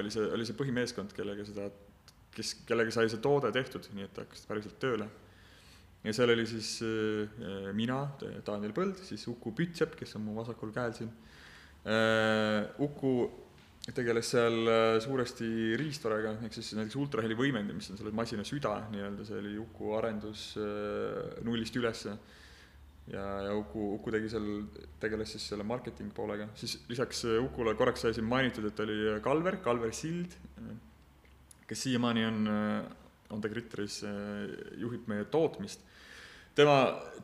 oli 0.00 0.10
see, 0.12 0.26
oli 0.34 0.46
see 0.48 0.58
põhimeeskond, 0.58 1.14
kellega 1.16 1.46
seda, 1.46 1.70
kes, 2.34 2.58
kellega 2.68 2.94
sai 2.94 3.08
see 3.08 3.22
toode 3.22 3.52
tehtud, 3.54 3.88
nii 3.94 4.06
et 4.08 4.22
hakkasid 4.22 4.50
päriselt 4.50 4.78
tööle 4.82 5.08
ja 6.04 6.14
seal 6.14 6.32
oli 6.32 6.46
siis 6.46 6.78
äh, 6.86 7.72
mina, 7.76 8.04
Daniel 8.46 8.72
Põld, 8.76 9.00
siis 9.06 9.26
Uku 9.30 9.52
Pütsepp, 9.56 9.96
kes 9.98 10.16
on 10.18 10.26
mu 10.28 10.38
vasakul 10.38 10.72
käel 10.74 10.94
siin 10.96 11.10
äh,. 11.88 12.68
Uku 12.84 13.12
tegeles 13.94 14.30
seal 14.34 14.68
äh, 14.68 14.96
suuresti 15.02 15.76
riistvaraga, 15.80 16.36
ehk 16.46 16.54
siis 16.54 16.74
näiteks 16.78 16.98
ultraheli 17.00 17.36
võimendi, 17.38 17.76
mis 17.76 17.90
on 17.92 18.00
selle 18.00 18.14
masina 18.14 18.46
süda 18.46 18.76
nii-öelda, 18.92 19.26
see 19.26 19.40
oli 19.42 19.56
Uku 19.62 19.94
arendus 19.98 20.50
nullist 21.46 21.76
ülesse. 21.80 22.14
Ja, 23.12 23.26
ja 23.48 23.56
Uku, 23.56 23.94
Uku 23.96 24.14
tegi 24.14 24.30
seal, 24.32 24.48
tegeles 25.00 25.34
siis 25.36 25.48
selle 25.52 25.66
marketing 25.66 26.12
poolega, 26.14 26.48
siis 26.58 26.78
lisaks 26.88 27.24
äh, 27.28 27.40
Ukule 27.44 27.74
korraks 27.78 28.06
sai 28.06 28.16
siin 28.16 28.28
mainitud, 28.28 28.68
et 28.68 28.84
oli 28.84 28.98
Kalver, 29.24 29.60
Kalver 29.64 29.92
Sild, 29.94 30.38
kes 31.68 31.84
siiamaani 31.88 32.24
on 32.28 32.48
on 33.28 33.42
ta 33.44 33.48
Gritteris, 33.52 33.98
juhib 34.80 35.04
meie 35.10 35.26
tootmist 35.28 35.82
tema 36.58 36.78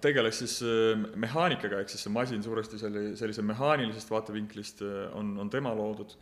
tegeles 0.04 0.38
siis 0.42 0.58
äh, 0.62 1.00
mehaanikaga, 1.18 1.80
ehk 1.82 1.90
siis 1.92 2.06
see 2.06 2.14
masin 2.14 2.44
suuresti 2.44 2.78
selli-, 2.80 3.14
sellise 3.18 3.42
mehaanilisest 3.46 4.12
vaatevinklist 4.12 4.84
äh, 4.86 5.08
on, 5.18 5.34
on 5.42 5.50
tema 5.50 5.74
loodud. 5.74 6.14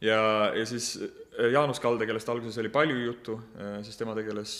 ja, 0.00 0.20
ja 0.56 0.64
siis 0.68 0.94
äh, 1.02 1.50
Jaanus 1.52 1.82
Kalde, 1.84 2.06
kellest 2.08 2.30
alguses 2.32 2.58
oli 2.62 2.72
palju 2.72 3.00
juttu, 3.02 3.38
siis 3.82 3.96
tema 3.98 4.14
tegeles 4.16 4.52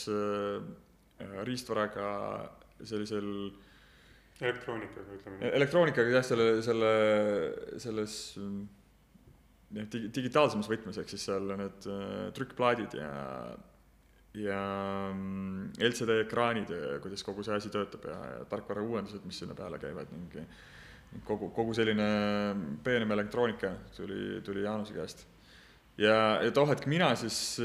riistvaraga 1.46 2.08
sellisel 2.82 3.28
elektroonikaga, 4.44 5.18
ütleme 5.18 5.38
nii. 5.40 5.52
elektroonikaga 5.60 6.16
jah, 6.18 6.26
selle, 6.26 6.48
selle, 6.66 6.90
selles 7.82 8.16
jah, 9.74 9.86
digi-, 9.92 10.10
digitaalsemas 10.20 10.70
võtmes, 10.70 10.98
ehk 11.00 11.14
siis 11.14 11.28
seal 11.30 11.54
need 11.60 11.88
trükkplaadid 12.38 12.98
ja 13.00 13.12
ja 14.34 14.60
mm, 15.14 15.74
LCD 15.78 16.16
ekraanid 16.24 16.70
ja 16.74 16.96
kuidas 17.02 17.22
kogu 17.22 17.44
see 17.46 17.54
asi 17.54 17.70
töötab 17.70 18.06
ja, 18.10 18.16
ja 18.32 18.46
tarkvara 18.50 18.82
uuendused, 18.82 19.22
mis 19.26 19.38
sinna 19.38 19.54
peale 19.54 19.78
käivad 19.82 20.10
ning 20.10 20.34
kogu, 21.26 21.50
kogu 21.54 21.74
selline 21.76 22.08
peenem 22.82 23.14
elektroonika 23.14 23.70
tuli, 23.96 24.40
tuli 24.44 24.64
Jaanuse 24.64 24.96
käest. 24.96 25.26
ja, 25.98 26.42
ja 26.42 26.50
too 26.50 26.66
hetk 26.66 26.88
mina 26.90 27.12
siis 27.14 27.60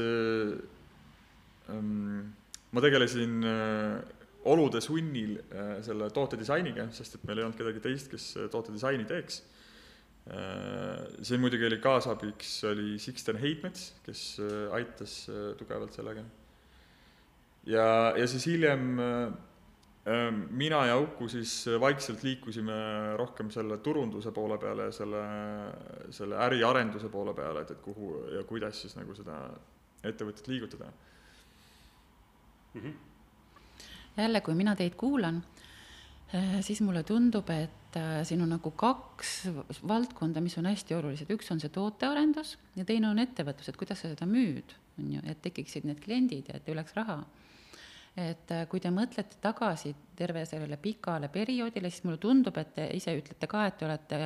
ähm, 1.70 2.30
ma 2.70 2.84
tegelesin 2.84 3.42
äh, 3.42 3.98
olude 4.44 4.80
sunnil 4.80 5.38
äh, 5.52 5.78
selle 5.84 6.10
toote 6.14 6.38
disainiga, 6.40 6.88
sest 6.96 7.18
et 7.18 7.24
meil 7.28 7.40
ei 7.40 7.44
olnud 7.44 7.58
kedagi 7.58 7.82
teist, 7.84 8.10
kes 8.12 8.32
toote 8.52 8.72
disaini 8.72 9.04
teeks 9.08 9.42
äh,. 10.30 11.22
siin 11.22 11.40
muidugi 11.40 11.66
oli 11.66 11.80
kaasabiks, 11.82 12.64
oli 12.70 12.98
Sixten 12.98 13.40
Heitmets, 13.40 13.94
kes 14.06 14.24
äh, 14.40 14.74
aitas 14.76 15.22
äh, 15.28 15.52
tugevalt 15.58 15.96
sellega 15.96 16.24
ja, 17.66 18.14
ja 18.16 18.26
siis 18.30 18.46
hiljem 18.48 18.98
äh, 18.98 19.32
äh, 20.06 20.30
mina 20.50 20.84
ja 20.86 20.96
Uku 20.98 21.28
siis 21.28 21.66
vaikselt 21.80 22.22
liikusime 22.22 22.72
rohkem 23.16 23.50
selle 23.50 23.78
turunduse 23.84 24.32
poole 24.32 24.58
peale 24.58 24.88
ja 24.88 24.92
selle, 24.92 25.24
selle 26.10 26.40
äriarenduse 26.46 27.08
poole 27.12 27.34
peale, 27.34 27.64
et, 27.64 27.76
et 27.76 27.84
kuhu 27.84 28.14
ja 28.36 28.44
kuidas 28.48 28.80
siis 28.80 28.96
nagu 28.96 29.14
seda 29.16 29.42
ettevõtet 30.04 30.48
liigutada 30.48 30.92
mm. 32.74 32.80
-hmm. 32.80 33.09
Jälle, 34.22 34.40
kui 34.44 34.54
mina 34.58 34.76
teid 34.76 34.96
kuulan, 35.00 35.42
äh, 36.34 36.58
siis 36.66 36.80
mulle 36.86 37.02
tundub, 37.06 37.50
et 37.50 37.76
siin 38.22 38.42
on 38.44 38.52
nagu 38.54 38.70
kaks 38.78 39.30
valdkonda, 39.88 40.38
mis 40.40 40.54
on 40.60 40.68
hästi 40.70 40.94
olulised, 40.94 41.30
üks 41.34 41.48
on 41.50 41.58
see 41.58 41.72
tootearendus 41.74 42.54
ja 42.78 42.84
teine 42.86 43.08
on 43.10 43.18
ettevõtlus, 43.18 43.72
et 43.72 43.78
kuidas 43.80 43.98
sa 44.04 44.12
seda 44.12 44.28
müüd, 44.30 44.76
on 45.00 45.08
ju, 45.16 45.22
et 45.26 45.40
tekiksid 45.42 45.88
need 45.88 45.98
kliendid 46.04 46.52
ja 46.52 46.60
et 46.60 46.68
ei 46.68 46.76
oleks 46.76 46.94
raha. 46.94 47.18
Et 48.18 48.52
äh, 48.52 48.64
kui 48.70 48.82
te 48.82 48.90
mõtlete 48.94 49.38
tagasi 49.42 49.92
terve 50.18 50.42
sellele 50.48 50.76
pikale 50.82 51.30
perioodile, 51.32 51.90
siis 51.90 52.04
mulle 52.06 52.18
tundub, 52.22 52.56
et 52.58 52.74
te 52.74 52.88
ise 52.96 53.14
ütlete 53.16 53.48
ka, 53.50 53.66
et 53.66 53.78
te 53.78 53.86
olete 53.86 54.20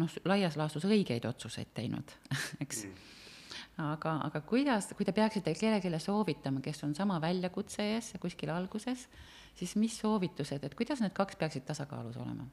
noh, 0.00 0.14
laias 0.24 0.56
laastus 0.56 0.86
õigeid 0.88 1.26
otsuseid 1.28 1.74
teinud, 1.76 2.16
eks. 2.64 2.86
Mm. 2.88 3.10
Aga, 3.80 4.18
aga 4.28 4.42
kuidas, 4.46 4.90
kui 4.96 5.06
te 5.08 5.14
peaksite 5.16 5.54
kellelegi 5.54 5.92
soovitama, 6.02 6.60
kes 6.64 6.84
on 6.84 6.94
sama 6.94 7.20
väljakutse 7.20 7.86
ees 7.94 8.12
kuskil 8.20 8.52
alguses, 8.52 9.08
siis 9.54 9.76
mis 9.76 9.96
soovitused, 10.00 10.64
et 10.64 10.74
kuidas 10.74 11.00
need 11.00 11.14
kaks 11.16 11.40
peaksid 11.40 11.66
tasakaalus 11.68 12.16
olema? 12.16 12.48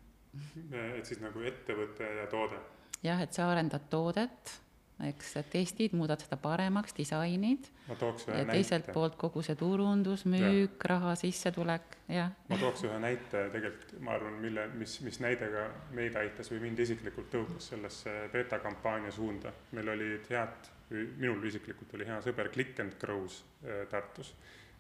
et 0.96 1.06
siis 1.10 1.20
nagu 1.24 1.42
ettevõte 1.42 2.06
ja 2.06 2.28
toode? 2.30 2.60
jah, 3.04 3.22
et 3.24 3.34
sa 3.34 3.50
arendad 3.50 3.88
toodet 3.90 4.60
eks, 5.08 5.34
testid, 5.52 5.94
muudad 5.96 6.20
seda 6.24 6.38
paremaks, 6.42 6.94
disainid. 6.98 7.70
ma 7.88 7.96
tooks 8.00 8.28
ühe 8.28 8.36
ja 8.36 8.44
näite. 8.44 8.58
teiselt 8.58 8.90
poolt 8.96 9.16
kogu 9.20 9.44
see 9.46 9.56
turundus, 9.60 10.26
müük, 10.30 10.84
raha 10.92 11.14
sissetulek, 11.20 11.96
jah. 12.12 12.34
ma 12.50 12.60
tooks 12.60 12.84
ühe 12.88 12.98
näite 13.02 13.46
tegelikult, 13.54 13.96
ma 14.04 14.18
arvan, 14.18 14.40
mille, 14.44 14.68
mis, 14.80 14.98
mis 15.06 15.22
näide 15.24 15.50
ka 15.54 15.68
meid 15.96 16.18
aitas 16.20 16.52
või 16.52 16.66
mind 16.68 16.84
isiklikult 16.84 17.32
tõukas 17.36 17.72
sellesse 17.74 18.18
beeta 18.34 18.60
kampaania 18.64 19.12
suunda. 19.16 19.54
meil 19.72 19.96
olid 19.96 20.28
head, 20.34 20.72
minul 20.90 21.46
isiklikult 21.46 21.94
oli 21.98 22.08
hea 22.08 22.18
sõber 22.26 22.50
Click 22.54 22.80
and 22.82 22.98
Grows 23.02 23.44
äh, 23.64 23.86
Tartus, 23.92 24.34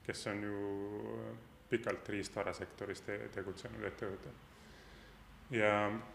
kes 0.05 0.25
on 0.31 0.43
ju 0.43 0.59
pikalt 1.69 2.09
riistvarasektoris 2.09 3.03
te, 3.05 3.17
tegutsenud 3.33 3.85
ettevõte. 3.85 4.33
ja 5.53 5.73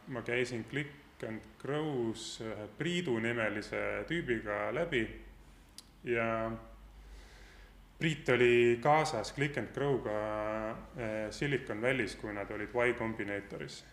ma 0.09 0.23
käisin 0.23 0.65
Click 0.71 1.23
and 1.27 1.41
Grow's 1.63 2.41
ühe 2.43 2.69
Priidu 2.79 3.19
nimelise 3.23 4.05
tüübiga 4.09 4.69
läbi 4.75 5.07
ja 6.05 6.51
Priit 7.99 8.29
oli 8.29 8.79
kaasas 8.83 9.33
Click 9.35 9.59
and 9.59 9.71
Grow'ga 9.75 10.19
äh, 10.71 11.31
Silicon 11.31 11.83
Valley's, 11.83 12.17
kui 12.21 12.35
nad 12.35 12.51
olid 12.51 12.75
Y 12.75 12.95
Combinatoris. 12.99 13.85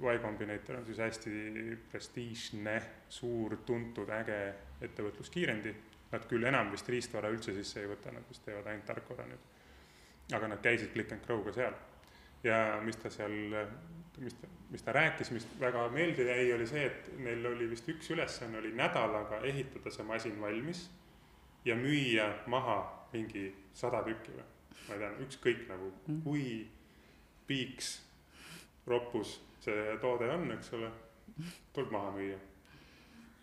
Y 0.00 0.18
Combinator 0.18 0.76
on 0.76 0.86
siis 0.86 0.98
hästi 0.98 1.32
prestiižne, 1.90 2.78
suur, 3.12 3.58
tuntud, 3.66 4.08
äge 4.08 4.38
ettevõtluskiirendi. 4.86 5.74
Nad 6.12 6.26
küll 6.28 6.44
enam 6.44 6.70
vist 6.72 6.88
riistvara 6.92 7.30
üldse 7.32 7.54
sisse 7.56 7.80
ei 7.80 7.88
võta, 7.88 8.12
nad 8.12 8.26
vist 8.28 8.44
teevad 8.44 8.68
ainult 8.68 8.86
tarkvara 8.88 9.26
nüüd. 9.30 9.50
aga 10.32 10.48
nad 10.48 10.60
käisid 10.64 10.92
Click 10.92 11.12
and 11.12 11.24
Grow'ga 11.26 11.52
seal. 11.52 11.74
ja 12.42 12.80
mis 12.82 12.96
ta 12.96 13.10
seal, 13.10 13.32
mis 14.18 14.34
ta, 14.34 14.48
mis 14.70 14.82
ta 14.82 14.92
rääkis, 14.92 15.30
mis 15.30 15.46
väga 15.60 15.88
meelde 15.88 16.24
jäi, 16.24 16.52
oli 16.52 16.66
see, 16.66 16.86
et 16.86 17.12
neil 17.18 17.46
oli 17.46 17.70
vist 17.70 17.88
üks 17.88 18.10
ülesanne 18.10 18.58
oli 18.58 18.72
nädalaga 18.74 19.40
ehitada 19.46 19.90
see 19.90 20.04
masin 20.04 20.40
valmis 20.40 20.90
ja 21.64 21.76
müüa 21.76 22.32
maha 22.46 23.08
mingi 23.12 23.52
sada 23.74 24.02
tükki 24.02 24.34
või, 24.34 24.44
ma 24.88 24.94
ei 24.94 25.02
tea, 25.04 25.10
ükskõik 25.26 25.66
nagu, 25.68 25.92
kui 26.24 26.46
piiks, 27.46 27.94
roppus 28.86 29.38
see 29.62 29.96
toode 30.02 30.30
on, 30.32 30.48
eks 30.56 30.72
ole, 30.76 30.90
tuleb 31.74 31.92
maha 31.94 32.10
müüa. 32.16 32.38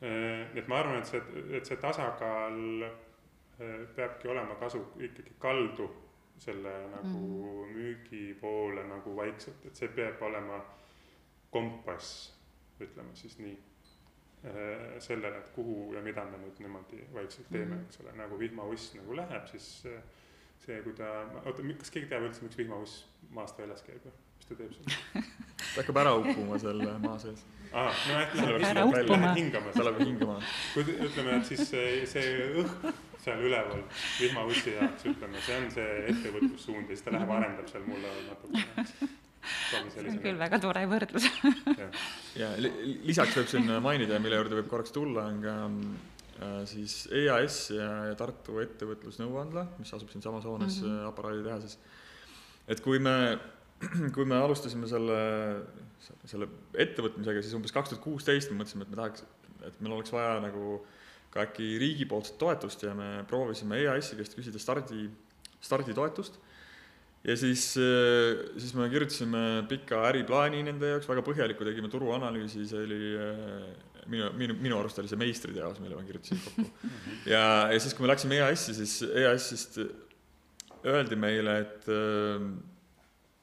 Nii 0.02 0.62
et 0.62 0.68
ma 0.72 0.80
arvan, 0.80 1.02
et 1.02 1.10
see, 1.10 1.22
et 1.58 1.66
see 1.66 1.78
tasakaal 1.82 2.60
eh, 2.86 3.88
peabki 3.96 4.32
olema 4.32 4.56
kasu, 4.62 4.84
ikkagi 5.00 5.36
kaldu 5.40 5.90
selle 6.40 6.76
nagu 6.94 7.20
mm. 7.20 7.74
müügi 7.76 8.26
poole 8.40 8.86
nagu 8.88 9.16
vaikselt, 9.16 9.66
et 9.66 9.76
see 9.76 9.92
peab 9.96 10.22
olema 10.24 10.62
kompass, 11.52 12.30
ütleme 12.80 13.16
siis 13.18 13.36
nii 13.40 13.58
Äh, 14.44 15.00
sellele, 15.00 15.38
et 15.38 15.50
kuhu 15.50 15.94
ja 15.94 16.02
mida 16.02 16.24
me 16.24 16.38
nüüd 16.40 16.60
niimoodi 16.64 17.02
vaikselt 17.12 17.50
teeme 17.52 17.66
mm, 17.66 17.82
-hmm. 17.82 17.86
eks 17.86 18.00
ole, 18.00 18.12
nagu 18.16 18.38
vihmauss 18.40 18.94
nagu 18.96 19.16
läheb, 19.16 19.48
siis 19.52 19.66
see, 20.64 20.78
kui 20.84 20.94
ta, 20.96 21.10
oota, 21.46 21.64
kas 21.80 21.92
keegi 21.92 22.08
teab 22.08 22.24
üldse, 22.24 22.46
miks 22.46 22.58
vihmauss 22.58 23.02
maast 23.36 23.60
väljas 23.60 23.84
käib 23.84 24.06
või, 24.06 24.14
ta 24.50 24.58
teeb 24.60 24.74
seal? 24.76 25.28
ta 25.74 25.82
hakkab 25.82 26.02
ära 26.04 26.16
uppuma 26.20 26.60
seal 26.62 26.84
maa 27.06 27.20
sees. 27.22 27.46
aa, 27.72 27.92
no 27.92 28.18
ehk 28.24 28.36
läheb, 28.40 28.58
läheb, 28.66 29.14
läheb 29.14 29.38
hingama. 29.42 29.76
ta 29.78 29.86
läheb 29.88 30.04
hingama. 30.06 30.40
kui 30.74 30.98
ütleme, 30.98 31.38
et 31.38 31.54
siis 31.54 31.64
see, 31.70 31.94
see 32.10 32.36
õhk 32.64 32.92
seal 33.24 33.48
üleval 33.48 33.82
vihmaussi 34.20 34.76
jaoks, 34.78 35.08
ütleme, 35.14 35.42
see 35.46 35.58
on 35.62 35.72
see 35.74 35.96
ettevõtlussuund 36.14 36.86
ja 36.86 36.96
siis 36.96 37.08
ta 37.08 37.16
läheb 37.16 37.34
arendab 37.40 37.72
seal 37.72 37.88
mulle 37.88 38.14
natukene 38.28 39.18
see 39.70 40.06
on 40.10 40.20
küll 40.24 40.40
väga 40.40 40.60
tore 40.62 40.84
võrdlus 40.90 41.28
ja 42.40 42.50
lisaks 42.60 43.38
võib 43.40 43.52
siin 43.52 43.70
mainida, 43.84 44.20
mille 44.22 44.40
juurde 44.40 44.60
võib 44.60 44.72
korraks 44.72 44.94
tulla, 44.96 45.28
on 45.32 45.40
ka 45.44 45.56
äh, 45.68 46.58
siis 46.70 47.02
EAS 47.22 47.60
ja, 47.76 47.90
ja 48.10 48.18
Tartu 48.20 48.60
Ettevõtlusnõuandla, 48.64 49.66
mis 49.80 49.94
asub 49.96 50.12
siinsamas 50.14 50.48
hoones 50.50 50.82
mm 50.82 50.90
-hmm. 50.90 51.08
aparaaditehases. 51.14 51.80
et 52.68 52.84
kui 52.86 53.00
me, 53.00 53.16
kui 54.16 54.28
me 54.28 54.40
alustasime 54.40 54.90
selle, 54.92 55.20
selle 56.28 56.50
ettevõtmisega, 56.76 57.44
siis 57.44 57.56
umbes 57.58 57.76
kaks 57.76 57.94
tuhat 57.94 58.04
kuusteist 58.04 58.52
me 58.52 58.62
mõtlesime, 58.62 58.88
et 58.88 58.94
me 58.94 59.00
tahaks, 59.00 59.26
et 59.68 59.82
meil 59.84 59.98
oleks 59.98 60.14
vaja 60.16 60.38
nagu 60.44 60.80
ka 61.34 61.44
äkki 61.46 61.76
riigipoolset 61.82 62.40
toetust 62.42 62.84
ja 62.84 62.96
me 62.98 63.24
proovisime 63.30 63.78
EAS-i 63.84 64.18
käest 64.18 64.38
küsida 64.38 64.62
stardi, 64.62 65.08
starditoetust 65.62 66.40
ja 67.24 67.36
siis, 67.38 67.74
äh, 67.78 68.40
siis 68.58 68.74
me 68.74 68.88
kirjutasime 68.90 69.44
pika 69.70 70.02
äriplaani 70.10 70.64
nende 70.66 70.94
jaoks, 70.94 71.10
väga 71.10 71.24
põhjaliku, 71.26 71.68
tegime 71.68 71.92
turuanalüüsi, 71.92 72.66
see 72.70 72.84
oli 72.86 73.00
äh, 73.20 73.70
minu, 74.10 74.32
minu, 74.40 74.58
minu 74.64 74.80
arust 74.80 75.02
oli 75.02 75.12
see 75.12 75.20
meistriteos, 75.20 75.82
mille 75.84 75.98
ma 75.98 76.06
kirjutasin 76.08 76.42
kokku. 76.46 76.92
ja, 77.34 77.44
ja 77.74 77.80
siis, 77.80 77.96
kui 77.96 78.06
me 78.06 78.14
läksime 78.14 78.40
EAS-i, 78.40 78.76
siis 78.80 79.00
EAS-ist 79.10 79.82
öeldi 80.88 81.20
meile, 81.20 81.60
et, 81.66 81.90
äh, 81.92 82.50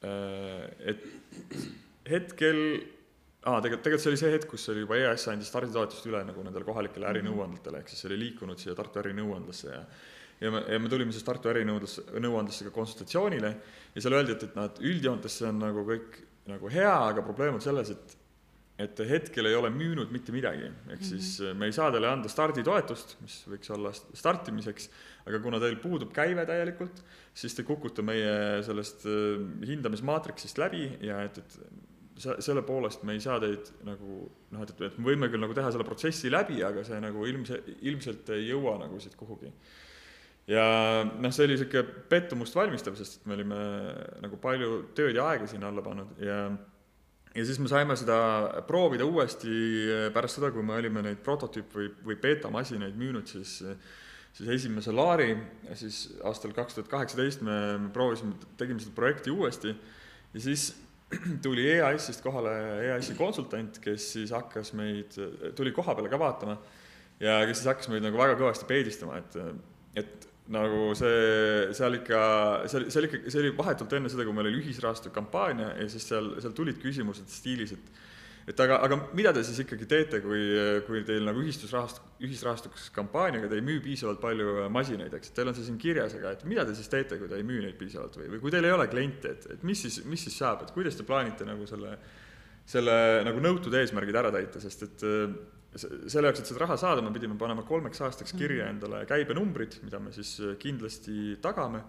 et 0.03 1.07
hetkel 2.11 2.59
aa, 3.47 3.61
tegelikult, 3.62 3.84
tegelikult 3.86 4.03
see 4.03 4.12
oli 4.12 4.20
see 4.20 4.34
hetk, 4.34 4.51
kus 4.51 4.68
oli 4.72 4.84
juba 4.84 4.99
EAS 4.99 5.28
andis 5.32 5.49
starditoetust 5.53 6.07
üle 6.11 6.20
nagu 6.26 6.44
nendele 6.44 6.66
kohalikele 6.66 7.09
ärinõuandlatele, 7.12 7.80
ehk 7.80 7.92
siis 7.92 8.03
see 8.03 8.11
oli 8.11 8.20
liikunud 8.24 8.61
siia 8.61 8.76
Tartu 8.78 9.03
ärinõuandlasse 9.05 9.72
ja 9.72 9.82
ja 10.40 10.51
me, 10.53 10.61
ja 10.68 10.78
me 10.82 10.90
tulime 10.92 11.14
siis 11.16 11.24
Tartu 11.24 11.49
ärinõudlus, 11.49 11.97
nõuandesse 12.20 12.66
ka 12.66 12.74
konsultatsioonile 12.74 13.51
ja 13.94 14.03
seal 14.05 14.18
öeldi, 14.18 14.36
et, 14.36 14.44
et 14.49 14.59
noh, 14.59 14.68
et 14.68 14.82
üldjoontes 14.84 15.38
see 15.40 15.49
on 15.49 15.62
nagu 15.62 15.84
kõik 15.88 16.20
nagu 16.51 16.70
hea, 16.70 16.92
aga 17.11 17.24
probleem 17.26 17.57
on 17.59 17.64
selles, 17.64 17.94
et 17.94 18.22
et 18.76 18.92
te 18.92 19.07
hetkel 19.09 19.49
ei 19.49 19.55
ole 19.57 19.70
müünud 19.72 20.11
mitte 20.12 20.34
midagi, 20.34 20.66
ehk 20.68 20.99
mhm. 21.01 21.07
siis 21.09 21.40
mm 21.40 21.47
-hmm. 21.47 21.61
me 21.61 21.66
ei 21.66 21.72
saa 21.72 21.90
teile 21.90 22.11
anda 22.11 22.28
starditoetust, 22.28 23.16
mis 23.22 23.36
võiks 23.49 23.70
olla 23.72 23.92
startimiseks, 23.94 24.90
aga 25.26 25.40
kuna 25.42 25.58
teil 25.62 25.76
puudub 25.82 26.12
käive 26.14 26.46
täielikult, 26.48 27.02
siis 27.36 27.56
te 27.56 27.64
kukute 27.66 28.04
meie 28.06 28.62
sellest 28.66 29.06
äh, 29.10 29.42
hindamismaatriksist 29.66 30.60
läbi 30.62 30.88
ja 31.06 31.22
et, 31.26 31.40
et 31.42 31.58
selle 32.16 32.62
poolest 32.64 33.02
me 33.04 33.16
ei 33.16 33.20
saa 33.20 33.40
teid 33.42 33.72
nagu 33.84 34.20
noh, 34.54 34.62
et, 34.62 34.70
et 34.88 34.94
me 34.98 35.10
võime 35.10 35.28
küll 35.32 35.42
nagu 35.42 35.56
teha 35.56 35.72
selle 35.72 35.84
protsessi 35.84 36.30
läbi, 36.32 36.62
aga 36.64 36.84
see 36.86 37.00
nagu 37.02 37.26
ilmse, 37.28 37.60
ilmselt 37.90 38.30
ei 38.36 38.48
jõua 38.48 38.78
nagu 38.80 39.00
siit 39.02 39.18
kuhugi. 39.18 39.50
Ja 40.46 40.62
noh, 41.04 41.32
see 41.34 41.44
oli 41.44 41.56
niisugune 41.56 42.04
pettumust 42.08 42.54
valmistav, 42.56 42.94
sest 42.96 43.26
me 43.26 43.34
olime 43.34 43.58
nagu 44.22 44.38
palju 44.40 44.86
tööd 44.96 45.18
ja 45.18 45.26
aega 45.32 45.48
sinna 45.50 45.72
alla 45.72 45.82
pannud 45.84 46.22
ja 46.22 46.40
ja 47.36 47.44
siis 47.44 47.58
me 47.60 47.68
saime 47.68 47.96
seda 47.98 48.16
proovida 48.68 49.04
uuesti 49.04 49.52
pärast 50.14 50.38
seda, 50.38 50.52
kui 50.54 50.64
me 50.64 50.78
olime 50.78 51.02
neid 51.04 51.20
prototüüp- 51.26 51.74
või, 51.76 51.90
või 52.06 52.16
beetamasinaid 52.22 52.96
müünud, 52.96 53.28
siis 53.28 53.58
siis 54.37 54.51
esimese 54.59 54.93
laari, 54.93 55.30
siis 55.78 56.01
aastal 56.26 56.53
kaks 56.57 56.76
tuhat 56.76 56.91
kaheksateist 56.93 57.45
me 57.47 57.57
proovisime, 57.95 58.37
tegime 58.61 58.82
seda 58.82 58.93
projekti 58.97 59.32
uuesti 59.32 59.72
ja 59.72 60.43
siis 60.45 60.74
tuli 61.45 61.64
EAS-ist 61.76 62.24
kohale 62.24 62.53
EAS-i 62.89 63.16
konsultant, 63.16 63.78
kes 63.82 64.11
siis 64.16 64.34
hakkas 64.34 64.74
meid, 64.76 65.16
tuli 65.57 65.72
koha 65.72 65.95
peale 65.97 66.12
ka 66.12 66.20
vaatama 66.20 66.59
ja 67.22 67.39
kes 67.49 67.62
siis 67.62 67.70
hakkas 67.70 67.89
meid 67.93 68.05
nagu 68.05 68.20
väga 68.20 68.37
kõvasti 68.39 68.68
peedistama, 68.68 69.20
et 69.22 69.41
et 69.97 70.26
nagu 70.53 70.91
see, 70.95 71.72
seal 71.74 71.97
ikka, 71.99 72.18
see 72.68 72.99
oli 73.01 73.09
ikka, 73.09 73.22
see 73.32 73.41
oli 73.41 73.53
vahetult 73.57 73.95
enne 73.97 74.11
seda, 74.12 74.26
kui 74.26 74.37
meil 74.37 74.51
oli 74.51 74.61
ühisrahastu 74.61 75.11
kampaania 75.14 75.72
ja 75.80 75.87
siis 75.91 76.05
seal, 76.07 76.34
seal 76.43 76.55
tulid 76.55 76.78
küsimused 76.82 77.32
stiilis, 77.32 77.72
et 77.74 77.89
et 78.47 78.61
aga, 78.62 78.78
aga 78.86 78.99
mida 79.18 79.32
te 79.34 79.42
siis 79.47 79.59
ikkagi 79.64 79.88
teete, 79.90 80.20
kui, 80.24 80.42
kui 80.86 81.03
teil 81.09 81.26
nagu 81.26 81.42
ühistusrahastu, 81.42 82.05
ühisrahastuskampaaniaga 82.26 83.51
te 83.51 83.59
ei 83.59 83.64
müü 83.66 83.80
piisavalt 83.84 84.22
palju 84.22 84.68
masinaid, 84.74 85.16
eks, 85.18 85.32
et 85.32 85.40
teil 85.40 85.51
on 85.51 85.59
see 85.59 85.66
siin 85.66 85.80
kirjas, 85.82 86.14
aga 86.20 86.36
et 86.36 86.47
mida 86.49 86.66
te 86.68 86.76
siis 86.78 86.92
teete, 86.92 87.18
kui 87.20 87.30
te 87.30 87.40
ei 87.40 87.47
müü 87.47 87.64
neid 87.64 87.74
piisavalt 87.80 88.20
või, 88.20 88.30
või 88.36 88.44
kui 88.44 88.55
teil 88.55 88.68
ei 88.68 88.76
ole 88.76 88.86
kliente, 88.92 89.34
et, 89.34 89.51
et 89.57 89.66
mis 89.66 89.82
siis, 89.86 89.99
mis 90.07 90.22
siis 90.28 90.38
saab, 90.38 90.62
et 90.62 90.72
kuidas 90.76 90.99
te 90.99 91.07
plaanite 91.09 91.49
nagu 91.49 91.66
selle, 91.66 91.99
selle 92.66 92.97
nagu 93.26 93.42
nõutud 93.42 93.74
eesmärgid 93.82 94.22
ära 94.22 94.32
täita, 94.34 94.62
sest 94.62 94.86
et 94.86 95.07
selle 95.76 96.30
jaoks, 96.30 96.42
et 96.42 96.51
seda 96.51 96.62
raha 96.64 96.76
saada, 96.80 97.05
me 97.05 97.12
pidime 97.14 97.36
panema 97.40 97.64
kolmeks 97.66 98.01
aastaks 98.07 98.34
kirja 98.36 98.66
mhm. 98.66 98.76
endale 98.76 99.03
käibenumbrid, 99.09 99.80
mida 99.84 100.01
me 100.03 100.12
siis 100.16 100.36
äh, 100.40 100.57
kindlasti 100.61 101.36
tagame. 101.42 101.82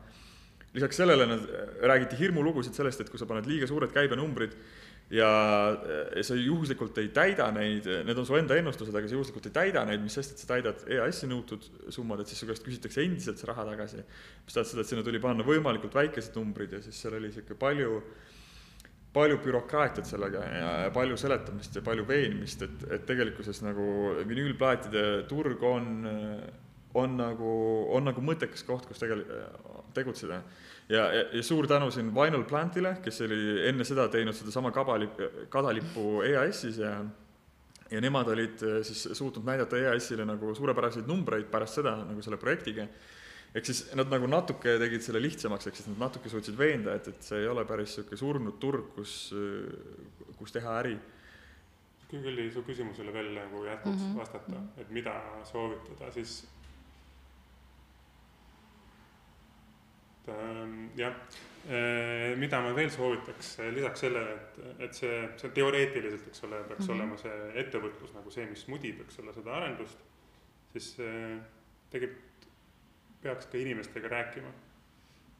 lisaks 0.73 0.99
sellele 0.99 1.25
nad, 1.25 1.39
äh, 1.47 1.69
räägiti 1.87 2.19
hirmulugusid 2.19 2.75
sellest, 2.75 3.01
et 3.01 3.09
kui 3.09 3.19
sa 3.19 3.25
paned 3.29 3.47
liiga 3.47 3.67
suured 3.67 3.93
käibenumbrid 3.93 4.57
ja 5.13 5.29
äh, 5.71 6.21
sa 6.25 6.35
juhuslikult 6.35 6.97
ei 6.99 7.09
täida 7.15 7.47
neid, 7.55 7.85
need 8.07 8.19
on 8.19 8.27
su 8.27 8.35
enda 8.35 8.57
ennustused, 8.59 8.95
aga 8.95 9.07
sa 9.07 9.15
juhuslikult 9.15 9.47
ei 9.49 9.55
täida 9.55 9.83
neid, 9.87 10.03
mis 10.03 10.17
sest, 10.19 10.35
et 10.35 10.43
sa 10.43 10.49
täidad 10.51 10.83
EAS-i 10.91 11.29
nõutud 11.31 11.67
summad, 11.95 12.23
et 12.23 12.31
siis 12.31 12.41
su 12.43 12.49
käest 12.49 12.65
küsitakse 12.65 13.05
endiselt 13.05 13.39
see 13.39 13.49
raha 13.49 13.67
tagasi. 13.69 14.03
mis 14.03 14.55
tähendab 14.57 14.71
seda, 14.73 14.83
et 14.83 14.91
sinna 14.91 15.05
tuli 15.07 15.23
panna 15.23 15.47
võimalikult 15.47 15.95
väikesed 15.95 16.35
numbrid 16.39 16.75
ja 16.75 16.81
siis 16.83 16.99
seal 16.99 17.15
oli 17.19 17.31
niisugune 17.31 17.59
palju 17.61 18.01
palju 19.17 19.39
bürokraatiat 19.41 20.05
sellega 20.05 20.43
ja, 20.45 20.71
palju 20.93 21.17
seletamist 21.17 21.79
ja 21.79 21.81
palju 21.81 22.03
veenmist, 22.05 22.61
et, 22.67 22.83
et 22.93 23.05
tegelikkuses 23.07 23.63
nagu 23.65 23.87
vinüülplaatide 24.27 25.05
turg 25.31 25.63
on, 25.65 25.87
on 26.97 27.15
nagu, 27.17 27.53
on 27.95 28.05
nagu 28.11 28.21
mõttekas 28.21 28.65
koht, 28.67 28.85
kus 28.89 29.01
tegel-, 29.01 29.25
tegutseda. 29.95 30.41
Ja, 30.89 31.03
ja, 31.13 31.23
ja 31.33 31.43
suur 31.43 31.67
tänu 31.67 31.91
siin 31.91 32.13
Vinyl 32.15 32.43
Plantile, 32.43 32.97
kes 33.03 33.21
oli 33.21 33.39
enne 33.69 33.83
seda 33.87 34.07
teinud 34.13 34.35
sedasama 34.35 34.71
kabalipp, 34.71 35.19
kadalippu 35.49 36.21
EAS-is 36.27 36.77
ja 36.83 36.97
ja 37.91 38.01
nemad 38.03 38.27
olid 38.27 38.59
siis 38.83 39.05
suutnud 39.15 39.45
näidata 39.47 39.77
EAS-ile 39.79 40.25
nagu 40.27 40.55
suurepäraseid 40.55 41.07
numbreid 41.07 41.47
pärast 41.51 41.79
seda 41.79 41.95
nagu 42.03 42.21
selle 42.21 42.37
projektiga 42.37 42.87
ehk 43.55 43.67
siis 43.69 43.83
nad 43.97 44.09
nagu 44.11 44.27
natuke 44.29 44.75
tegid 44.81 45.03
selle 45.05 45.21
lihtsamaks, 45.23 45.69
ehk 45.69 45.79
siis 45.79 45.89
nad 45.91 46.07
natuke 46.07 46.31
suutsid 46.31 46.57
veenda, 46.59 46.97
et, 46.97 47.07
et 47.11 47.29
see 47.29 47.43
ei 47.43 47.47
ole 47.51 47.63
päris 47.67 47.95
niisugune 47.95 48.19
surnud 48.21 48.57
turg, 48.61 48.89
kus, 48.97 49.13
kus 50.39 50.55
teha 50.55 50.75
äri. 50.81 50.97
kui 52.07 52.21
küll 52.23 52.43
su 52.53 52.61
küsimusele 52.63 53.11
veel 53.11 53.33
nagu 53.35 53.65
jätkuks 53.65 53.97
mm 53.97 54.11
-hmm. 54.11 54.19
vastata, 54.19 54.61
et 54.77 54.91
mida 54.95 55.15
soovitada, 55.43 56.11
siis 56.11 56.47
et 60.27 60.33
ähm, 60.35 60.89
jah, 60.97 61.15
mida 62.39 62.61
ma 62.63 62.71
veel 62.75 62.89
soovitaks 62.91 63.57
lisaks 63.75 64.05
sellele, 64.05 64.35
et, 64.37 64.59
et 64.85 64.95
see, 64.95 65.17
see 65.41 65.51
teoreetiliselt, 65.55 66.29
eks 66.31 66.43
ole, 66.47 66.61
peaks 66.69 66.85
mm 66.85 66.87
-hmm. 66.87 66.95
olema 66.95 67.17
see 67.17 67.51
ettevõtlus 67.63 68.13
nagu 68.15 68.31
see, 68.31 68.45
mis 68.45 68.67
mudib, 68.71 69.01
eks 69.03 69.19
ole, 69.19 69.33
seda 69.35 69.55
arendust, 69.57 70.03
siis 70.71 70.93
tegelikult 71.91 72.47
peaks 73.21 73.45
ka 73.51 73.57
inimestega 73.57 74.07
rääkima 74.07 74.51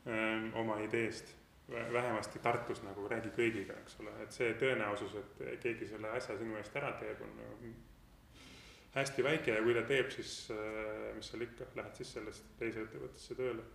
öö, 0.07 0.51
oma 0.53 0.79
ideest 0.83 1.35
vähemasti 1.69 2.39
Tartus 2.39 2.83
nagu 2.83 3.07
räägi 3.07 3.29
kõigiga, 3.35 3.75
eks 3.81 3.99
ole, 3.99 4.13
et 4.23 4.31
see 4.31 4.53
tõenäosus, 4.59 5.15
et 5.19 5.59
keegi 5.63 5.87
selle 5.87 6.09
asja 6.15 6.37
sinu 6.39 6.55
eest 6.55 6.75
ära 6.79 6.93
teeb, 7.01 7.21
on 7.21 7.33
nagu 7.41 7.73
hästi 8.95 9.23
väike 9.23 9.57
ja 9.57 9.63
kui 9.63 9.75
ta 9.75 9.83
teeb, 9.87 10.09
siis 10.13 10.31
mis 11.15 11.31
seal 11.31 11.43
ikka, 11.43 11.67
lähed 11.75 11.99
siis 11.99 12.13
sellest 12.17 12.47
teise 12.59 12.85
ettevõttesse 12.85 13.35
tööle. 13.35 13.65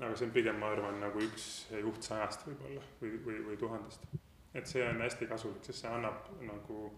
Aga 0.00 0.16
see 0.16 0.26
on 0.26 0.34
pigem, 0.34 0.58
ma 0.58 0.72
arvan, 0.74 1.00
nagu 1.00 1.22
üks 1.22 1.48
juht 1.80 2.02
sajast 2.02 2.46
võib-olla 2.48 2.82
või, 3.00 3.16
või, 3.26 3.40
või 3.48 3.56
tuhandest. 3.56 4.06
et 4.54 4.66
see 4.66 4.82
on 4.88 5.00
hästi 5.02 5.26
kasulik, 5.30 5.64
sest 5.64 5.84
see 5.84 5.90
annab 5.90 6.30
nagu 6.42 6.92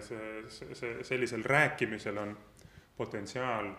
see, 0.00 0.44
see, 0.48 0.74
see, 0.74 1.04
sellisel 1.04 1.44
rääkimisel 1.44 2.18
on 2.22 2.36
potentsiaal 2.96 3.72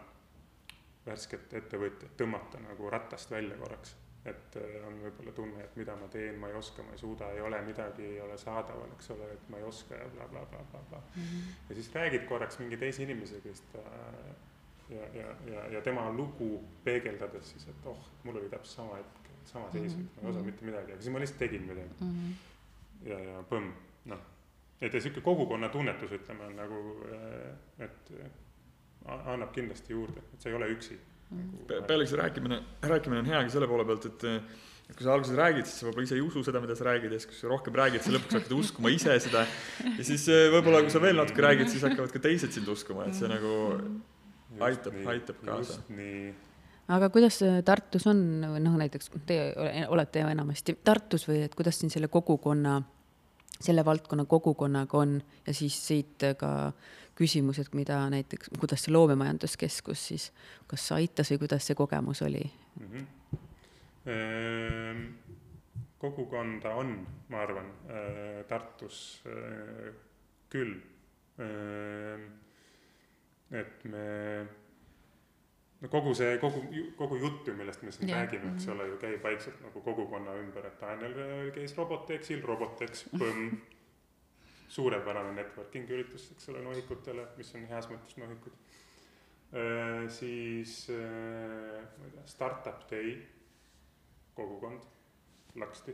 värsket 1.05 1.53
ettevõtjat 1.59 2.15
tõmmata 2.19 2.61
nagu 2.63 2.89
ratast 2.89 3.31
välja 3.31 3.57
korraks. 3.59 3.95
et 4.25 4.55
äh, 4.55 4.75
on 4.87 5.01
võib-olla 5.03 5.31
tunne, 5.35 5.63
et 5.63 5.73
mida 5.75 5.95
ma 5.99 6.07
teen, 6.07 6.37
ma 6.39 6.47
ei 6.47 6.55
oska, 6.55 6.83
ma 6.83 6.93
ei 6.95 6.97
suuda, 7.01 7.27
ei 7.35 7.41
ole 7.43 7.57
midagi, 7.61 8.05
ei 8.07 8.21
ole 8.23 8.37
saadaval, 8.39 8.93
eks 8.95 9.09
ole, 9.11 9.27
et 9.33 9.49
ma 9.51 9.59
ei 9.59 9.65
oska 9.67 9.97
ja 9.99 10.05
blablabla 10.13 10.61
bla, 10.61 10.63
bla, 10.71 10.79
bla, 10.79 11.01
bla. 11.01 11.01
mm. 11.15 11.23
-hmm. 11.23 11.57
ja 11.69 11.75
siis 11.75 11.91
räägid 11.95 12.25
korraks 12.29 12.59
mingi 12.59 12.77
teise 12.77 13.03
inimesega, 13.03 13.41
kes 13.43 13.61
ta 13.73 13.83
ja, 14.93 15.07
ja, 15.19 15.35
ja, 15.53 15.67
ja 15.75 15.81
tema 15.81 16.09
lugu 16.11 16.63
peegeldades 16.83 17.53
siis, 17.53 17.67
et 17.71 17.85
oh, 17.89 18.09
mul 18.23 18.41
oli 18.41 18.49
täpselt 18.51 18.75
sama 18.75 18.99
hetk, 18.99 19.31
sama 19.45 19.71
seis 19.71 19.95
mm, 19.95 20.01
-hmm. 20.01 20.21
ma 20.21 20.27
ei 20.27 20.29
osanud 20.31 20.45
mitte 20.45 20.65
midagi, 20.65 20.91
aga 20.91 21.01
siis 21.01 21.13
ma 21.13 21.23
lihtsalt 21.23 21.39
tegin 21.39 21.65
midagi 21.69 21.89
mm. 21.99 22.11
-hmm. 22.11 23.09
ja, 23.09 23.19
ja 23.19 23.43
põmm, 23.49 23.71
noh. 24.05 24.19
et 24.81 24.93
ja 24.93 25.01
sihuke 25.01 25.21
kogukonna 25.21 25.69
tunnetus, 25.69 26.11
ütleme, 26.11 26.43
on 26.43 26.55
nagu, 26.55 26.83
äh, 27.13 27.87
et 27.87 28.13
annab 29.05 29.51
kindlasti 29.51 29.93
juurde, 29.93 30.21
et 30.33 30.41
sa 30.41 30.49
ei 30.49 30.55
ole 30.55 30.69
üksi 30.75 30.99
nagu 31.31 31.65
Pe. 31.67 31.81
pealegi 31.87 32.09
see 32.09 32.21
rääkimine, 32.21 32.61
rääkimine 32.81 33.19
on 33.19 33.25
hea 33.25 33.41
ka 33.43 33.49
selle 33.49 33.67
poole 33.67 33.85
pealt, 33.85 34.05
et 34.05 34.23
et 34.89 34.97
kui 34.97 35.05
sa 35.05 35.13
alguses 35.15 35.37
räägid, 35.37 35.67
siis 35.67 35.79
sa 35.79 35.87
võib-olla 35.87 36.05
ise 36.05 36.15
ei 36.17 36.23
usu 36.23 36.41
seda, 36.43 36.59
mida 36.61 36.75
sa 36.75 36.85
räägid 36.89 37.13
ja 37.15 37.19
siis, 37.19 37.29
kui 37.31 37.37
sa 37.39 37.51
rohkem 37.51 37.77
räägid, 37.79 38.03
sa 38.03 38.11
lõpuks 38.13 38.35
hakkad 38.37 38.55
uskuma 38.57 38.91
ise 38.93 39.15
seda. 39.25 39.45
ja 39.97 40.05
siis 40.05 40.25
eh, 40.27 40.49
võib-olla, 40.53 40.81
kui 40.83 40.93
sa 40.93 41.01
veel 41.03 41.15
natuke 41.17 41.45
räägid, 41.45 41.71
siis 41.71 41.85
hakkavad 41.87 42.11
ka 42.13 42.21
teised 42.23 42.51
sind 42.55 42.67
uskuma, 42.69 43.07
et 43.07 43.17
see 43.17 43.29
nagu 43.31 43.53
aitab, 44.59 44.93
aitab 45.07 45.35
kaasa. 45.45 45.81
aga 46.87 47.09
kuidas 47.09 47.39
Tartus 47.65 48.07
on, 48.07 48.41
noh 48.41 48.75
näiteks 48.77 49.11
teie 49.25 49.53
olete 49.87 50.23
ju 50.23 50.27
enamasti 50.27 50.77
Tartus 50.83 51.27
või 51.27 51.43
et 51.45 51.55
kuidas 51.55 51.79
siin 51.79 51.93
selle 51.93 52.07
kogukonna, 52.07 52.81
selle 53.59 53.85
valdkonna 53.85 54.25
kogukonnaga 54.25 54.97
on 54.97 55.21
ja 55.47 55.53
siis 55.53 55.79
siit 55.87 56.27
ka 56.37 56.73
küsimused, 57.15 57.73
mida 57.77 57.99
näiteks, 58.09 58.49
kuidas 58.59 58.85
see 58.85 58.93
loomemajanduskeskus 58.93 60.07
siis, 60.07 60.29
kas 60.67 60.91
aitas 60.95 61.31
või 61.33 61.43
kuidas 61.45 61.67
see 61.67 61.77
kogemus 61.77 62.21
oli 62.25 62.43
mm? 62.79 63.05
-hmm. 64.05 65.03
kogukonda 65.97 66.75
on, 66.75 67.07
ma 67.29 67.41
arvan, 67.41 67.69
äh, 67.89 68.45
Tartus 68.49 69.23
äh, 69.27 69.93
küll. 70.49 70.75
Et 73.51 73.85
me, 73.85 74.05
no 75.81 75.89
kogu 75.91 76.13
see, 76.17 76.37
kogu, 76.41 76.63
kogu 76.97 77.19
jutt 77.21 77.47
ju, 77.47 77.55
millest 77.57 77.83
me 77.83 77.91
siin 77.91 78.09
yeah. 78.09 78.23
räägime, 78.23 78.53
eks 78.55 78.67
mhm. 78.67 78.75
ole, 78.75 78.87
ju 78.93 78.97
käib 79.01 79.23
vaikselt 79.23 79.61
nagu 79.65 79.83
kogukonna 79.85 80.35
ümber, 80.39 80.69
et 80.69 80.81
Daniel 80.81 81.51
käis 81.55 81.75
Robotexil, 81.77 82.41
Robotex, 82.47 83.07
põmm 83.17 83.51
suurepärane 84.73 85.35
networking 85.37 85.89
üritus, 85.91 86.31
eks 86.33 86.49
ole, 86.49 86.63
nohikutele, 86.65 87.27
mis 87.37 87.51
on 87.57 87.67
heas 87.69 87.89
mõttes 87.91 88.17
nohikud. 88.17 88.55
siis 90.09 90.87
ma 90.89 92.07
ei 92.07 92.13
tea, 92.15 92.25
Startup 92.25 92.87
Day 92.89 93.13
kogukond, 94.33 94.81
Laksti. 95.61 95.93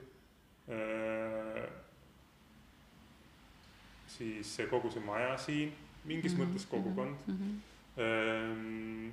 siis 4.07 4.55
kogu 4.69 4.91
see 4.93 5.03
maja 5.03 5.35
siin, 5.37 5.73
mingis 6.09 6.35
mm 6.35 6.41
-hmm. 6.41 6.53
mõttes 6.53 6.69
kogukond 6.69 7.27
mm. 7.27 7.41
-hmm 7.41 7.67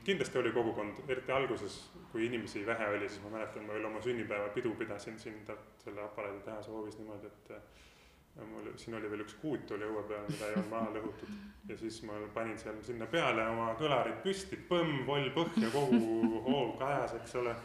kindlasti 0.06 0.38
oli 0.38 0.52
kogukond, 0.54 0.98
eriti 1.08 1.32
alguses, 1.32 1.90
kui 2.12 2.26
inimesi 2.26 2.66
vähe 2.66 2.86
oli, 2.88 3.08
siis 3.08 3.22
ma 3.24 3.32
mäletan, 3.32 3.64
ma 3.66 3.74
veel 3.74 3.88
oma 3.88 4.02
sünnipäevapidu 4.02 4.74
pidasin 4.78 5.18
siin 5.18 5.40
selle 5.84 6.04
aparaaditehase 6.04 6.70
hoovis 6.70 6.98
niimoodi, 6.98 7.26
et 7.26 8.46
mul 8.52 8.68
siin 8.76 8.94
oli 8.94 9.10
veel 9.10 9.24
üks 9.24 9.34
kuut 9.40 9.70
oli 9.74 9.88
õue 9.88 10.04
peal, 10.06 10.26
mida 10.30 10.48
ei 10.48 10.54
olnud 10.54 10.70
maha 10.70 10.92
lõhutud 10.94 11.34
ja 11.68 11.78
siis 11.80 12.02
ma 12.06 12.18
panin 12.34 12.58
seal 12.60 12.78
sinna 12.86 13.08
peale 13.10 13.46
oma 13.48 13.72
kõlarid 13.80 14.20
püsti, 14.24 14.58
põmm, 14.68 15.02
voll 15.08 15.30
põhja, 15.34 15.70
kogu 15.72 16.42
hoov 16.46 16.76
kajas, 16.78 17.16
eks 17.20 17.34
ole. 17.40 17.56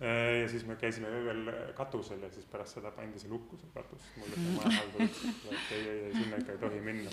Ja 0.00 0.48
siis 0.50 0.64
me 0.66 0.76
käisime 0.76 1.08
öövel 1.08 1.50
katusel 1.78 2.22
ja 2.22 2.30
siis 2.34 2.46
pärast 2.50 2.78
seda 2.78 2.90
pandi 2.94 3.20
see 3.22 3.30
lukku, 3.30 3.56
see 3.60 3.70
katus, 3.74 4.06
mulle 4.18 4.34
see 4.34 4.54
majahaldur 4.56 5.04
ütles, 5.06 5.34
et 5.52 5.74
ei, 5.76 5.88
ei, 5.88 6.00
ei 6.08 6.14
sinna 6.16 6.40
ikka 6.42 6.56
ei 6.56 6.62
tohi 6.64 6.80
minna. 6.84 7.10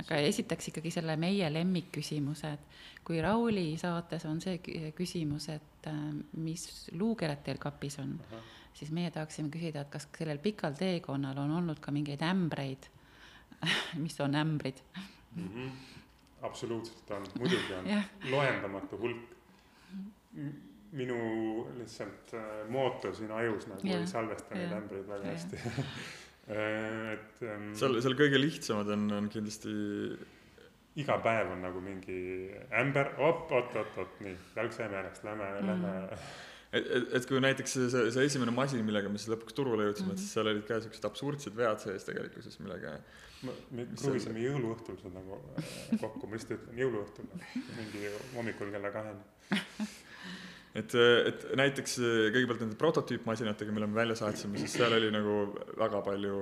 Aga 0.00 0.18
esitaks 0.26 0.70
ikkagi 0.72 0.90
selle 0.90 1.14
meie 1.20 1.52
lemmikküsimuse, 1.52 2.54
et 2.56 3.04
kui 3.04 3.20
Rauli 3.22 3.74
saates 3.78 4.24
on 4.26 4.40
see 4.42 4.58
küsimus, 4.96 5.50
et 5.52 5.90
äh, 5.90 6.00
mis 6.40 6.66
luukered 6.98 7.44
teil 7.46 7.60
kapis 7.62 8.00
on 8.02 8.16
siis 8.74 8.90
meie 8.94 9.10
tahaksime 9.10 9.50
küsida, 9.52 9.84
et 9.84 9.92
kas 9.92 10.06
sellel 10.16 10.40
pikal 10.42 10.76
teekonnal 10.78 11.38
on 11.42 11.56
olnud 11.60 11.80
ka 11.82 11.92
mingeid 11.94 12.22
ämbreid? 12.24 12.88
Mis 14.04 14.20
on 14.20 14.34
ämbrid? 14.34 14.80
Mm? 15.36 15.48
-hmm. 15.54 15.70
absoluutselt 16.42 17.10
on, 17.10 17.26
muidugi 17.38 17.74
on. 17.74 17.84
Loendamatu 18.32 18.98
hulk. 18.98 19.36
Minu 20.92 21.20
lihtsalt 21.78 22.34
äh, 22.34 22.50
mootor 22.70 23.14
siin 23.14 23.30
ajus 23.34 23.68
nagu 23.70 23.86
ja. 23.86 24.00
ei 24.00 24.10
salvesta 24.10 24.58
neid 24.58 24.74
ämbreid 24.74 25.06
väga 25.06 25.28
ja. 25.28 25.36
hästi 25.36 25.60
äh, 25.70 27.12
et 27.14 27.42
ähm, 27.46 27.70
seal, 27.78 27.98
seal 28.02 28.18
kõige 28.18 28.40
lihtsamad 28.42 28.90
on, 28.96 29.06
on 29.20 29.30
kindlasti 29.30 29.72
iga 30.98 31.20
päev 31.22 31.52
on 31.54 31.62
nagu 31.62 31.82
mingi 31.84 32.20
ämber, 32.74 33.14
oot, 33.22 33.50
oot, 33.54 33.76
oot, 33.78 33.98
oot, 34.02 34.22
nii, 34.26 34.34
jalg 34.56 34.74
sai 34.74 34.88
meelest, 34.90 35.22
lähme 35.26 35.46
mm, 35.46 35.60
-hmm. 35.60 35.70
lähme 35.70 36.18
et, 36.72 36.90
et, 36.96 37.08
et 37.18 37.26
kui 37.26 37.40
näiteks 37.42 37.72
see, 37.78 37.88
see, 37.94 38.10
see 38.14 38.26
esimene 38.26 38.54
masin, 38.54 38.82
millega 38.86 39.10
me 39.10 39.18
siis 39.18 39.30
lõpuks 39.32 39.54
turule 39.54 39.86
jõudsime 39.86 40.10
mm, 40.10 40.10
-hmm. 40.10 40.18
et 40.18 40.24
siis 40.24 40.34
seal 40.34 40.50
olid 40.50 40.66
ka 40.66 40.80
siuksed 40.82 41.06
absurdsed 41.10 41.56
vead 41.62 41.82
sees 41.82 42.06
tegelikkuses, 42.08 42.58
millega. 42.62 42.98
me 43.70 43.86
kruvisime 43.94 44.42
jõuluõhtul 44.42 44.98
seda 45.00 45.22
nagu 45.22 45.38
kokku, 46.02 46.26
ma 46.26 46.34
lihtsalt 46.34 46.58
ütlen 46.58 46.82
jõuluõhtul, 46.82 47.30
mingi 47.78 48.10
hommikul 48.34 48.74
kella 48.74 48.90
kaheni 48.90 49.22
et, 50.74 50.94
et 50.94 51.46
näiteks 51.58 51.96
kõigepealt 52.34 52.62
nende 52.64 52.78
prototüüpmasinatega, 52.80 53.74
mille 53.74 53.88
me 53.90 53.98
välja 53.98 54.16
saatsime, 54.20 54.60
siis 54.60 54.76
seal 54.78 54.94
oli 54.96 55.10
nagu 55.14 55.36
väga 55.80 56.02
palju 56.06 56.36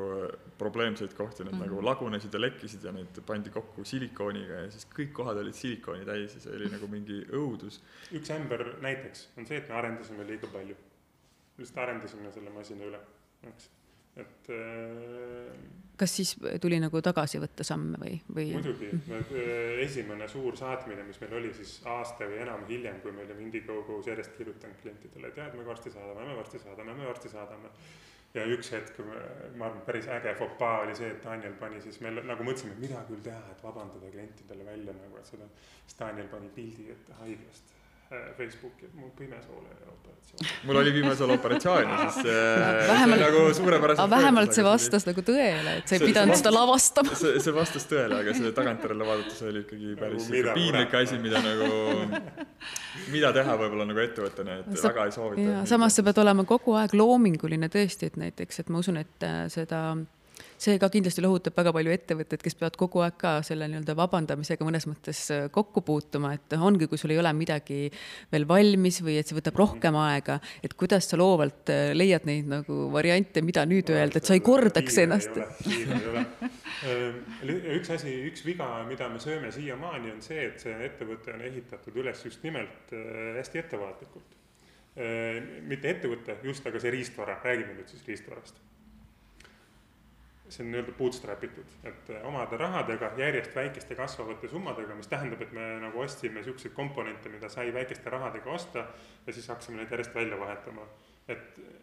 probleemseid 0.61 1.15
kohti, 1.17 1.45
need 1.45 1.55
mm 1.55 1.63
-hmm. 1.63 1.71
nagu 1.71 1.85
lagunesid 1.85 2.35
ja 2.35 2.41
lekkisid 2.41 2.85
ja 2.85 2.93
need 2.93 3.23
pandi 3.27 3.51
kokku 3.55 3.85
silikooniga 3.85 4.65
ja 4.65 4.71
siis 4.71 4.87
kõik 4.99 5.13
kohad 5.21 5.41
olid 5.41 5.55
silikooni 5.55 6.05
täis 6.05 6.35
ja 6.35 6.45
see 6.45 6.57
oli 6.57 6.69
nagu 6.75 6.89
mingi 6.89 7.23
õudus. 7.33 7.81
üks 8.13 8.31
ämber 8.37 8.67
näiteks 8.81 9.29
on 9.37 9.47
see, 9.47 9.57
et 9.57 9.69
me 9.69 9.75
arendasime 9.75 10.27
liiga 10.27 10.47
palju. 10.53 10.77
lihtsalt 11.59 11.83
arendasime 11.89 12.33
selle 12.33 12.51
masina 12.51 12.85
üle, 12.85 13.01
eks 13.43 13.71
et 14.19 14.51
äh, 14.55 15.53
kas 15.99 16.17
siis 16.17 16.35
tuli 16.63 16.79
nagu 16.81 17.01
tagasi 17.03 17.41
võtta 17.43 17.67
samme 17.67 17.99
või, 18.01 18.17
või? 18.35 18.51
muidugi, 18.55 18.91
esimene 19.85 20.29
suur 20.31 20.57
saatmine, 20.59 21.03
mis 21.09 21.19
meil 21.23 21.39
oli 21.41 21.55
siis 21.57 21.79
aasta 21.91 22.29
või 22.29 22.43
enam 22.45 22.67
hiljem, 22.69 23.01
kui 23.03 23.15
me 23.15 23.25
olime 23.25 23.47
Indiegogo's 23.47 24.11
järjest 24.11 24.37
kirjutanud 24.39 24.79
klientidele, 24.83 25.33
tead, 25.35 25.57
me 25.59 25.67
varsti 25.67 25.93
saadame, 25.95 26.29
me 26.31 26.37
varsti 26.39 26.63
saadame, 26.63 26.95
me 26.95 27.09
varsti 27.09 27.33
saadame. 27.33 27.73
ja 28.35 28.45
üks 28.55 28.71
hetk, 28.77 29.01
ma 29.57 29.71
arvan, 29.71 29.81
päris 29.87 30.07
äge 30.13 30.35
fopaa 30.39 30.83
oli 30.85 30.95
see, 30.95 31.09
et 31.15 31.25
Daniel 31.25 31.57
pani 31.59 31.81
siis, 31.81 31.99
me 32.05 32.13
nagu 32.19 32.45
mõtlesime, 32.45 32.77
et 32.77 32.85
mida 32.85 33.03
küll 33.09 33.25
teha, 33.25 33.41
et 33.51 33.65
vabandada 33.65 34.13
klientidele 34.13 34.69
välja 34.69 34.95
nagu, 35.01 35.19
et 35.19 35.33
seda, 35.33 35.49
siis 35.87 35.99
Daniel 35.99 36.29
pani 36.31 36.53
pildi 36.55 36.91
ette 36.95 37.17
haiglast 37.23 37.73
Äh, 37.73 37.78
Facebooki, 38.09 38.87
et 38.87 38.95
mul 38.97 39.11
pimesoole 39.17 39.69
operatsioon. 39.93 40.49
mul 40.67 40.77
oli 40.81 40.93
pimesoole 40.93 41.35
operatsioon 41.37 41.91
ja 41.91 41.99
siis 42.11 42.27
äh, 42.27 42.89
vähemalt, 42.89 43.21
nagu 43.21 43.55
suurepäraselt. 43.55 44.11
vähemalt 44.11 44.57
see 44.57 44.65
vastas 44.65 45.05
nagu 45.05 45.25
tõele, 45.27 45.75
et 45.83 45.93
sa 45.93 45.99
ei 45.99 46.07
pidanud 46.07 46.41
seda 46.41 46.55
lavastama. 46.55 47.19
see, 47.21 47.35
see 47.45 47.55
vastas 47.55 47.85
tõele, 47.91 48.23
aga 48.23 48.37
see 48.39 48.55
tagantjärele 48.57 49.09
vaadates 49.11 49.43
oli 49.51 49.65
ikkagi 49.67 49.95
päris 50.01 50.31
nagu 50.33 50.57
piinlik 50.57 50.97
asi, 51.03 51.21
mida 51.21 51.43
nagu, 51.45 51.69
mida 53.13 53.35
teha 53.37 53.59
võib-olla 53.61 53.89
nagu 53.93 54.05
ettevõttena, 54.07 54.61
et 54.63 54.71
sa, 54.73 54.89
väga 54.89 55.09
ei 55.11 55.17
soovita. 55.19 55.59
samas 55.69 56.01
sa 56.01 56.07
pead 56.09 56.23
olema 56.25 56.49
kogu 56.49 56.79
aeg 56.81 56.97
loominguline 56.97 57.69
tõesti, 57.75 58.09
et 58.09 58.17
näiteks, 58.25 58.65
et 58.65 58.73
ma 58.73 58.81
usun, 58.81 59.03
et 59.05 59.29
äh, 59.29 59.43
seda 59.53 59.91
see 60.59 60.79
ka 60.81 60.89
kindlasti 60.91 61.23
lohutab 61.23 61.57
väga 61.59 61.73
palju 61.75 61.93
ettevõtteid, 61.95 62.43
kes 62.43 62.57
peavad 62.59 62.77
kogu 62.81 63.03
aeg 63.05 63.17
ka 63.21 63.33
selle 63.47 63.69
nii-öelda 63.71 63.95
vabandamisega 63.99 64.67
mõnes 64.67 64.89
mõttes 64.91 65.21
äh, 65.35 65.47
kokku 65.55 65.85
puutuma, 65.87 66.33
et 66.35 66.57
ongi, 66.59 66.89
kui 66.91 66.99
sul 67.01 67.15
ei 67.15 67.21
ole 67.23 67.31
midagi 67.37 67.87
veel 68.33 68.47
valmis 68.49 68.99
või 69.05 69.19
et 69.21 69.31
see 69.31 69.39
võtab 69.39 69.61
rohkem 69.61 69.99
aega, 70.03 70.39
et 70.65 70.75
kuidas 70.79 71.07
sa 71.11 71.19
loovalt 71.21 71.71
äh, 71.75 71.93
leiad 71.97 72.27
neid 72.29 72.51
nagu 72.51 72.79
variante, 72.95 73.43
mida 73.47 73.65
nüüd 73.71 73.93
öelda, 73.95 74.19
et 74.19 74.29
sa 74.29 74.35
ei 74.35 74.43
kordaks 74.45 74.99
ennast. 75.05 75.39
Ehm, 76.87 77.21
üks 77.79 77.91
asi, 77.95 78.13
üks 78.29 78.45
viga, 78.47 78.67
mida 78.89 79.09
me 79.11 79.23
sööme 79.23 79.53
siiamaani, 79.55 80.13
on 80.15 80.25
see, 80.25 80.49
et 80.51 80.63
see 80.63 80.75
ettevõte 80.87 81.35
on 81.35 81.43
ehitatud 81.47 82.03
üles 82.03 82.25
just 82.27 82.43
nimelt 82.47 82.95
äh, 82.95 83.39
hästi 83.39 83.65
ettevaatlikult. 83.65 84.35
Mitte 84.99 85.93
ettevõte 85.93 86.35
just, 86.43 86.65
aga 86.67 86.81
see 86.83 86.91
riistvara, 86.91 87.37
räägime 87.45 87.77
nüüd 87.77 87.87
siis 87.87 88.03
riistvarast 88.09 88.57
see 90.53 90.65
on 90.65 90.71
nii-öelda 90.73 90.95
bootstrap 90.99 91.43
itud, 91.45 91.75
et 91.89 92.13
äh, 92.15 92.23
omade 92.29 92.57
rahadega 92.61 93.13
järjest 93.21 93.57
väikeste 93.57 93.97
kasvavate 93.99 94.49
summadega, 94.49 94.97
mis 94.97 95.11
tähendab, 95.11 95.43
et 95.45 95.53
me 95.57 95.67
nagu 95.83 96.01
ostsime 96.05 96.43
siukseid 96.47 96.75
komponente, 96.77 97.33
mida 97.33 97.51
sai 97.53 97.73
väikeste 97.75 98.11
rahadega 98.11 98.51
osta 98.51 98.87
ja 99.27 99.35
siis 99.35 99.49
hakkasime 99.49 99.83
neid 99.83 99.93
järjest 99.93 100.15
välja 100.15 100.41
vahetama. 100.41 100.89
et 101.29 101.61
äh, 101.61 101.75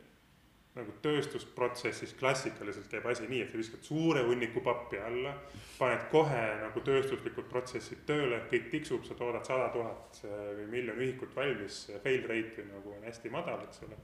nagu 0.76 0.92
tööstusprotsessis 1.02 2.14
klassikaliselt 2.20 2.90
käib 2.92 3.06
asi 3.08 3.28
nii, 3.30 3.44
et 3.46 3.52
sa 3.52 3.60
viskad 3.62 3.86
suure 3.86 4.26
hunniku 4.28 4.60
pappi 4.66 5.00
alla, 5.00 5.32
paned 5.78 6.10
kohe 6.12 6.42
nagu 6.60 6.82
tööstuslikud 6.84 7.48
protsessid 7.52 8.02
tööle, 8.10 8.42
kõik 8.52 8.68
tiksub, 8.74 9.06
sa 9.08 9.16
toodad 9.16 9.48
sada 9.48 9.70
tuhat 9.72 10.20
või 10.26 10.66
miljon 10.74 11.00
ühikut 11.00 11.32
valmis, 11.38 11.86
fail 12.04 12.28
rate 12.28 12.68
nagu 12.68 12.92
on 12.98 13.08
hästi 13.08 13.32
madal, 13.32 13.64
eks 13.70 13.86
ole 13.88 14.02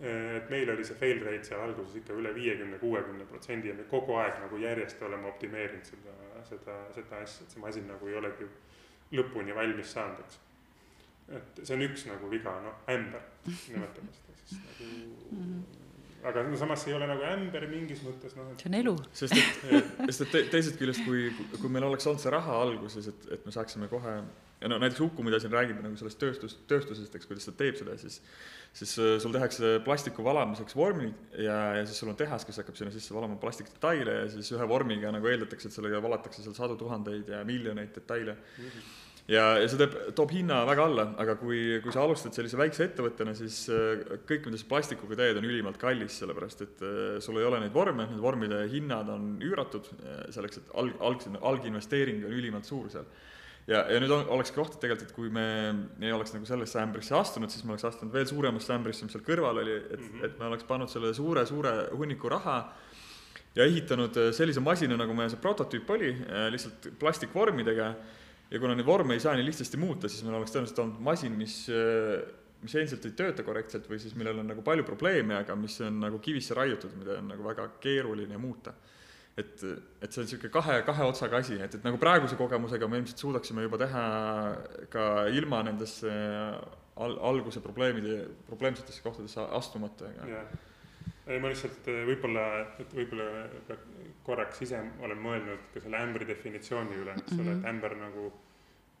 et 0.00 0.50
meil 0.50 0.70
oli 0.72 0.84
see 0.84 0.96
fail 0.96 1.18
rate 1.24 1.44
seal 1.44 1.60
alguses 1.60 1.96
ikka 2.00 2.14
üle 2.16 2.32
viiekümne, 2.34 2.78
kuuekümne 2.80 3.26
protsendi 3.28 3.68
ja 3.68 3.74
me 3.76 3.84
kogu 3.90 4.16
aeg 4.16 4.38
nagu 4.40 4.60
järjest 4.62 5.02
oleme 5.02 5.28
optimeerinud 5.28 5.84
seda, 5.84 6.14
seda, 6.48 6.76
seda 6.96 7.24
asja, 7.24 7.44
et 7.44 7.56
see 7.56 7.64
masin 7.64 7.90
nagu 7.90 8.08
ei 8.08 8.16
olegi 8.20 8.48
lõpuni 9.18 9.56
valmis 9.56 9.92
saanud, 9.92 10.22
eks. 10.24 10.40
et 11.40 11.60
see 11.64 11.76
on 11.76 11.84
üks 11.88 12.06
nagu 12.08 12.30
viga, 12.32 12.54
noh, 12.64 12.80
ämber, 12.88 13.28
nimetame 13.44 14.16
seda 14.16 14.40
siis 14.40 14.64
nagu 14.64 14.88
mm. 14.88 15.44
-hmm 15.44 15.79
aga 16.26 16.44
no 16.44 16.58
samas 16.60 16.84
ei 16.88 16.94
ole 16.96 17.08
nagu 17.08 17.24
ämber 17.24 17.66
mingis 17.70 18.02
mõttes 18.04 18.36
noh. 18.36 18.52
see 18.60 18.68
on 18.70 18.76
elu. 18.80 18.94
sest 19.16 19.36
et, 19.38 19.64
sest 20.10 20.26
et 20.26 20.32
te, 20.34 20.44
teisest 20.52 20.78
küljest, 20.80 21.04
kui, 21.06 21.28
kui 21.56 21.72
meil 21.72 21.88
oleks 21.88 22.08
olnud 22.10 22.22
see 22.22 22.32
raha 22.34 22.60
alguses, 22.66 23.10
et, 23.12 23.26
et 23.36 23.44
me 23.46 23.54
saaksime 23.54 23.88
kohe 23.92 24.14
ja 24.60 24.68
no 24.68 24.76
näiteks 24.82 25.00
Uku, 25.06 25.24
mida 25.24 25.40
siin 25.40 25.52
räägib 25.54 25.80
nagu 25.80 25.96
sellest 25.96 26.20
tööstus, 26.20 26.58
tööstusest, 26.68 27.14
eks, 27.16 27.28
kuidas 27.28 27.48
ta 27.48 27.56
teeb 27.56 27.78
seda, 27.80 27.96
siis 28.00 28.20
siis 28.76 28.92
äh, 29.02 29.16
sul 29.18 29.32
tehakse 29.34 29.78
plastiku 29.82 30.22
valamiseks 30.22 30.76
vormid 30.78 31.34
ja, 31.42 31.56
ja 31.80 31.86
siis 31.88 31.98
sul 31.98 32.12
on 32.12 32.18
tehas, 32.18 32.44
kes 32.46 32.60
hakkab 32.62 32.76
sinna 32.78 32.92
sisse 32.94 33.14
valama 33.16 33.38
plastikdetaile 33.42 34.20
ja 34.20 34.28
siis 34.30 34.52
ühe 34.54 34.68
vormiga 34.70 35.10
nagu 35.14 35.26
eeldatakse, 35.26 35.70
et 35.70 35.74
sellega 35.74 36.02
valatakse 36.04 36.44
seal 36.44 36.54
sadu 36.54 36.76
tuhandeid 36.78 37.32
ja 37.34 37.42
miljoneid 37.48 37.94
detaile 37.96 38.36
mm. 38.36 38.66
-hmm 38.66 38.98
ja, 39.30 39.46
ja 39.62 39.70
see 39.70 39.80
teeb, 39.80 39.96
toob 40.18 40.34
hinna 40.34 40.60
väga 40.68 40.86
alla, 40.90 41.06
aga 41.22 41.36
kui, 41.40 41.62
kui 41.84 41.94
sa 41.94 42.04
alustad 42.04 42.36
sellise 42.36 42.58
väikse 42.60 42.86
ettevõttena, 42.88 43.34
siis 43.38 43.62
äh, 43.72 44.04
kõik, 44.28 44.48
mida 44.48 44.60
sa 44.60 44.70
plastikuga 44.70 45.18
teed, 45.22 45.40
on 45.40 45.48
ülimalt 45.48 45.80
kallis, 45.80 46.18
sellepärast 46.22 46.64
et 46.66 46.86
äh, 46.86 47.18
sul 47.24 47.40
ei 47.40 47.48
ole 47.48 47.62
neid 47.62 47.74
vorme, 47.74 48.08
need 48.10 48.22
vormide 48.22 48.64
hinnad 48.72 49.10
on 49.12 49.34
üüratud, 49.44 49.90
selleks, 50.34 50.62
et 50.62 50.72
alg, 50.82 50.96
alg, 51.00 51.26
alginvesteering 51.54 52.24
on 52.26 52.40
ülimalt 52.40 52.68
suur 52.68 52.90
seal 52.92 53.08
ja, 53.70 53.84
ja 53.90 54.00
nüüd 54.02 54.12
on, 54.14 54.24
olekski 54.36 54.58
koht, 54.58 54.76
et 54.76 54.84
tegelikult, 54.84 55.10
et 55.10 55.16
kui 55.16 55.30
me 55.32 55.46
ei 56.02 56.12
oleks 56.14 56.34
nagu 56.34 56.48
sellesse 56.48 56.80
ämbrisse 56.82 57.16
astunud, 57.18 57.52
siis 57.52 57.64
me 57.66 57.74
oleks 57.74 57.86
astunud 57.90 58.14
veel 58.14 58.28
suuremasse 58.28 58.74
ämbrisse, 58.74 59.06
mis 59.06 59.16
seal 59.16 59.26
kõrval 59.26 59.62
oli, 59.62 59.76
et 59.80 59.98
mm, 59.98 60.06
-hmm. 60.06 60.24
et 60.26 60.38
me 60.38 60.48
oleks 60.50 60.66
pannud 60.68 60.90
selle 60.90 61.12
suure, 61.14 61.44
suure 61.46 61.74
hunniku 61.96 62.32
raha 62.32 62.56
ja 63.54 63.66
ehitanud 63.66 64.16
äh, 64.16 64.32
sellise 64.34 64.60
masina, 64.60 64.96
nagu 64.96 65.14
meie 65.14 65.30
see 65.30 65.42
prototüüp 65.42 65.90
oli, 65.90 66.14
äh, 66.14 66.48
lihtsalt 66.54 66.92
plastikvormidega. 66.98 67.94
Ja 68.50 68.60
kuna 68.60 68.76
neid 68.76 68.86
vorme 68.86 69.16
ei 69.16 69.22
saa 69.22 69.36
nii 69.38 69.46
lihtsasti 69.46 69.80
muuta, 69.80 70.10
siis 70.10 70.24
meil 70.26 70.38
oleks 70.40 70.54
tõenäoliselt 70.54 70.84
olnud 70.84 71.02
masin, 71.06 71.36
mis, 71.38 71.56
äh, 71.72 72.20
mis 72.64 72.76
endiselt 72.76 73.06
ei 73.06 73.16
tööta 73.18 73.46
korrektselt 73.46 73.88
või 73.90 74.00
siis 74.02 74.16
millel 74.18 74.42
on 74.42 74.50
nagu 74.50 74.64
palju 74.66 74.86
probleeme, 74.88 75.38
aga 75.40 75.56
mis 75.58 75.78
on 75.86 76.00
nagu 76.02 76.18
kivisse 76.22 76.56
raiutud, 76.58 76.96
mida 77.00 77.20
on 77.20 77.30
nagu 77.34 77.46
väga 77.46 77.68
keeruline 77.82 78.40
muuta 78.40 78.74
et, 79.38 79.62
et 80.02 80.10
see 80.10 80.22
on 80.22 80.26
niisugune 80.26 80.52
kahe, 80.52 80.80
kahe 80.86 81.06
otsaga 81.06 81.40
asi, 81.40 81.58
et, 81.62 81.76
et 81.78 81.86
nagu 81.86 82.00
praeguse 82.02 82.36
kogemusega 82.38 82.88
me 82.90 83.00
ilmselt 83.00 83.22
suudaksime 83.22 83.64
juba 83.66 83.78
teha 83.80 84.04
ka 84.92 85.06
ilma 85.36 85.62
nendesse 85.66 86.10
al-, 87.00 87.18
alguse 87.30 87.62
probleemide, 87.64 88.24
probleemsetesse 88.48 89.04
kohtadesse 89.04 89.46
astumata, 89.60 90.10
aga 90.10 90.28
yeah. 90.32 90.50
ei, 91.26 91.38
ma 91.42 91.52
lihtsalt 91.52 91.88
eh, 91.92 92.02
võib-olla, 92.10 92.46
et 92.82 92.96
võib-olla 92.98 93.30
korraks 94.24 94.62
ise 94.62 94.80
olen 95.00 95.18
mõelnud 95.18 95.68
ka 95.74 95.80
selle 95.80 96.00
ämbri 96.04 96.26
definitsiooni 96.28 96.96
üle, 97.02 97.14
eks 97.18 97.32
ole 97.32 97.42
mm 97.42 97.46
-hmm., 97.46 97.52
et 97.52 97.62
mhm. 97.62 97.68
ämber 97.68 97.96
nagu, 97.96 98.32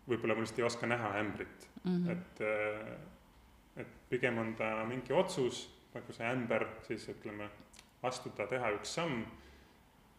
võib-olla 0.08 0.34
ma 0.34 0.40
lihtsalt 0.40 0.58
ei 0.58 0.64
oska 0.64 0.86
näha 0.86 1.10
ämbrit 1.18 1.68
mm, 1.84 1.90
-hmm. 1.90 2.10
et, 2.10 2.40
eh, 2.40 3.82
et 3.82 3.92
pigem 4.08 4.38
on 4.38 4.54
ta 4.54 4.84
mingi 4.84 5.12
otsus, 5.12 5.68
nagu 5.94 6.12
see 6.12 6.26
ämber, 6.26 6.66
siis 6.82 7.08
ütleme, 7.08 7.50
astuda, 8.02 8.46
teha 8.46 8.70
üks 8.78 8.94
samm 8.94 9.24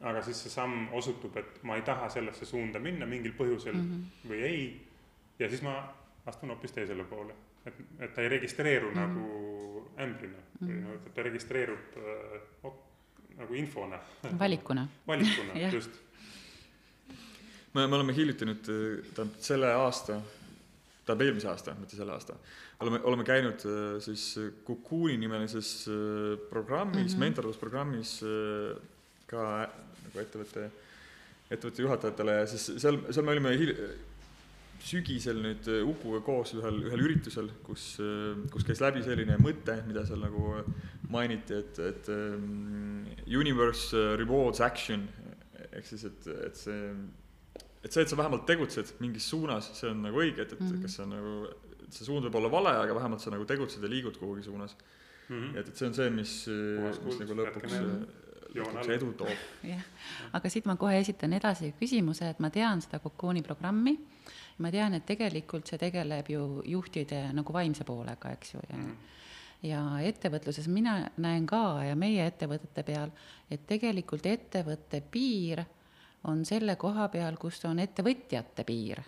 aga 0.02 0.22
siis 0.26 0.40
see 0.44 0.54
samm 0.54 0.90
osutub, 0.98 1.36
et 1.38 1.60
ma 1.68 1.78
ei 1.78 1.86
taha 1.86 2.10
sellesse 2.10 2.46
suunda 2.50 2.80
minna 2.80 3.06
mingil 3.06 3.34
põhjusel 3.38 3.76
mm 3.76 3.90
-hmm. 3.90 4.30
või 4.30 4.42
ei. 4.48 4.88
ja 5.40 5.50
siis 5.50 5.62
ma 5.62 5.76
astun 6.26 6.50
hoopis 6.50 6.72
teisele 6.72 7.04
poole, 7.04 7.34
et, 7.66 7.74
et 8.00 8.14
ta 8.14 8.22
ei 8.22 8.30
registreeru 8.30 8.92
mm 8.92 8.96
-hmm. 8.96 9.08
nagu 9.08 9.92
ämbrina 9.98 10.38
mm 10.38 10.68
-hmm. 10.68 10.68
või 10.68 10.82
noh, 10.82 10.94
et 10.94 11.14
ta 11.14 11.24
registreerub 11.24 11.98
äh, 11.98 12.72
nagu 13.42 13.58
infona. 13.58 14.00
valikuna. 14.40 14.88
valikuna 15.08 15.70
just. 15.74 15.98
me, 17.74 17.88
me 17.88 17.96
oleme 17.96 18.16
hiljuti 18.16 18.48
nüüd, 18.50 18.64
tähendab 18.66 19.40
selle 19.44 19.72
aasta, 19.74 20.20
tähendab 21.06 21.26
eelmise 21.28 21.50
aasta, 21.52 21.76
mitte 21.80 22.00
selle 22.00 22.16
aasta, 22.16 22.36
oleme, 22.84 23.02
oleme 23.04 23.26
käinud 23.28 23.66
äh, 23.66 23.98
siis 24.04 24.28
Cocoon'i 24.68 25.18
nimelises 25.22 25.74
äh, 25.88 26.38
programmis 26.50 27.02
mm, 27.02 27.16
-hmm. 27.16 27.26
mentorlusprogrammis 27.26 28.16
ka 29.32 29.44
nagu 30.06 30.20
ettevõtte, 30.20 30.70
ettevõtte 31.52 31.86
juhatajatele 31.86 32.40
ja 32.42 32.48
siis 32.52 32.72
seal, 32.84 33.00
seal 33.10 33.26
me 33.26 33.36
olime 33.38 33.54
hil-, 33.56 33.78
sügisel 34.82 35.42
nüüd 35.44 35.68
Ukuga 35.86 36.22
koos 36.26 36.54
ühel, 36.58 36.82
ühel 36.90 37.04
üritusel, 37.06 37.50
kus, 37.66 37.86
kus 38.52 38.66
käis 38.68 38.82
läbi 38.82 39.04
selline 39.06 39.38
mõte, 39.42 39.78
mida 39.88 40.06
seal 40.08 40.24
nagu 40.24 40.56
mainiti, 41.12 41.60
et, 41.60 41.80
et 41.80 42.10
um, 42.14 43.06
universe 43.28 43.98
rewards 44.20 44.62
action 44.66 45.06
ehk 45.72 45.88
siis, 45.88 46.06
et, 46.08 46.30
et 46.48 46.58
see, 46.60 46.80
et 47.82 47.92
see, 47.94 48.04
et 48.04 48.12
sa 48.12 48.18
vähemalt 48.20 48.48
tegutsed 48.50 48.96
mingis 49.04 49.28
suunas, 49.32 49.72
see 49.78 49.92
on 49.92 50.02
nagu 50.06 50.24
õige, 50.24 50.46
et, 50.46 50.56
et 50.56 50.60
mm 50.60 50.72
-hmm. 50.72 50.82
kas 50.86 50.98
see 50.98 51.06
on 51.06 51.14
nagu, 51.16 51.36
see 51.90 52.08
suund 52.08 52.28
võib 52.28 52.40
olla 52.40 52.52
vale, 52.52 52.74
aga 52.86 52.98
vähemalt 52.98 53.24
sa 53.24 53.34
nagu 53.34 53.46
tegutsed 53.46 53.84
ja 53.84 53.90
liigud 53.90 54.18
kuhugi 54.18 54.44
suunas 54.44 54.76
mm. 55.30 55.38
-hmm. 55.38 55.58
et, 55.60 55.68
et 55.68 55.78
see 55.78 55.88
on 55.88 55.94
see, 55.94 56.10
mis, 56.10 56.34
mis 57.06 57.20
nagu 57.24 57.40
lõpuks 57.42 57.78
lõpuks 58.56 58.90
edu 58.96 59.12
toob. 59.18 59.46
jah, 59.66 59.84
aga 60.38 60.52
siit 60.52 60.68
ma 60.70 60.76
kohe 60.80 61.00
esitan 61.00 61.34
edasi 61.38 61.72
küsimuse, 61.80 62.32
et 62.32 62.40
ma 62.44 62.50
tean 62.54 62.82
seda 62.84 63.00
Cocoon'i 63.04 63.44
programmi, 63.46 63.96
ma 64.64 64.72
tean, 64.74 64.98
et 64.98 65.06
tegelikult 65.08 65.70
see 65.70 65.80
tegeleb 65.82 66.30
ju 66.32 66.46
juhtide 66.68 67.28
nagu 67.36 67.54
vaimse 67.56 67.88
poolega, 67.88 68.34
eks 68.36 68.56
ju, 68.56 68.64
ja 68.70 68.80
mm. 68.80 68.98
ja 69.68 69.84
ettevõtluses 70.10 70.68
mina 70.74 70.98
näen 71.22 71.46
ka 71.50 71.84
ja 71.86 71.96
meie 71.96 72.26
ettevõtete 72.28 72.84
peal, 72.84 73.14
et 73.50 73.66
tegelikult 73.70 74.26
ettevõtte 74.26 75.04
piir 75.12 75.64
on 76.30 76.44
selle 76.46 76.76
koha 76.78 77.08
peal, 77.14 77.38
kus 77.42 77.64
on 77.66 77.80
ettevõtjate 77.82 78.66
piir. 78.68 79.02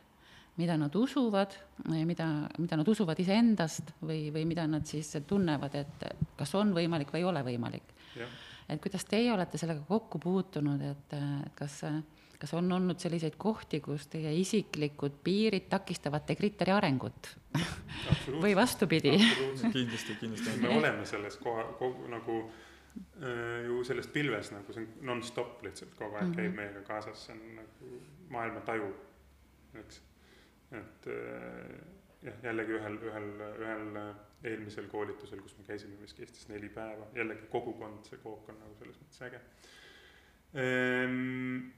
Mida 0.54 0.76
nad 0.78 0.94
usuvad, 0.94 1.56
mida, 1.89 2.28
mida 2.62 2.78
nad 2.78 2.89
usuvad 2.89 3.18
iseendast 3.18 3.88
või, 4.06 4.28
või 4.34 4.44
mida 4.46 4.68
nad 4.70 4.86
siis 4.86 5.10
tunnevad, 5.26 5.74
et 5.80 6.04
kas 6.38 6.54
on 6.60 6.76
võimalik 6.76 7.10
või 7.10 7.24
ei 7.24 7.26
ole 7.26 7.41
võimalik 7.48 7.96
et 8.70 8.82
kuidas 8.82 9.05
teie 9.05 9.32
olete 9.34 9.57
sellega 9.57 9.84
kokku 9.88 10.20
puutunud, 10.24 10.82
et 10.82 11.16
kas, 11.55 11.80
kas 12.39 12.53
on 12.57 12.72
olnud 12.72 12.99
selliseid 12.99 13.38
kohti, 13.38 13.80
kus 13.84 14.07
teie 14.11 14.34
isiklikud 14.39 15.20
piirid 15.24 15.70
takistavad 15.72 16.26
Tegritteri 16.28 16.74
arengut 16.76 17.34
või 18.43 18.55
vastupidi? 18.57 19.16
kindlasti, 19.72 20.18
kindlasti. 20.20 20.59
me 20.61 20.74
oleme 20.80 21.05
selles 21.09 21.38
koha, 21.41 21.66
kogu 21.80 22.07
nagu 22.11 22.39
äh, 22.43 23.64
ju 23.68 23.84
selles 23.88 24.09
pilves 24.11 24.51
nagu 24.55 24.76
see 24.76 24.86
on 24.86 25.09
nonstop 25.14 25.64
lihtsalt 25.66 25.95
kogu 25.99 26.16
aeg 26.16 26.28
mm 26.28 26.32
-hmm. 26.32 26.41
käib 26.41 26.55
meiega 26.59 26.86
kaasas, 26.88 27.26
see 27.26 27.36
on 27.36 27.55
nagu 27.61 27.95
maailma 28.30 28.61
taju, 28.66 28.93
eks. 29.80 30.01
et 30.72 31.07
äh, 31.07 31.80
jah, 32.24 32.43
jällegi 32.43 32.80
ühel, 32.80 32.99
ühel, 33.09 33.30
ühel 33.59 33.97
eelmisel 34.44 34.88
koolitusel, 34.91 35.41
kus 35.41 35.56
me 35.58 35.64
käisime, 35.68 35.96
mis 36.02 36.14
kestis 36.14 36.48
neli 36.50 36.70
päeva, 36.70 37.08
jällegi 37.16 37.48
kogukond, 37.52 38.04
see 38.08 38.20
kook 38.24 38.50
on 38.52 38.60
nagu 38.60 38.76
selles 38.80 39.00
mõttes 39.00 39.24
äge 39.28 39.39
ehm,. 40.60 41.70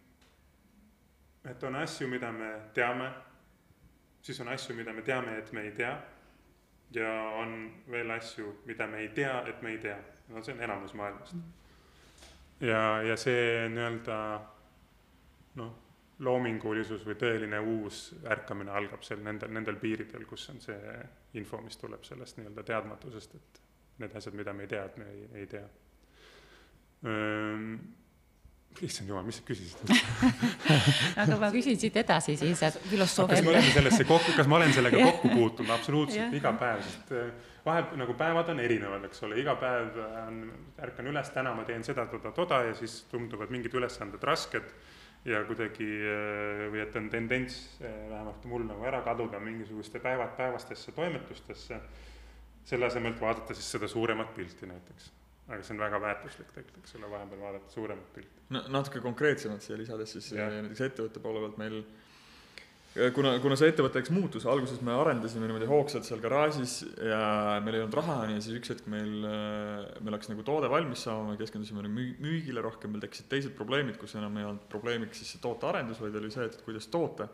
et 1.45 1.63
on 1.63 1.77
asju, 1.81 2.07
mida 2.09 2.31
me 2.33 2.51
teame, 2.73 3.11
siis 4.25 4.41
on 4.41 4.49
asju, 4.53 4.75
mida 4.75 4.93
me 4.93 5.05
teame, 5.05 5.37
et 5.37 5.51
me 5.53 5.67
ei 5.67 5.71
tea. 5.71 5.93
ja 6.95 7.13
on 7.41 7.83
veel 7.91 8.11
asju, 8.11 8.61
mida 8.65 8.87
me 8.87 9.03
ei 9.03 9.09
tea, 9.09 9.43
et 9.47 9.61
me 9.61 9.71
ei 9.71 9.77
tea, 9.77 9.97
no 10.29 10.43
see 10.43 10.53
on 10.55 10.61
enamus 10.61 10.93
maailmast. 10.93 11.35
ja, 12.59 13.01
ja 13.03 13.17
see 13.17 13.69
nii-öelda 13.69 14.19
noh, 15.61 15.73
loomingulisus 16.23 17.03
või 17.07 17.17
tõeline 17.19 17.59
uus 17.59 18.07
ärkamine 18.31 18.71
algab 18.71 19.03
seal 19.03 19.19
nendel, 19.23 19.51
nendel 19.51 19.75
piiridel, 19.81 20.23
kus 20.29 20.47
on 20.53 20.61
see 20.63 20.95
info, 21.39 21.59
mis 21.63 21.75
tuleb 21.81 22.05
sellest 22.07 22.39
nii-öelda 22.39 22.63
teadmatusest, 22.63 23.35
et 23.35 23.61
need 24.03 24.15
asjad, 24.15 24.37
mida 24.37 24.53
me 24.55 24.63
ei 24.63 24.71
tea, 24.71 24.85
et 24.87 24.97
me 25.01 25.09
ei, 25.11 25.27
ei 25.41 25.49
tea. 25.51 25.65
issand 28.85 29.11
jumal, 29.11 29.27
mis 29.27 29.41
sa 29.41 29.43
küsisid? 29.47 29.91
Aga 31.23 31.37
ma 31.39 31.51
küsin 31.51 31.77
siit 31.79 31.99
edasi 31.99 32.37
siis, 32.39 32.63
et 32.63 32.79
kas 32.79 33.19
me 33.19 33.51
oleme 33.51 33.75
sellesse 33.75 34.07
kokku, 34.07 34.37
kas 34.39 34.47
ma 34.51 34.59
olen 34.61 34.73
sellega 34.75 35.03
kokku 35.11 35.35
puutunud, 35.35 35.75
absoluutselt 35.75 36.39
iga 36.39 36.55
päev, 36.59 36.83
sest 36.87 37.15
vahel 37.67 37.91
nagu 37.99 38.15
päevad 38.15 38.55
on 38.55 38.63
erinevad, 38.63 39.03
eks 39.09 39.23
ole, 39.27 39.39
iga 39.43 39.59
päev 39.59 39.99
on, 40.23 40.43
ärkan 40.87 41.11
üles, 41.11 41.31
täna 41.35 41.55
ma 41.55 41.67
teen 41.67 41.83
seda, 41.87 42.07
toda, 42.11 42.31
toda 42.35 42.63
ja 42.69 42.75
siis 42.79 43.01
tunduvad 43.11 43.51
mingid 43.51 43.75
ülesanded 43.75 44.23
rasked 44.23 44.75
ja 45.25 45.41
kuidagi 45.47 45.89
või 46.71 46.81
et 46.83 46.95
on 46.95 47.09
tendents 47.09 47.59
vähemalt 47.81 48.45
mul 48.45 48.67
nagu 48.67 48.85
ära 48.85 49.01
kaduda 49.05 49.39
mingisuguste 49.41 49.99
päevad 49.99 50.35
päevastesse 50.37 50.93
toimetustesse, 50.93 51.79
selle 52.65 52.89
asemel, 52.89 53.13
et 53.15 53.21
vaadata 53.21 53.57
siis 53.57 53.71
seda 53.77 53.89
suuremat 53.89 54.35
pilti 54.37 54.69
näiteks 54.69 55.11
aga 55.47 55.61
see 55.61 55.75
on 55.75 55.81
väga 55.83 55.99
väärtuslik 56.01 56.49
tegelikult, 56.53 56.85
eks 56.85 56.95
ole, 56.97 57.09
vahepeal 57.11 57.41
vaadata 57.41 57.73
suuremat 57.73 58.13
pilti. 58.15 58.45
no 58.55 58.63
natuke 58.73 59.01
konkreetsemalt 59.03 59.65
siia 59.65 59.77
lisades 59.77 60.15
siis 60.17 60.31
ja. 60.33 60.47
näiteks 60.49 60.81
ettevõtte 60.87 61.21
poole 61.21 61.43
pealt 61.43 61.59
meil 61.61 61.81
kuna, 63.15 63.33
kuna 63.43 63.57
see 63.59 63.71
ettevõte 63.71 63.99
läks 63.99 64.11
muutus, 64.15 64.45
alguses 64.47 64.79
me 64.85 64.93
arendasime 64.95 65.49
niimoodi 65.49 65.67
hoogsalt 65.69 66.07
seal 66.07 66.21
garaažis 66.23 66.77
ja 66.95 67.57
meil 67.63 67.77
ei 67.77 67.83
olnud 67.83 67.97
raha, 67.99 68.17
ja 68.31 68.37
siis 68.39 68.59
üks 68.61 68.71
hetk 68.71 68.87
meil, 68.91 69.13
meil 69.99 70.15
hakkas 70.15 70.31
nagu 70.31 70.45
toode 70.47 70.69
valmis 70.71 71.03
saama, 71.07 71.33
me 71.33 71.39
keskendusime 71.39 71.83
müü-, 71.87 72.15
müügile 72.23 72.63
rohkem, 72.63 72.93
meil 72.95 73.03
tekkisid 73.03 73.27
teised 73.31 73.55
probleemid, 73.57 73.99
kus 74.01 74.15
enam 74.19 74.39
ei 74.39 74.47
olnud 74.47 74.69
probleemiks 74.71 75.19
siis 75.21 75.35
see 75.35 75.43
tootearendus, 75.43 75.99
vaid 76.03 76.15
oli 76.21 76.31
see, 76.33 76.47
et 76.47 76.61
kuidas 76.67 76.87
toota. 76.91 77.27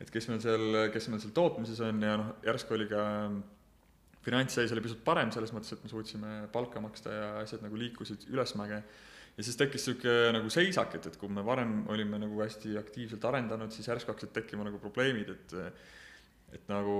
et 0.00 0.08
kes 0.10 0.26
meil 0.26 0.40
seal, 0.42 0.64
kes 0.90 1.10
meil 1.12 1.20
seal 1.22 1.34
tootmises 1.36 1.84
on 1.86 2.00
ja 2.02 2.16
noh, 2.18 2.32
järsku 2.42 2.74
oli 2.74 2.88
ka 2.90 3.04
finantsseis 4.24 4.72
oli 4.72 4.82
pisut 4.84 5.02
parem 5.04 5.32
selles 5.34 5.52
mõttes, 5.54 5.74
et 5.74 5.84
me 5.84 5.90
suutsime 5.92 6.32
palka 6.52 6.80
maksta 6.82 7.12
ja 7.12 7.26
asjad 7.42 7.64
nagu 7.64 7.78
liikusid 7.78 8.26
ülesmäge. 8.32 8.80
Ja 9.36 9.44
siis 9.44 9.58
tekkis 9.58 9.88
niisugune 9.88 10.32
nagu 10.36 10.52
seisak, 10.52 10.94
et, 10.98 11.10
et 11.10 11.18
kui 11.18 11.32
me 11.32 11.42
varem 11.46 11.82
olime 11.90 12.20
nagu 12.22 12.38
hästi 12.42 12.76
aktiivselt 12.78 13.24
arendanud, 13.30 13.72
siis 13.74 13.88
järsku 13.90 14.12
hakkasid 14.12 14.34
tekkima 14.36 14.66
nagu 14.68 14.80
probleemid, 14.82 15.34
et 15.34 15.58
et 16.54 16.68
nagu 16.70 16.96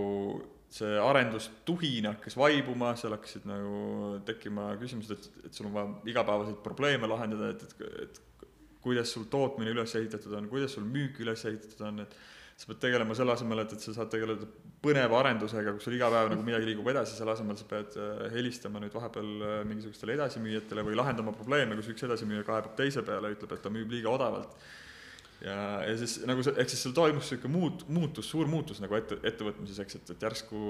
see 0.75 0.97
arendustuhin 0.99 2.09
hakkas 2.09 2.35
vaibuma, 2.35 2.95
seal 2.99 3.15
hakkasid 3.15 3.45
nagu 3.47 4.17
tekkima 4.27 4.73
küsimused, 4.81 5.15
et, 5.15 5.45
et 5.47 5.55
sul 5.55 5.69
on 5.69 5.77
vaja 5.77 5.93
igapäevaseid 6.11 6.59
probleeme 6.65 7.07
lahendada, 7.11 7.53
et, 7.55 7.63
et, 7.63 8.01
et 8.03 8.49
kuidas 8.83 9.15
sul 9.15 9.29
tootmine 9.31 9.71
üles 9.71 9.95
ehitatud 10.01 10.35
on, 10.35 10.49
kuidas 10.51 10.75
sul 10.75 10.89
müük 10.89 11.21
üles 11.23 11.45
ehitatud 11.47 11.87
on, 11.87 12.03
et 12.03 12.17
sa 12.59 12.71
pead 12.71 12.83
tegelema 12.89 13.15
selle 13.19 13.35
asemel, 13.35 13.63
et, 13.63 13.77
et 13.77 13.87
sa 13.87 13.95
saad 13.97 14.11
tegeleda 14.13 14.49
põneva 14.85 15.19
arendusega, 15.23 15.75
kus 15.77 15.89
sul 15.89 15.97
iga 15.97 16.11
päev 16.13 16.31
nagu 16.33 16.45
midagi 16.47 16.69
liigub 16.69 16.89
edasi, 16.93 17.17
selle 17.17 17.35
asemel 17.35 17.57
sa 17.59 17.67
pead 17.71 17.97
äh, 18.01 18.25
helistama 18.35 18.83
nüüd 18.83 18.95
vahepeal 18.95 19.31
äh, 19.35 19.59
mingisugustele 19.69 20.17
edasimüüjatele 20.19 20.85
või 20.87 20.99
lahendama 21.01 21.35
probleeme, 21.37 21.79
kus 21.81 21.91
üks 21.95 22.07
edasimüüja 22.09 22.47
kaebab 22.47 22.77
teise 22.79 23.05
peale, 23.07 23.33
ütleb, 23.37 23.55
et 23.57 23.65
ta 23.65 23.73
müüb 23.73 23.95
liiga 23.95 24.13
odavalt. 24.13 24.55
ja, 25.45 25.57
ja 25.89 25.97
siis 26.01 26.21
nagu 26.29 26.45
see, 26.45 26.55
ehk 26.61 26.73
siis 26.73 26.85
seal 26.87 26.97
toimus 26.97 27.27
niisugune 27.31 27.57
muut-, 27.57 27.87
muutus, 27.89 28.29
suur 28.31 28.51
muutus 28.51 28.83
nagu 28.85 28.97
ette, 28.99 29.19
ettevõtmises, 29.23 29.81
eks, 29.85 30.01
et, 30.01 30.15
et 30.15 30.29
järsku 30.29 30.61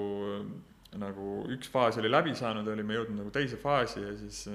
nagu 0.99 1.43
üks 1.51 1.69
faas 1.71 1.99
oli 1.99 2.11
läbi 2.11 2.35
saanud, 2.37 2.67
olime 2.71 2.95
jõudnud 2.95 3.19
nagu 3.23 3.31
teise 3.35 3.59
faasi 3.59 4.03
ja 4.03 4.13
siis 4.19 4.45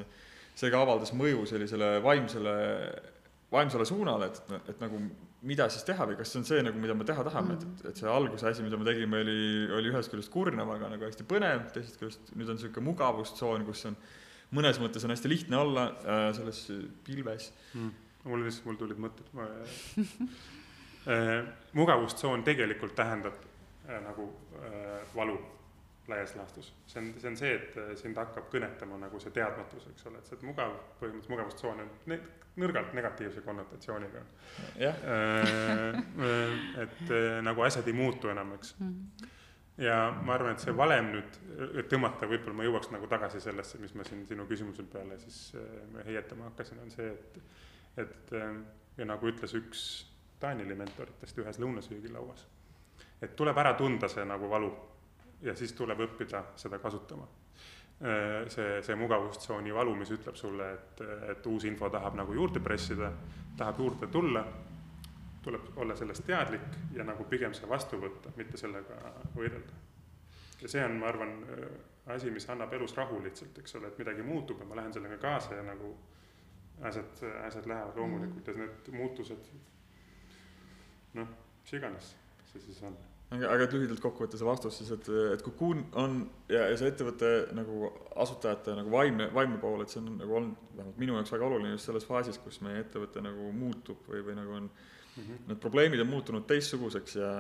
see 0.60 0.70
ka 0.72 0.80
avaldas 0.82 1.12
mõju 1.16 1.44
sellisele 1.48 1.98
vaimsele, 2.04 2.54
vaimsele 3.52 3.86
suunale, 3.88 4.30
et, 4.30 4.54
et 4.72 4.80
nagu 4.82 5.00
mida 5.46 5.66
siis 5.72 5.84
teha 5.88 6.04
või 6.08 6.18
kas 6.18 6.32
see 6.32 6.40
on 6.40 6.46
see 6.48 6.62
nagu, 6.64 6.80
mida 6.80 6.94
me 6.96 7.06
teha 7.08 7.24
tahame 7.24 7.54
mm, 7.54 7.60
-hmm. 7.60 7.78
et, 7.80 7.92
et 7.92 8.00
see 8.02 8.08
alguse 8.10 8.48
asi, 8.48 8.64
mida 8.64 8.76
me 8.76 8.84
tegime, 8.84 9.22
oli, 9.24 9.38
oli 9.78 9.92
ühest 9.92 10.12
küljest 10.12 10.32
kurnav, 10.32 10.68
aga 10.74 10.90
nagu 10.92 11.06
hästi 11.06 11.26
põnev, 11.28 11.70
teisest 11.74 12.00
küljest 12.00 12.32
nüüd 12.34 12.52
on 12.52 12.60
niisugune 12.60 12.86
mugavustsoon, 12.90 13.64
kus 13.68 13.86
on 13.88 13.96
mõnes 14.56 14.80
mõttes 14.82 15.06
on 15.06 15.14
hästi 15.14 15.32
lihtne 15.32 15.60
olla 15.60 15.86
äh, 16.04 16.24
selles 16.36 16.64
pilves. 17.06 17.52
Mm.. 17.74 17.94
mul 18.24 18.44
lihtsalt, 18.44 18.66
mul 18.68 18.80
tulid 18.82 19.00
mõtted 19.00 19.30
ma, 19.32 19.46
äh, 21.14 21.38
mugavustsoon 21.72 22.44
tegelikult 22.44 22.94
tähendab 22.98 23.40
äh, 23.88 23.96
nagu 24.04 24.28
äh, 24.60 25.00
valu 25.14 25.38
laias 26.10 26.34
laastus. 26.36 26.72
see 26.86 27.02
on, 27.02 27.10
see 27.18 27.30
on 27.30 27.36
see, 27.38 27.54
et 27.54 27.76
äh, 27.80 27.90
sind 27.98 28.18
hakkab 28.18 28.50
kõnetama 28.52 28.98
nagu 29.00 29.20
see 29.22 29.32
teadmatus, 29.34 29.88
eks 29.92 30.06
ole, 30.10 30.20
et 30.20 30.30
see 30.30 30.46
mugav, 30.46 30.76
põhimõtteliselt 31.00 31.34
mugavustsoon 31.34 31.82
on 31.84 31.90
ne, 32.10 32.20
nõrgalt 32.60 32.94
negatiivse 32.98 33.44
konnotatsiooniga. 33.46 34.24
jah. 34.80 35.04
Äh, 35.16 36.00
et 36.84 37.04
äh, 37.06 37.36
nagu 37.46 37.66
asjad 37.66 37.88
ei 37.88 37.96
muutu 37.96 38.32
enam, 38.32 38.56
eks 38.58 38.74
mm. 38.78 38.96
-hmm 38.96 39.36
ja 39.80 40.10
ma 40.26 40.34
arvan, 40.34 40.52
et 40.52 40.60
see 40.60 40.74
valem 40.76 41.06
nüüd, 41.14 41.36
et 41.80 41.86
tõmmata, 41.88 42.26
võib-olla 42.28 42.58
ma 42.58 42.64
jõuaks 42.66 42.90
nagu 42.92 43.06
tagasi 43.08 43.40
sellesse, 43.40 43.78
mis 43.80 43.94
ma 43.96 44.04
siin 44.04 44.26
sinu 44.28 44.44
küsimuse 44.44 44.84
peale 44.92 45.16
siis 45.22 45.54
heietama 46.04 46.50
hakkasin, 46.50 46.82
on 46.84 46.90
see, 46.92 47.06
et, 47.08 47.38
et 48.04 48.34
ja 48.98 49.06
nagu 49.08 49.30
ütles 49.30 49.54
üks 49.56 49.84
Danieli 50.42 50.76
mentoritest 50.76 51.40
ühes 51.40 51.58
lõunasöögilauas, 51.62 52.44
et 53.22 53.32
tuleb 53.36 53.56
ära 53.62 53.72
tunda 53.78 54.08
see 54.08 54.24
nagu 54.28 54.50
valu 54.50 54.68
ja 55.42 55.54
siis 55.56 55.72
tuleb 55.72 56.00
õppida 56.06 56.42
seda 56.60 56.78
kasutama. 56.78 57.26
Äh, 58.00 58.48
see, 58.48 58.80
see 58.82 58.96
mugavustsooni 58.96 59.74
valu, 59.74 59.94
mis 59.98 60.12
ütleb 60.14 60.36
sulle, 60.36 60.72
et, 60.76 61.02
et 61.34 61.46
uus 61.46 61.66
info 61.68 61.90
tahab 61.92 62.16
nagu 62.16 62.34
juurde 62.36 62.62
pressida, 62.64 63.12
tahab 63.56 63.80
juurde 63.82 64.08
tulla, 64.12 64.44
tuleb 65.44 65.78
olla 65.80 65.96
sellest 65.96 66.24
teadlik 66.28 66.78
ja 66.96 67.04
nagu 67.04 67.24
pigem 67.28 67.54
see 67.56 67.68
vastu 67.68 68.00
võtta, 68.00 68.32
mitte 68.36 68.60
sellega 68.60 68.98
võidelda. 69.36 69.80
ja 70.60 70.68
see 70.68 70.84
on, 70.84 70.96
ma 71.00 71.08
arvan, 71.08 71.36
äh, 71.56 71.66
asi, 72.14 72.30
mis 72.30 72.48
annab 72.48 72.72
elus 72.76 72.96
rahu 72.96 73.20
lihtsalt, 73.24 73.58
eks 73.58 73.76
ole, 73.80 73.88
et 73.88 74.00
midagi 74.00 74.24
muutub 74.24 74.60
ja 74.60 74.68
ma 74.68 74.80
lähen 74.80 74.92
sellega 74.92 75.20
kaasa 75.20 75.60
ja 75.60 75.62
nagu 75.64 75.94
asjad, 76.88 77.20
asjad 77.44 77.68
lähevad 77.68 77.96
loomulikult 77.96 78.48
ja 78.48 78.56
need 78.56 78.90
muutused, 78.96 79.52
noh, 81.14 81.36
mis 81.60 81.76
iganes 81.76 82.14
see 82.52 82.60
siis 82.64 82.82
on 82.82 82.96
aga, 83.30 83.64
et 83.64 83.74
lühidalt 83.74 84.02
kokku 84.02 84.24
võtta 84.24 84.38
see 84.38 84.46
vastus 84.48 84.78
siis, 84.80 84.90
et, 84.94 85.08
et 85.36 85.42
Cocoon 85.46 85.84
on 86.02 86.20
ja, 86.50 86.64
ja 86.72 86.78
see 86.78 86.90
ettevõtte 86.90 87.32
nagu 87.54 87.90
asutajate 88.24 88.74
nagu 88.80 88.90
vaimne, 88.92 89.28
vaimne 89.34 89.60
pool, 89.62 89.84
et 89.84 89.92
see 89.92 90.02
on 90.02 90.16
nagu 90.18 90.38
olnud 90.40 90.72
vähemalt 90.74 91.02
minu 91.02 91.18
jaoks 91.18 91.34
väga 91.36 91.46
oluline 91.50 91.74
just 91.76 91.90
selles 91.90 92.08
faasis, 92.08 92.40
kus 92.42 92.58
meie 92.66 92.82
ettevõte 92.82 93.22
nagu 93.22 93.52
muutub 93.54 94.02
või, 94.10 94.24
või 94.26 94.34
nagu 94.40 94.56
on 94.56 94.66
mm, 94.66 95.22
-hmm. 95.22 95.46
need 95.52 95.62
probleemid 95.62 96.02
on 96.02 96.10
muutunud 96.10 96.48
teistsuguseks 96.50 97.16
ja, 97.20 97.30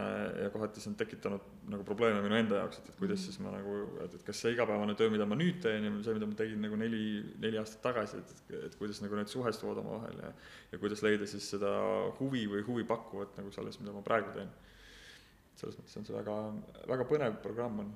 ja 0.44 0.54
kohati 0.54 0.84
see 0.84 0.92
on 0.92 0.96
tekitanud 1.02 1.50
nagu 1.74 1.88
probleeme 1.90 2.22
minu 2.22 2.38
enda 2.38 2.62
jaoks, 2.62 2.78
et, 2.78 2.94
et 2.94 3.02
kuidas 3.02 3.26
siis 3.26 3.42
ma 3.42 3.56
nagu, 3.56 3.82
et, 4.06 4.14
et 4.14 4.24
kas 4.30 4.46
see 4.46 4.54
igapäevane 4.54 4.94
töö, 4.94 5.10
mida 5.10 5.26
ma 5.26 5.38
nüüd 5.42 5.58
teen 5.66 5.90
ja 5.90 5.94
see, 6.06 6.14
mida 6.20 6.30
ma 6.30 6.38
tegin 6.38 6.62
nagu 6.68 6.78
neli, 6.78 7.04
neli 7.42 7.58
aastat 7.58 7.82
tagasi, 7.90 8.22
et, 8.22 8.34
et, 8.38 8.56
et 8.70 8.78
kuidas 8.78 9.02
nagu 9.02 9.18
need 9.18 9.34
suhestuvad 9.34 9.82
omavahel 9.82 10.22
ja 10.22 10.32
ja 10.70 10.78
kuidas 10.78 11.02
leida 11.02 11.26
siis 11.26 11.50
seda 11.50 11.74
huvi 12.22 12.46
või 12.46 12.62
huvi 12.62 12.86
pakkuvat 12.86 13.40
nagu 13.42 13.50
selles, 13.50 13.82
mida 13.82 13.90
ma 13.90 14.06
praegu 14.06 14.38
teen 14.38 14.58
selles 15.58 15.76
mõttes 15.78 15.98
on 16.00 16.06
see 16.08 16.16
väga, 16.16 16.38
väga 16.88 17.06
põnev 17.08 17.36
programm 17.44 17.84
on. 17.84 17.92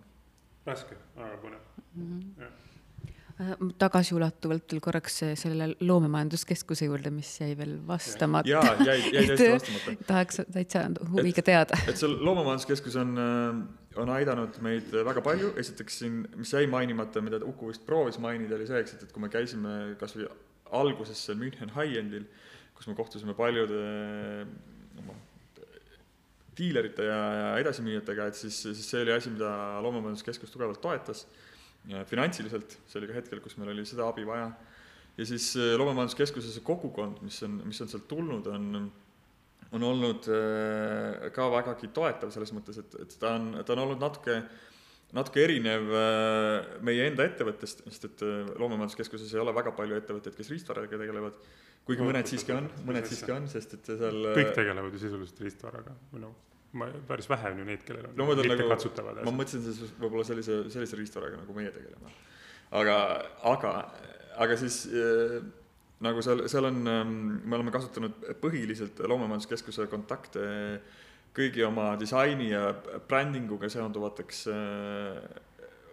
raske, 0.67 0.97
väga 1.17 1.41
põnev 1.43 1.65
mm, 1.95 2.21
-hmm. 2.39 3.73
tagasiulatuvalt 3.79 4.73
veel 4.73 4.81
korraks 4.81 5.19
selle 5.41 5.69
loomemajanduskeskuse 5.81 6.89
juurde, 6.89 7.11
mis 7.11 7.33
jäi 7.41 7.57
veel 7.59 7.75
vastamata. 7.87 8.49
jaa, 8.49 8.77
jäi, 8.87 9.01
jäi 9.13 9.27
täiesti 9.27 9.51
vastamata. 9.53 10.05
tahaks 10.07 10.41
täitsa 10.53 10.85
huviga 11.11 11.43
teada. 11.43 11.79
et 11.89 11.97
see 11.97 12.09
loomemajanduskeskus 12.09 12.97
on, 12.97 13.19
äh, 13.19 14.01
on 14.03 14.11
aidanud 14.11 14.61
meid 14.61 14.93
väga 15.11 15.21
palju, 15.21 15.53
esiteks 15.57 15.99
siin, 15.99 16.25
mis 16.37 16.53
jäi 16.53 16.67
mainimata, 16.67 17.21
mida 17.21 17.43
Uku 17.45 17.69
vist 17.69 17.87
proovis 17.87 18.19
mainida, 18.19 18.55
oli 18.55 18.67
see, 18.67 18.81
eks, 18.81 18.95
et, 18.95 19.03
et 19.03 19.13
kui 19.13 19.23
me 19.23 19.29
käisime 19.29 19.95
kas 20.01 20.17
või 20.17 20.29
alguses 20.75 21.27
seal 21.27 21.39
München 21.39 21.73
High-Endil, 21.75 22.27
kus 22.75 22.89
me 22.91 22.95
kohtusime 22.99 23.35
paljude 23.39 23.83
diilerite 26.59 27.07
ja, 27.07 27.21
ja 27.39 27.49
edasimüüjatega, 27.63 28.29
et 28.31 28.39
siis, 28.39 28.61
siis 28.67 28.85
see 28.87 29.03
oli 29.05 29.15
asi, 29.15 29.33
mida 29.35 29.51
Loomamajanduskeskus 29.85 30.53
tugevalt 30.55 30.83
toetas 30.83 31.25
finantsiliselt, 32.09 32.79
see 32.89 33.01
oli 33.01 33.11
ka 33.11 33.19
hetkel, 33.19 33.43
kus 33.45 33.59
meil 33.61 33.75
oli 33.75 33.85
seda 33.89 34.07
abi 34.09 34.25
vaja. 34.27 34.51
ja 35.19 35.27
siis 35.29 35.51
äh, 35.57 35.75
Loomamajanduskeskuse 35.79 36.53
see 36.53 36.65
kogukond, 36.65 37.21
mis 37.23 37.43
on, 37.47 37.61
mis 37.69 37.81
on 37.85 37.91
sealt 37.93 38.07
tulnud, 38.09 38.47
on, 38.47 38.87
on 39.73 39.89
olnud 39.91 40.29
äh, 40.33 41.27
ka 41.35 41.51
vägagi 41.53 41.91
toetav 41.95 42.33
selles 42.35 42.55
mõttes, 42.57 42.81
et, 42.81 42.97
et 43.03 43.19
ta 43.21 43.35
on, 43.39 43.51
ta 43.65 43.77
on 43.77 43.85
olnud 43.87 44.01
natuke 44.01 44.41
natuke 45.15 45.45
erinev 45.45 45.93
äh, 45.95 46.73
meie 46.87 47.07
enda 47.11 47.27
ettevõttest, 47.29 47.85
sest 47.89 48.09
et 48.09 48.25
Loomamajanduskeskuses 48.59 49.35
ei 49.35 49.43
ole 49.43 49.55
väga 49.57 49.75
palju 49.77 49.99
ettevõtteid, 50.01 50.37
kes 50.39 50.51
riistvaraga 50.55 51.01
tegelevad. 51.01 51.39
Kuigi 51.85 52.01
no, 52.01 52.09
mõned 52.09 52.29
siiski 52.31 52.55
on, 52.55 52.67
mõned 52.89 53.07
siiski 53.09 53.33
on, 53.35 53.47
sest 53.53 53.77
et 53.77 53.91
seal 53.91 54.31
kõik 54.39 54.55
tegelevad 54.57 54.95
ju 54.97 55.03
sisuliselt 55.03 55.43
riistvaraga 55.45 55.93
või 56.15 56.23
noh, 56.23 56.37
ma, 56.81 56.89
päris 57.09 57.29
vähe 57.31 57.51
on 57.53 57.61
ju 57.61 57.67
neid, 57.69 57.83
kellel 57.85 58.09
on 58.09 58.17
no, 58.17 58.29
ma 58.31 58.37
nagu, 58.41 58.69
katsutavad 58.71 59.21
ma 59.27 59.35
mõtlesin 59.37 59.67
siis 59.67 59.93
võib-olla 60.01 60.25
sellise, 60.27 60.62
sellise 60.73 60.97
riistvaraga, 60.97 61.43
nagu 61.43 61.57
meie 61.57 61.75
tegeleme. 61.75 62.15
aga, 62.81 62.97
aga, 63.53 63.75
aga 64.47 64.57
siis 64.62 64.81
nagu 66.05 66.25
seal, 66.25 66.47
seal 66.51 66.71
on, 66.71 66.81
me 67.45 67.59
oleme 67.59 67.75
kasutanud 67.75 68.25
põhiliselt 68.43 69.05
Loomemajanduskeskuse 69.05 69.87
kontakte 69.93 70.49
kõigi 71.35 71.64
oma 71.66 71.95
disaini 71.99 72.53
ja 72.53 72.68
brändinguga 73.09 73.68
seonduvateks 73.72 74.45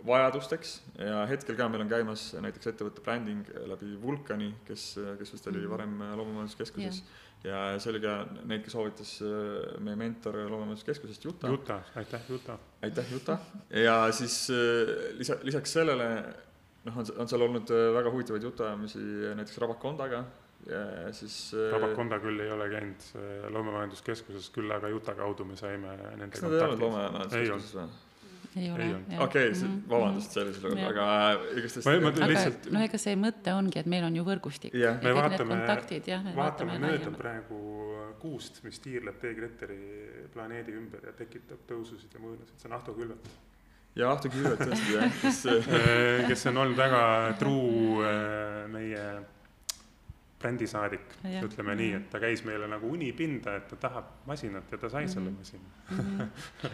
vajadusteks 0.05 0.75
ja 0.97 1.23
hetkel 1.29 1.57
ka 1.57 1.67
meil 1.69 1.83
on 1.83 1.89
käimas 1.89 2.27
näiteks 2.41 2.71
ettevõtte 2.71 3.03
bränding 3.05 3.49
läbi 3.69 3.95
Vulkani, 4.01 4.51
kes, 4.65 4.95
kes 5.19 5.33
vist 5.33 5.49
oli 5.49 5.63
mhm. 5.63 5.73
varem 5.73 5.99
Loomemajanduskeskuses 6.17 7.01
yeah 7.01 7.27
ja 7.43 7.61
see 7.81 7.91
oli 7.93 8.01
ka 8.03 8.15
neid, 8.45 8.61
kes 8.65 8.75
soovitas 8.75 9.15
äh, 9.25 9.79
meie 9.83 9.97
mentor 9.99 10.37
Loomemajanduskeskusest 10.43 11.25
Juta. 11.25 11.49
Juta, 11.49 11.79
aitäh, 11.97 12.21
Juta. 12.29 12.57
aitäh, 12.83 13.11
Juta. 13.11 13.37
ja 13.69 14.11
siis 14.13 14.35
äh, 14.53 14.91
lisa, 15.17 15.37
lisaks 15.41 15.73
sellele 15.73 16.09
noh, 16.85 16.97
on, 16.97 17.09
on 17.17 17.31
seal 17.31 17.47
olnud 17.47 17.73
äh, 17.73 17.87
väga 17.97 18.13
huvitavaid 18.13 18.45
jutuajamisi 18.45 19.01
näiteks 19.39 19.57
Rabakondaga 19.63 20.23
ja 20.69 21.09
siis. 21.15 21.39
Rabakonda 21.71 22.19
küll 22.21 22.43
ei 22.43 22.51
ole 22.53 22.69
käinud 22.69 23.09
Loomemajanduskeskuses, 23.55 24.51
küll 24.55 24.71
aga 24.71 24.91
Juta 24.93 25.17
kaudu 25.17 25.47
me 25.47 25.57
saime 25.59 25.97
nende 26.13 26.31
kas 26.35 26.45
nad 26.45 26.57
ei 26.57 26.65
olnud 26.67 26.85
Loomemajanduskeskuses 26.85 27.77
või? 27.79 27.91
ei 28.55 28.71
ole. 28.71 28.95
okei, 29.19 29.51
mhm. 29.51 29.77
vabandust 29.89 30.31
sellisel 30.35 30.69
juhul, 30.69 30.83
aga 30.89 31.05
igastahes. 31.55 31.87
aga 31.87 32.27
lihtsalt... 32.27 32.67
no 32.75 32.81
ega 32.83 32.99
see 32.99 33.13
mõte 33.19 33.53
ongi, 33.55 33.79
et 33.79 33.87
meil 33.91 34.07
on 34.07 34.17
ju 34.17 34.25
võrgustik 34.27 34.75
yeah.. 34.75 34.97
me 35.03 35.13
vaatame, 35.15 35.59
vaatame, 35.67 36.33
vaatame 36.35 36.79
mööda 36.83 37.13
praegu 37.15 37.61
kuust, 38.21 38.59
mis 38.65 38.81
tiirleb 38.83 39.21
T-Gretteri 39.21 39.79
planeedi 40.33 40.75
ümber 40.77 41.07
ja 41.07 41.15
tekitab 41.17 41.63
tõususid 41.69 42.11
ja 42.13 42.23
mõõnasid, 42.23 42.57
see 42.59 42.69
on 42.69 42.75
Ahto 42.77 42.95
Külvet. 42.97 43.29
ja 43.97 44.11
Ahto 44.11 44.31
Külvet 44.33 44.65
tõesti 44.65 44.97
jah, 44.97 45.21
kes 45.23 45.43
kes 46.33 46.49
on 46.51 46.63
olnud 46.65 46.81
väga 46.81 47.03
truu 47.39 48.01
äh, 48.03 48.65
meie 48.73 49.05
brändisaadik, 50.41 51.15
ütleme 51.45 51.75
nii, 51.77 51.91
et 51.99 52.07
ta 52.11 52.19
käis 52.21 52.43
meile 52.47 52.67
nagu 52.69 52.89
uni 52.91 53.11
pinda, 53.17 53.55
et 53.59 53.67
ta 53.71 53.77
tahab 53.87 54.09
masinat 54.29 54.71
ja 54.71 54.77
ta 54.77 54.89
sai 54.89 55.05
mm 55.05 55.09
-hmm. 55.09 55.13
selle 55.13 55.31
masina 55.31 55.63
mm. 55.91 56.19
-hmm. 56.19 56.69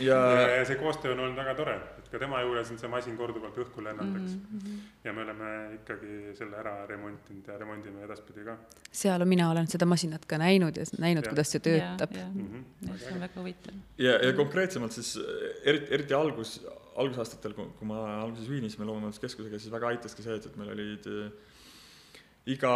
ja, 0.00 0.18
ja, 0.56 0.64
see 0.64 0.76
koostöö 0.76 1.12
on 1.12 1.20
olnud 1.20 1.36
väga 1.36 1.54
tore, 1.54 1.76
et 1.98 2.08
ka 2.08 2.18
tema 2.18 2.40
juures 2.40 2.70
on 2.70 2.78
see 2.78 2.88
masin 2.88 3.16
korduvalt 3.16 3.56
õhku 3.56 3.84
lennanud, 3.84 4.22
eks 4.22 4.34
mm. 4.34 4.58
-hmm. 4.58 4.78
ja 5.04 5.12
me 5.12 5.22
oleme 5.22 5.74
ikkagi 5.74 6.34
selle 6.38 6.56
ära 6.56 6.86
remontinud 6.86 7.48
ja 7.48 7.58
remondime 7.58 8.04
edaspidi 8.04 8.44
ka. 8.44 8.56
seal 8.92 9.24
mina 9.24 9.50
olen 9.50 9.66
seda 9.66 9.86
masinat 9.86 10.26
ka 10.26 10.38
näinud 10.38 10.76
ja 10.76 10.84
näinud, 10.98 11.28
kuidas 11.28 11.50
see 11.50 11.60
töötab. 11.60 12.10
Mm 12.34 12.64
-hmm. 12.82 12.98
see 12.98 13.12
on 13.12 13.20
väga 13.20 13.40
huvitav. 13.40 13.74
ja, 13.98 14.12
ja 14.26 14.32
konkreetsemalt 14.32 14.92
siis 14.92 15.18
eriti, 15.64 15.94
eriti 15.94 16.14
algus, 16.14 16.66
algusaastatel, 16.96 17.54
kui 17.54 17.88
ma 17.88 18.22
alguses 18.22 18.50
Viinis 18.50 18.78
me 18.78 18.84
Loomamajanduskeskusega, 18.84 19.58
siis 19.58 19.72
väga 19.72 19.86
aitaski 19.94 20.22
see, 20.22 20.36
et, 20.36 20.46
et 20.46 20.56
meil 20.56 20.72
olid 20.74 21.06
iga, 22.48 22.74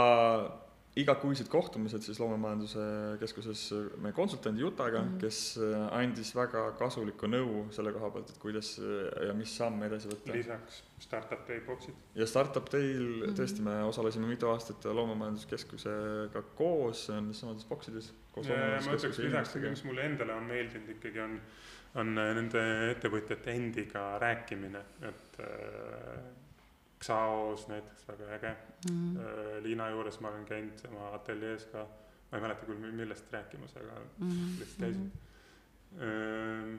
igakuised 0.96 1.48
kohtumised 1.50 2.04
siis 2.04 2.18
Loomemajanduse 2.20 2.84
Keskuses 3.20 3.62
meie 4.02 4.14
konsultandi 4.14 4.62
Jutaga 4.62 5.00
mm, 5.02 5.08
-hmm. 5.08 5.20
kes 5.20 5.38
äh, 5.58 5.86
andis 5.98 6.34
väga 6.36 6.64
kasulikku 6.78 7.26
nõu 7.26 7.64
selle 7.74 7.92
koha 7.92 8.10
pealt, 8.10 8.30
et 8.30 8.38
kuidas 8.38 8.76
äh, 8.78 9.26
ja 9.28 9.34
mis 9.34 9.56
samme 9.56 9.86
edasi 9.86 10.08
võtta. 10.08 10.36
lisaks 10.36 10.82
Startup 11.00 11.48
Day 11.48 11.60
boksid. 11.66 11.94
ja 12.14 12.26
Startup 12.26 12.70
Day'l 12.72 13.02
mm 13.02 13.22
-hmm. 13.22 13.36
tõesti, 13.40 13.62
me 13.62 13.82
osalesime 13.84 14.26
mitu 14.26 14.48
aastat 14.48 14.84
Loomemajanduskeskusega 14.84 16.42
koos 16.54 17.08
nendes 17.08 17.40
samades 17.40 17.64
boksides. 17.64 18.12
ma 18.36 18.42
ütleks 18.94 19.18
lisaks, 19.18 19.54
mis 19.54 19.84
mulle 19.84 20.02
endale 20.02 20.34
on 20.34 20.44
meeldinud 20.44 20.88
ikkagi 20.88 21.20
on, 21.20 21.40
on 21.94 22.14
nende 22.14 22.90
ettevõtjate 22.90 23.50
endiga 23.50 24.18
rääkimine, 24.18 24.80
et 25.02 25.40
äh, 25.40 26.43
Xaos 27.06 27.68
näiteks 27.68 28.08
väga 28.08 28.30
äge 28.34 28.56
mm. 28.90 29.16
-hmm. 29.16 29.62
Liina 29.62 29.88
juures 29.90 30.20
ma 30.20 30.28
olen 30.28 30.44
käinud 30.44 30.80
tema 30.82 31.14
ateljees 31.14 31.66
ka, 31.72 31.86
ma 32.30 32.38
ei 32.38 32.42
mäleta 32.42 32.66
küll, 32.66 32.92
millest 32.92 33.32
rääkimas, 33.32 33.76
aga 33.76 34.00
mm 34.18 34.30
-hmm. 34.30 34.58
lihtsalt 34.58 34.80
käisin 34.80 35.12
mm. 35.90 36.00
-hmm. 36.00 36.78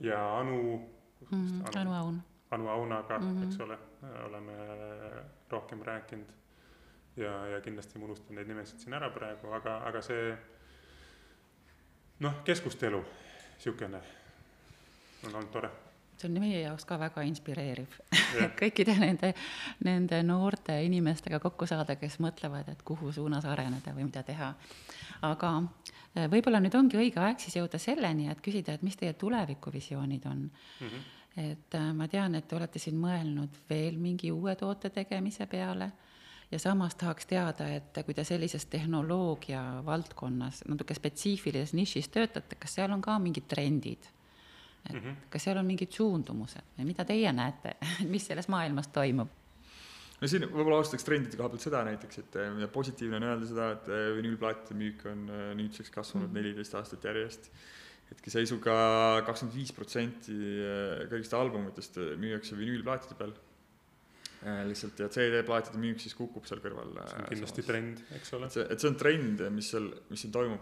ja 0.00 0.38
Anu 0.38 0.78
mm, 1.30 1.46
-hmm. 1.46 1.80
Anu 1.80 1.94
Aun. 1.94 2.22
Anu 2.50 2.68
Aunaga 2.68 3.18
mm, 3.18 3.42
-hmm. 3.42 3.46
eks 3.46 3.60
ole, 3.60 3.78
oleme 4.24 4.52
rohkem 5.50 5.82
rääkinud 5.82 6.28
ja, 7.16 7.46
ja 7.46 7.60
kindlasti 7.60 7.98
ma 7.98 8.04
unustan 8.04 8.36
neid 8.36 8.48
nimesid 8.48 8.78
siin 8.78 8.94
ära 8.94 9.10
praegu, 9.10 9.52
aga, 9.52 9.78
aga 9.88 10.02
see 10.02 10.36
noh, 12.20 12.44
keskuste 12.44 12.86
elu, 12.86 13.04
niisugune 13.56 14.00
on 15.26 15.34
olnud 15.34 15.50
tore 15.52 15.70
see 16.20 16.28
on 16.30 16.38
meie 16.40 16.60
jaoks 16.62 16.86
ka 16.88 16.98
väga 17.00 17.24
inspireeriv 17.28 17.98
kõikide 18.60 18.96
nende, 19.00 19.32
nende 19.84 20.22
noorte 20.26 20.78
inimestega 20.86 21.40
kokku 21.42 21.68
saada, 21.68 21.98
kes 22.00 22.18
mõtlevad, 22.24 22.70
et 22.72 22.82
kuhu 22.86 23.12
suunas 23.12 23.44
areneda 23.48 23.94
või 23.96 24.08
mida 24.08 24.22
teha. 24.26 24.52
aga 25.26 25.52
eh, 26.14 26.26
võib-olla 26.32 26.60
nüüd 26.62 26.74
ongi 26.78 27.00
õige 27.00 27.22
aeg 27.22 27.42
siis 27.42 27.58
jõuda 27.58 27.80
selleni, 27.82 28.30
et 28.32 28.40
küsida, 28.44 28.76
et 28.76 28.86
mis 28.86 28.96
teie 28.96 29.12
tulevikuvisioonid 29.12 30.26
on 30.26 30.48
mm. 30.48 30.88
-hmm. 30.88 31.06
et 31.50 31.74
äh, 31.74 31.92
ma 31.94 32.08
tean, 32.08 32.34
et 32.34 32.48
te 32.48 32.56
olete 32.56 32.78
siin 32.78 32.98
mõelnud 33.00 33.62
veel 33.70 33.98
mingi 33.98 34.32
uue 34.32 34.56
toote 34.56 34.90
tegemise 34.90 35.46
peale 35.46 35.92
ja 36.50 36.58
samas 36.58 36.94
tahaks 36.94 37.26
teada, 37.26 37.68
et 37.68 37.98
kui 38.06 38.14
te 38.14 38.24
sellises 38.24 38.66
tehnoloogia 38.66 39.82
valdkonnas, 39.84 40.62
natuke 40.68 40.94
spetsiifilises 40.94 41.74
nišis 41.74 42.08
töötate, 42.08 42.58
kas 42.60 42.74
seal 42.78 42.92
on 42.92 43.02
ka 43.02 43.18
mingid 43.18 43.48
trendid? 43.48 44.15
Et 44.88 44.94
mm 44.94 45.02
-hmm. 45.02 45.30
kas 45.30 45.48
seal 45.48 45.58
on 45.60 45.66
mingid 45.66 45.92
suundumused 45.92 46.76
või 46.78 46.86
mida 46.92 47.04
teie 47.04 47.32
näete, 47.32 47.76
mis 48.12 48.26
selles 48.26 48.48
maailmas 48.48 48.88
toimub? 48.88 49.28
no 50.20 50.28
siin 50.28 50.46
võib-olla 50.48 50.80
alustaks 50.80 51.04
trendide 51.04 51.36
koha 51.36 51.48
pealt 51.52 51.64
seda 51.66 51.82
näiteks, 51.84 52.18
et 52.18 52.38
ja 52.60 52.68
positiivne 52.72 53.16
on 53.16 53.30
öelda 53.30 53.46
seda, 53.46 53.70
et 53.76 53.88
äh, 53.88 54.04
vinüülplaatide 54.16 54.78
müük 54.78 55.04
on 55.12 55.26
äh, 55.28 55.50
nüüdseks 55.56 55.90
kasvanud 55.90 56.28
mhm. 56.28 56.38
neliteist 56.40 56.72
mm 56.72 56.76
-hmm. 56.76 56.80
aastat 56.80 57.04
järjest. 57.04 57.50
hetkeseisuga 58.06 58.74
kakskümmend 59.26 59.56
viis 59.56 59.72
protsenti 59.72 60.32
kõigist 61.10 61.32
albumitest 61.34 61.96
müüakse 62.16 62.56
vinüülplaatide 62.56 63.14
peal 63.18 63.32
lihtsalt 64.68 65.00
ja 65.00 65.08
CD-plaatide 65.08 65.78
müük 65.80 66.00
siis 66.00 66.14
kukub 66.14 66.46
seal 66.46 66.60
kõrval. 66.60 66.92
see 67.08 67.18
on 67.18 67.28
kindlasti 67.28 67.62
samas. 67.62 67.66
trend, 67.66 68.02
eks 68.14 68.32
ole. 68.32 68.46
et 68.46 68.52
see, 68.52 68.66
et 68.70 68.80
see 68.80 68.90
on 68.90 68.96
trend, 69.00 69.42
mis 69.50 69.70
seal, 69.70 69.88
mis 70.10 70.20
siin 70.20 70.32
toimub 70.32 70.60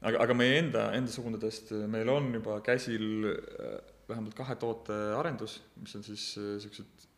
aga, 0.00 0.20
aga 0.24 0.36
meie 0.36 0.58
enda, 0.62 0.88
enda 0.96 1.12
suundadest 1.12 1.72
meil 1.90 2.10
on 2.12 2.32
juba 2.38 2.58
käsil 2.66 3.30
äh, 3.30 3.78
vähemalt 4.10 4.36
kahe 4.38 4.56
toote 4.60 4.96
arendus, 5.18 5.60
mis 5.80 5.94
on 5.98 6.04
siis 6.06 6.34
niisugused 6.38 6.86
äh, 6.86 7.08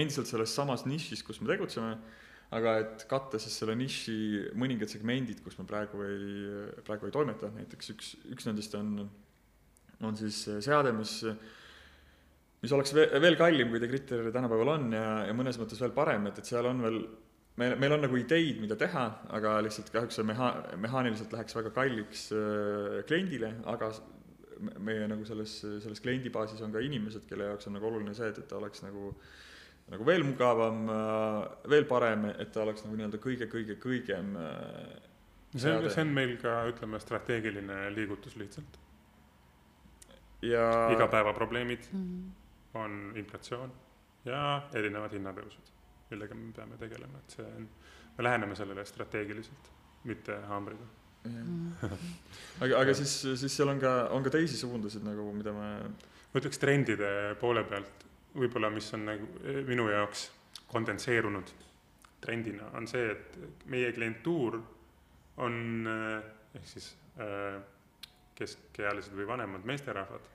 endiselt 0.00 0.30
selles 0.30 0.54
samas 0.54 0.86
nišis, 0.88 1.22
kus 1.26 1.40
me 1.40 1.52
tegutseme, 1.52 1.96
aga 2.54 2.78
et 2.82 3.04
katta 3.10 3.38
siis 3.42 3.56
selle 3.60 3.76
niši 3.78 4.16
mõningad 4.58 4.90
segmendid, 4.90 5.42
kus 5.44 5.58
me 5.60 5.66
praegu 5.68 6.02
ei, 6.06 6.30
praegu 6.86 7.08
ei 7.08 7.14
toimeta, 7.14 7.50
näiteks 7.54 7.92
üks, 7.94 8.14
üks 8.34 8.48
nendest 8.48 8.74
on, 8.78 8.96
on 10.04 10.18
siis 10.18 10.42
seade, 10.66 10.92
mis 10.96 11.20
mis 12.64 12.72
oleks 12.72 12.94
veel 12.96 13.36
kallim, 13.36 13.68
kui 13.68 13.80
Decritter 13.82 14.30
tänapäeval 14.32 14.70
on 14.78 14.86
ja, 14.96 15.08
ja 15.28 15.36
mõnes 15.36 15.58
mõttes 15.60 15.80
veel 15.82 15.92
parem, 15.96 16.30
et, 16.30 16.40
et 16.40 16.48
seal 16.48 16.64
on 16.70 16.80
veel 16.84 17.00
meil, 17.60 17.76
meil 17.78 17.96
on 17.96 18.04
nagu 18.06 18.18
ideid, 18.18 18.58
mida 18.62 18.76
teha, 18.78 19.04
aga 19.36 19.54
lihtsalt 19.64 19.92
kahjuks 19.94 20.18
see 20.18 20.26
meha-, 20.26 20.56
mehaaniliselt 20.82 21.32
läheks 21.34 21.56
väga 21.58 21.72
kalliks 21.76 22.26
äh, 22.34 23.00
kliendile, 23.08 23.54
aga 23.70 23.92
meie 24.84 25.08
nagu 25.10 25.26
selles, 25.28 25.56
selles 25.62 26.02
kliendibaasis 26.02 26.62
on 26.64 26.74
ka 26.74 26.82
inimesed, 26.82 27.26
kelle 27.28 27.50
jaoks 27.50 27.68
on 27.68 27.76
nagu 27.78 27.90
oluline 27.90 28.14
see, 28.16 28.30
et, 28.30 28.38
et 28.42 28.48
ta 28.50 28.58
oleks 28.60 28.84
nagu 28.86 29.12
nagu 29.92 30.06
veel 30.08 30.22
mugavam, 30.24 30.86
äh, 30.88 31.40
veel 31.70 31.84
parem, 31.88 32.30
et 32.32 32.54
ta 32.54 32.62
oleks 32.64 32.86
nagu 32.86 32.96
nii-öelda 32.96 33.20
kõige-kõige-kõigem 33.20 34.38
äh, 34.40 34.94
see 35.54 35.74
on, 35.74 35.90
see 35.92 36.06
on 36.06 36.14
meil 36.16 36.34
ka, 36.40 36.56
ütleme, 36.70 37.00
strateegiline 37.02 37.84
liigutus 37.94 38.38
lihtsalt. 38.40 38.80
ja 40.44 40.64
igapäevaprobleemid 40.92 41.86
mm 41.92 42.00
-hmm. 42.00 42.80
on 42.80 43.12
inflatsioon 43.16 43.72
ja 44.24 44.40
erinevad 44.72 45.12
hinnatõusud 45.12 45.73
millega 46.10 46.36
me 46.38 46.52
peame 46.56 46.78
tegelema, 46.80 47.22
et 47.22 47.38
see 47.38 47.46
on, 47.46 47.68
me 48.18 48.26
läheneme 48.26 48.56
sellele 48.58 48.84
strateegiliselt, 48.86 49.70
mitte 50.10 50.36
haamriga 50.48 50.86
mm. 51.24 51.72
aga, 52.64 52.80
aga 52.82 52.94
siis, 52.96 53.16
siis 53.40 53.56
seal 53.56 53.72
on 53.72 53.80
ka, 53.82 53.94
on 54.14 54.24
ka 54.26 54.32
teisi 54.34 54.58
suundasid 54.60 55.06
nagu, 55.06 55.30
mida 55.36 55.54
me. 55.56 55.70
ma 56.32 56.42
ütleks 56.42 56.60
trendide 56.60 57.10
poole 57.40 57.64
pealt 57.68 58.04
võib-olla, 58.34 58.70
mis 58.74 58.90
on 58.96 59.06
nagu 59.08 59.28
eh, 59.44 59.62
minu 59.68 59.86
jaoks 59.92 60.28
kondenseerunud 60.70 61.52
trendina, 62.24 62.70
on 62.78 62.88
see, 62.90 63.12
et 63.12 63.66
meie 63.70 63.92
klientuur 63.94 64.58
on 65.44 65.56
eh, 65.90 66.30
ehk 66.58 66.70
siis 66.70 66.92
eh, 67.22 67.58
keskealised 68.34 69.14
või 69.14 69.28
vanemad 69.28 69.66
meesterahvad, 69.68 70.30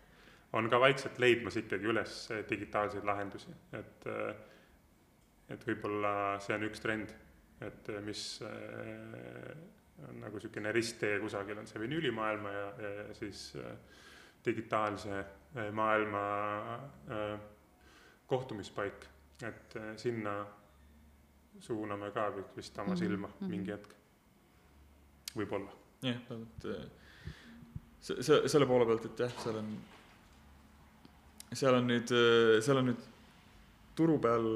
on 0.55 0.69
ka 0.71 0.79
vaikselt 0.81 1.19
leidmas 1.21 1.57
ikkagi 1.59 1.89
üles 1.91 2.21
digitaalseid 2.49 3.05
lahendusi, 3.05 3.51
et 3.77 4.07
äh, 4.09 4.31
et 5.49 5.65
võib-olla 5.65 6.13
see 6.43 6.55
on 6.55 6.65
üks 6.67 6.83
trend, 6.83 7.11
et 7.65 7.91
eh, 7.91 8.01
mis 8.05 8.23
eh, 8.45 9.49
on 10.07 10.21
nagu 10.23 10.39
niisugune 10.39 10.71
risttee 10.75 11.17
kusagil, 11.21 11.59
on 11.59 11.67
see 11.67 11.81
vinüülimaailma 11.81 12.53
ja, 12.55 12.67
ja, 12.85 13.07
siis 13.17 13.49
eh, 13.59 13.73
digitaalse 14.45 15.25
maailma 15.75 16.19
kohtumispaik, 18.29 19.07
et 19.43 19.73
sinna 19.99 20.35
suuname 21.59 22.11
ka 22.15 22.27
vist 22.55 22.77
oma 22.79 22.95
silma 22.95 23.27
mm 23.27 23.33
-hmm. 23.33 23.49
mingi 23.49 23.71
hetk. 23.71 23.95
võib-olla. 25.35 25.73
jah, 26.01 26.21
vähemalt 26.29 26.67
see, 27.99 28.23
see, 28.23 28.47
selle 28.47 28.65
poole 28.65 28.85
pealt, 28.85 29.05
et 29.05 29.19
jah, 29.19 29.33
seal 29.43 29.57
on, 29.57 29.77
seal 31.53 31.73
on 31.73 31.87
nüüd, 31.87 32.13
seal 32.61 32.77
on 32.77 32.85
nüüd 32.93 33.09
turu 33.99 34.17
peal 34.23 34.47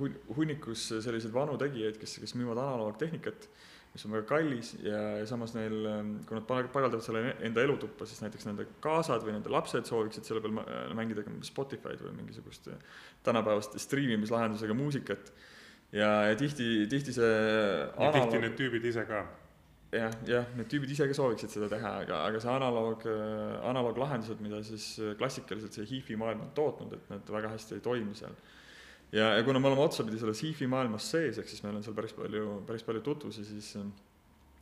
hun-, 0.00 0.20
hunnikus 0.36 0.90
selliseid 0.90 1.34
vanu 1.34 1.56
tegijaid, 1.60 2.00
kes, 2.02 2.18
kes 2.24 2.36
müüvad 2.38 2.58
analoogtehnikat 2.58 3.48
mis 3.90 4.04
on 4.06 4.14
väga 4.14 4.26
kallis 4.28 4.70
ja, 4.84 4.98
ja 5.18 5.26
samas 5.26 5.54
neil, 5.56 5.74
ähm, 5.90 6.12
kui 6.26 6.38
nad 6.38 6.46
paigaldavad 6.46 7.02
selle 7.02 7.34
enda 7.46 7.64
elutuppa, 7.64 8.06
siis 8.06 8.22
näiteks 8.22 8.46
nende 8.46 8.66
kaasad 8.84 9.24
või 9.26 9.34
nende 9.34 9.50
lapsed 9.50 9.88
sooviksid 9.88 10.28
selle 10.28 10.42
peal 10.44 10.60
äh, 10.62 10.92
mängida 10.98 11.24
Spotify'd 11.46 12.04
või 12.04 12.14
mingisugust 12.20 12.70
äh, 12.70 12.78
tänapäevast 13.26 13.74
striimimislahendusega 13.82 14.76
muusikat. 14.78 15.32
ja, 15.92 16.10
ja 16.30 16.38
tihti, 16.38 16.86
tihti 16.90 17.16
see 17.16 17.26
ja 17.26 17.90
analoog... 17.96 18.30
tihti 18.30 18.42
need 18.46 18.56
tüübid 18.60 18.86
ise 18.92 19.04
ka. 19.10 19.24
jah, 19.96 20.14
jah, 20.28 20.46
need 20.54 20.70
tüübid 20.70 20.94
ise 20.94 21.10
ka 21.10 21.18
sooviksid 21.18 21.50
seda 21.56 21.66
teha, 21.72 21.96
aga, 22.04 22.22
aga 22.30 22.44
see 22.46 22.54
analoog, 22.54 23.08
äh, 23.10 23.58
analooglahendused, 23.72 24.38
mida 24.44 24.62
siis 24.66 24.92
klassikaliselt 25.18 25.74
see 25.74 25.90
hi-fi 25.96 26.20
maailm 26.20 26.46
on 26.46 26.54
tootnud, 26.54 26.94
et 26.94 27.10
need 27.10 27.34
väga 27.40 27.56
hästi 27.56 27.80
ei 27.80 27.86
toimi 27.90 28.14
seal 28.22 28.38
ja, 29.12 29.32
ja 29.36 29.42
kuna 29.46 29.62
me 29.62 29.70
oleme 29.70 29.84
otsapidi 29.84 30.20
selles 30.20 30.42
hiifi 30.44 30.68
maailmas 30.70 31.10
sees, 31.12 31.40
ehk 31.40 31.50
siis 31.50 31.64
meil 31.64 31.78
on 31.78 31.84
seal 31.86 31.96
päris 31.96 32.14
palju, 32.16 32.60
päris 32.68 32.86
palju 32.86 33.02
tutvusi, 33.06 33.44
siis 33.46 33.74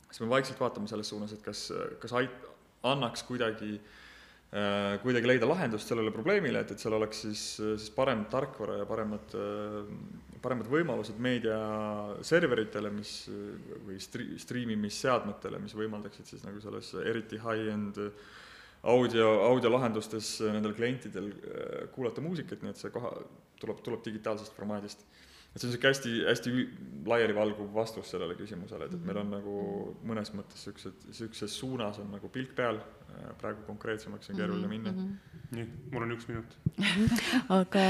siis 0.09 0.21
me 0.23 0.29
vaikselt 0.31 0.59
vaatame 0.61 0.89
selles 0.89 1.09
suunas, 1.11 1.33
et 1.35 1.41
kas, 1.45 1.67
kas 2.01 2.13
ait-, 2.17 2.47
annaks 2.89 3.23
kuidagi 3.27 3.75
äh, 3.75 4.95
kuidagi 5.03 5.29
leida 5.29 5.49
lahendust 5.49 5.91
sellele 5.91 6.11
probleemile, 6.15 6.63
et, 6.63 6.73
et 6.73 6.81
seal 6.81 6.95
oleks 6.97 7.21
siis, 7.27 7.43
siis 7.59 7.91
parem 7.93 8.25
tarkvara 8.31 8.79
ja 8.81 8.89
paremad, 8.89 9.37
paremad 10.41 10.69
võimalused 10.71 11.19
meediaserveritele, 11.21 12.91
mis 12.95 13.13
või 13.85 13.99
stri-, 14.01 14.31
striimimisseadmetele, 14.41 15.61
mis 15.61 15.77
võimaldaksid 15.77 16.33
siis 16.33 16.45
nagu 16.47 16.61
selles 16.63 16.93
eriti 17.05 17.41
high-end 17.43 18.01
audio, 18.89 19.27
audiolahendustes 19.51 20.39
nendel 20.47 20.73
klientidel 20.77 21.29
äh, 21.29 21.85
kuulata 21.93 22.23
muusikat, 22.23 22.63
nii 22.63 22.73
et 22.73 22.81
see 22.81 22.93
koha, 22.95 23.13
tuleb, 23.61 23.81
tuleb 23.85 24.05
digitaalsest 24.05 24.55
formaadist. 24.55 25.05
et 25.49 25.61
see 25.61 25.65
on 25.67 25.71
niisugune 25.71 25.89
hästi, 25.89 26.11
hästi 26.27 26.51
laialivalguv 27.09 27.73
vastus 27.73 28.11
sellele 28.13 28.35
küsimusele, 28.37 28.85
et, 28.85 28.93
et 28.93 29.05
meil 29.05 29.17
on 29.23 29.31
nagu 29.33 29.53
mõnes 30.05 30.29
mõttes 30.37 30.61
niisugused, 30.61 31.07
niisuguses 31.09 31.55
suunas 31.57 31.97
on 32.03 32.11
nagu 32.13 32.29
pilk 32.33 32.53
peal, 32.57 32.77
praegu 33.39 33.63
konkreetsemaks 33.67 34.29
on 34.29 34.37
keeruline 34.37 34.67
mhm, 34.67 34.73
minna 34.75 34.91
mm. 34.91 34.97
-hmm. 34.97 35.55
nii, 35.57 35.65
mul 35.91 36.05
on 36.05 36.13
üks 36.13 36.27
minut 36.29 36.53
aga 37.59 37.85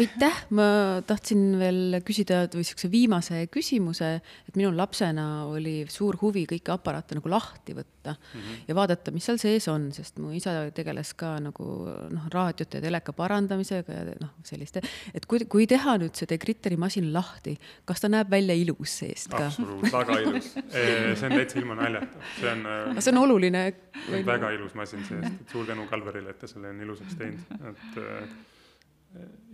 aitäh, 0.00 0.38
ma 0.50 0.68
tahtsin 1.06 1.58
veel 1.60 2.00
küsida 2.06 2.44
või 2.46 2.64
niisuguse 2.64 2.90
viimase 2.90 3.46
küsimuse, 3.52 4.14
et 4.48 4.56
minul 4.56 4.76
lapsena 4.76 5.44
oli 5.50 5.84
suur 5.88 6.18
huvi 6.22 6.46
kõiki 6.50 6.72
aparaate 6.72 7.20
nagu 7.20 7.30
lahti 7.30 7.76
võtta 7.76 7.93
mm 8.12 8.40
-hmm. 8.40 8.64
ja 8.68 8.74
vaadata, 8.74 9.10
mis 9.10 9.24
seal 9.24 9.38
sees 9.38 9.68
on, 9.68 9.92
sest 9.92 10.18
mu 10.18 10.32
isa 10.32 10.70
tegeles 10.74 11.14
ka 11.14 11.38
nagu 11.40 11.66
noh, 12.10 12.28
raadiote 12.32 12.78
ja 12.78 12.82
teleka 12.82 13.12
parandamisega 13.12 13.92
ja 13.92 14.16
noh, 14.20 14.34
selliste, 14.44 14.82
et 15.14 15.26
kui, 15.26 15.44
kui 15.48 15.66
teha 15.66 15.96
nüüd 15.98 16.14
see 16.14 16.28
Degritteri 16.28 16.76
masin 16.76 17.12
lahti, 17.12 17.56
kas 17.84 18.00
ta 18.00 18.08
näeb 18.08 18.30
välja 18.30 18.54
ilus 18.54 18.98
seest 18.98 19.30
ka? 19.30 19.46
absoluutselt, 19.46 19.92
väga 19.92 20.20
ilus 20.20 20.52
see 21.20 21.26
on 21.26 21.36
täitsa 21.38 21.58
ilma 21.58 21.74
naljata, 21.74 22.18
see 22.40 22.52
on. 22.52 22.66
see 23.00 23.12
on 23.12 23.22
oluline. 23.22 23.64
väga 24.26 24.50
ilus 24.50 24.74
masin 24.74 25.04
seest, 25.04 25.40
et 25.40 25.48
suur 25.48 25.66
tänu 25.66 25.86
Kalverile, 25.86 26.30
et 26.30 26.38
ta 26.38 26.50
selle 26.50 26.70
on 26.72 26.80
ilusaks 26.80 27.16
teinud, 27.20 27.54
et 27.70 27.98
äh, 28.02 28.28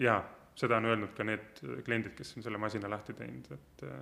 jaa, 0.07 0.21
seda 0.59 0.81
on 0.81 0.91
öelnud 0.91 1.15
ka 1.17 1.27
need 1.27 1.63
kliendid, 1.85 2.15
kes 2.19 2.37
on 2.37 2.47
selle 2.47 2.61
masina 2.61 2.91
lahti 2.91 3.15
teinud, 3.19 3.51
et 3.57 3.87
äh, 3.89 3.97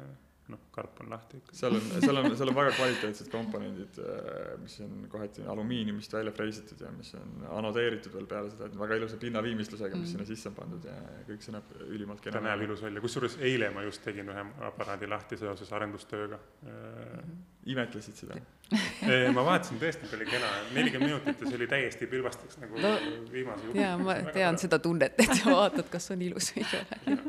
noh, 0.52 0.60
karp 0.72 1.00
on 1.04 1.10
lahti 1.12 1.40
ikka. 1.42 1.56
seal 1.56 1.76
on, 1.76 1.86
seal 2.04 2.20
on, 2.20 2.28
seal 2.40 2.52
on 2.52 2.56
väga 2.56 2.72
kvaliteetsed 2.76 3.30
komponendid, 3.32 3.98
äh, 4.02 4.54
mis 4.62 4.78
on 4.84 5.04
kohati 5.12 5.44
alumiiniumist 5.54 6.14
välja 6.16 6.32
freesitud 6.36 6.80
ja 6.84 6.92
mis 6.94 7.12
on 7.18 7.44
anodeeritud 7.58 8.14
veel 8.14 8.28
peale 8.30 8.52
seda, 8.52 8.70
et 8.70 8.78
väga 8.80 8.98
ilusa 9.00 9.20
pinnaviimistlusega, 9.20 9.96
mis 9.96 10.08
mm. 10.08 10.12
sinna 10.14 10.28
sisse 10.28 10.50
on 10.52 10.56
pandud 10.58 10.88
ja 10.88 10.96
kõik 11.28 11.44
see 11.44 11.54
näeb 11.56 11.76
ülimalt 11.88 12.24
kena. 12.24 12.38
ta 12.38 12.44
näeb 12.48 12.64
ilus 12.68 12.82
välja, 12.86 13.04
kusjuures 13.04 13.38
eile 13.50 13.70
ma 13.74 13.84
just 13.86 14.04
tegin 14.04 14.32
ühe 14.32 14.46
aparaadi 14.70 15.10
lahti 15.10 15.40
seoses 15.40 15.72
arendustööga 15.78 16.40
mm. 16.40 16.68
-hmm. 16.68 17.38
Imetlesid 17.68 18.16
seda 18.18 18.38
ma 19.36 19.44
vaatasin 19.46 19.78
tõesti, 19.80 20.04
et 20.04 20.14
oli 20.18 20.26
kena, 20.28 20.48
nelikümmend 20.76 21.08
minutit 21.08 21.40
ja 21.40 21.48
see 21.48 21.56
oli 21.56 21.68
täiesti 21.70 22.08
pilbasteks 22.10 22.58
nagu 22.60 22.80
no, 22.82 22.90
viimase 23.32 23.64
jupi. 23.64 23.80
jaa, 23.80 23.94
ma 24.00 24.18
tean 24.26 24.34
väga 24.34 24.50
seda 24.60 24.78
tunnet, 24.84 25.16
et 25.24 25.32
sa 25.38 25.54
vaatad, 25.54 25.88
kas 25.92 26.10
on 26.12 26.24
ilus 26.26 26.50
või 26.52 26.66
ei 26.66 26.82
ole. 26.82 27.22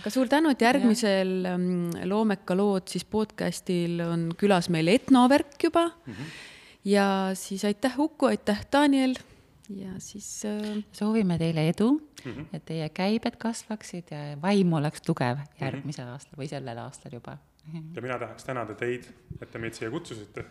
aga 0.00 0.12
suur 0.12 0.32
tänu, 0.32 0.50
et 0.56 0.66
järgmisel 0.66 1.32
ja. 1.46 1.54
Ähm, 1.54 1.94
Loomeka 2.10 2.58
lood 2.58 2.90
siis 2.90 3.06
podcastil 3.06 4.02
on 4.02 4.28
külas 4.38 4.70
meil 4.74 4.90
etnovärk 4.90 5.54
juba 5.68 5.86
mm. 5.92 6.12
-hmm. 6.12 6.36
ja 6.96 7.08
siis 7.38 7.64
aitäh, 7.64 7.98
Uku, 8.02 8.32
aitäh, 8.32 8.66
Daniel 8.72 9.14
ja 9.70 9.94
siis 9.98 10.44
äh... 10.44 10.82
soovime 10.92 11.38
teile 11.38 11.68
edu 11.68 11.92
mm, 11.92 12.32
-hmm. 12.32 12.46
et 12.52 12.64
teie 12.64 12.88
käibed 12.88 13.38
kasvaksid 13.38 14.10
ja 14.10 14.36
vaim 14.42 14.72
oleks 14.72 15.02
tugev 15.02 15.38
järgmisel 15.60 16.04
mm 16.04 16.08
-hmm. 16.08 16.12
aastal 16.12 16.42
või 16.42 16.48
sellel 16.48 16.78
aastal 16.78 17.12
juba 17.12 17.38
ja 17.72 18.02
mina 18.02 18.18
tahaks 18.18 18.44
tänada 18.44 18.74
teid, 18.78 19.08
et 19.40 19.50
te 19.50 19.58
meid 19.58 19.74
siia 19.76 19.90
kutsusite. 19.90 20.44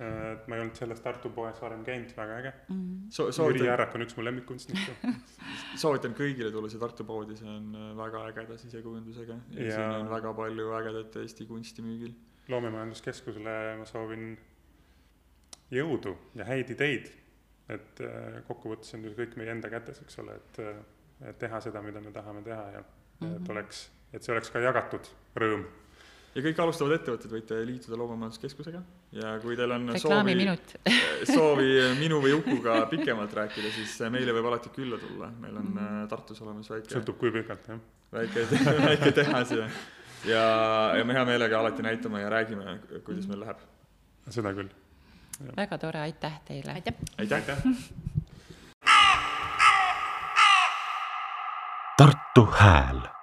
et 0.00 0.46
ma 0.48 0.56
ei 0.56 0.62
olnud 0.62 0.78
selles 0.78 1.00
Tartu 1.04 1.28
poes 1.28 1.58
varem 1.60 1.82
käinud, 1.84 2.12
väga 2.16 2.36
äge. 2.40 2.52
Mm.. 2.72 3.10
So, 3.12 3.26
Jüri 3.28 3.66
Järrak 3.66 3.92
on 3.98 4.06
üks 4.06 4.14
mu 4.16 4.22
lemmikkunstnikke 4.24 4.94
soovitan 5.82 6.14
kõigile 6.16 6.48
tulla 6.54 6.70
siia 6.72 6.80
Tartu 6.80 7.04
poodi, 7.04 7.36
see 7.36 7.48
on 7.50 7.74
äh, 7.76 7.90
väga 7.98 8.22
ägeda 8.30 8.56
sisekujundusega. 8.62 9.36
Ja, 9.50 9.66
ja 9.66 9.74
siin 9.74 9.96
on 9.98 10.08
väga 10.08 10.32
palju 10.38 10.72
ägedat 10.78 11.18
Eesti 11.20 11.44
kunsti 11.50 11.84
müügil. 11.84 12.14
loomemajanduskeskusele 12.48 13.58
ma 13.78 13.84
soovin 13.86 14.32
jõudu 15.70 16.14
ja 16.40 16.48
häid 16.48 16.72
ideid, 16.72 17.12
et 17.70 18.00
äh, 18.06 18.40
kokkuvõttes 18.48 18.96
on 18.96 19.04
ju 19.04 19.12
kõik 19.18 19.36
meie 19.36 19.52
enda 19.52 19.68
kätes, 19.70 20.00
eks 20.00 20.18
ole, 20.24 20.38
et, 20.40 20.62
äh, 20.64 20.80
et 21.28 21.38
teha 21.44 21.60
seda, 21.60 21.84
mida 21.84 22.00
me 22.00 22.14
tahame 22.14 22.40
teha 22.46 22.64
ja 22.78 22.80
mm 22.80 23.26
-hmm. 23.26 23.36
et 23.36 23.52
oleks, 23.52 23.84
et 24.12 24.22
see 24.22 24.32
oleks 24.32 24.50
ka 24.50 24.64
jagatud 24.64 25.12
rõõm 25.36 25.68
ja 26.34 26.42
kõik 26.44 26.60
alustavad 26.62 26.94
ettevõtted 26.94 27.32
võite 27.32 27.58
liituda 27.66 27.98
Loomamajanduskeskusega 27.98 28.80
ja 29.16 29.32
kui 29.42 29.56
teil 29.58 29.74
on 29.74 29.88
soovi, 29.98 30.36
soovi 31.34 31.70
minu 31.98 32.20
või 32.22 32.34
Ukuga 32.38 32.76
pikemalt 32.90 33.34
rääkida, 33.34 33.72
siis 33.74 33.96
meile 34.14 34.34
võib 34.36 34.50
alati 34.52 34.72
külla 34.74 35.00
tulla, 35.02 35.30
meil 35.42 35.58
on 35.58 35.72
mm. 35.72 36.04
Tartus 36.10 36.42
olemas 36.44 36.70
väike. 36.70 36.92
sõltub, 36.94 37.18
kui 37.20 37.34
pikalt, 37.34 37.66
jah. 37.72 37.82
väike, 38.14 38.46
väike 38.90 39.12
tehas 39.16 39.54
ja, 39.56 39.68
ja, 40.30 40.44
ja 41.00 41.06
me 41.06 41.18
hea 41.18 41.26
meelega 41.32 41.60
alati 41.62 41.86
näitame 41.86 42.22
ja 42.22 42.30
räägime, 42.32 42.78
kuidas 43.06 43.26
meil 43.30 43.42
läheb. 43.46 43.66
seda 44.30 44.54
küll. 44.54 44.70
väga 45.56 45.78
tore, 45.82 46.06
aitäh 46.06 46.40
teile. 46.46 46.78
aitäh, 46.78 46.94
aitäh. 47.18 47.42
aitäh.. 47.42 47.58
Tartu 52.00 52.46
Hääl 52.56 53.19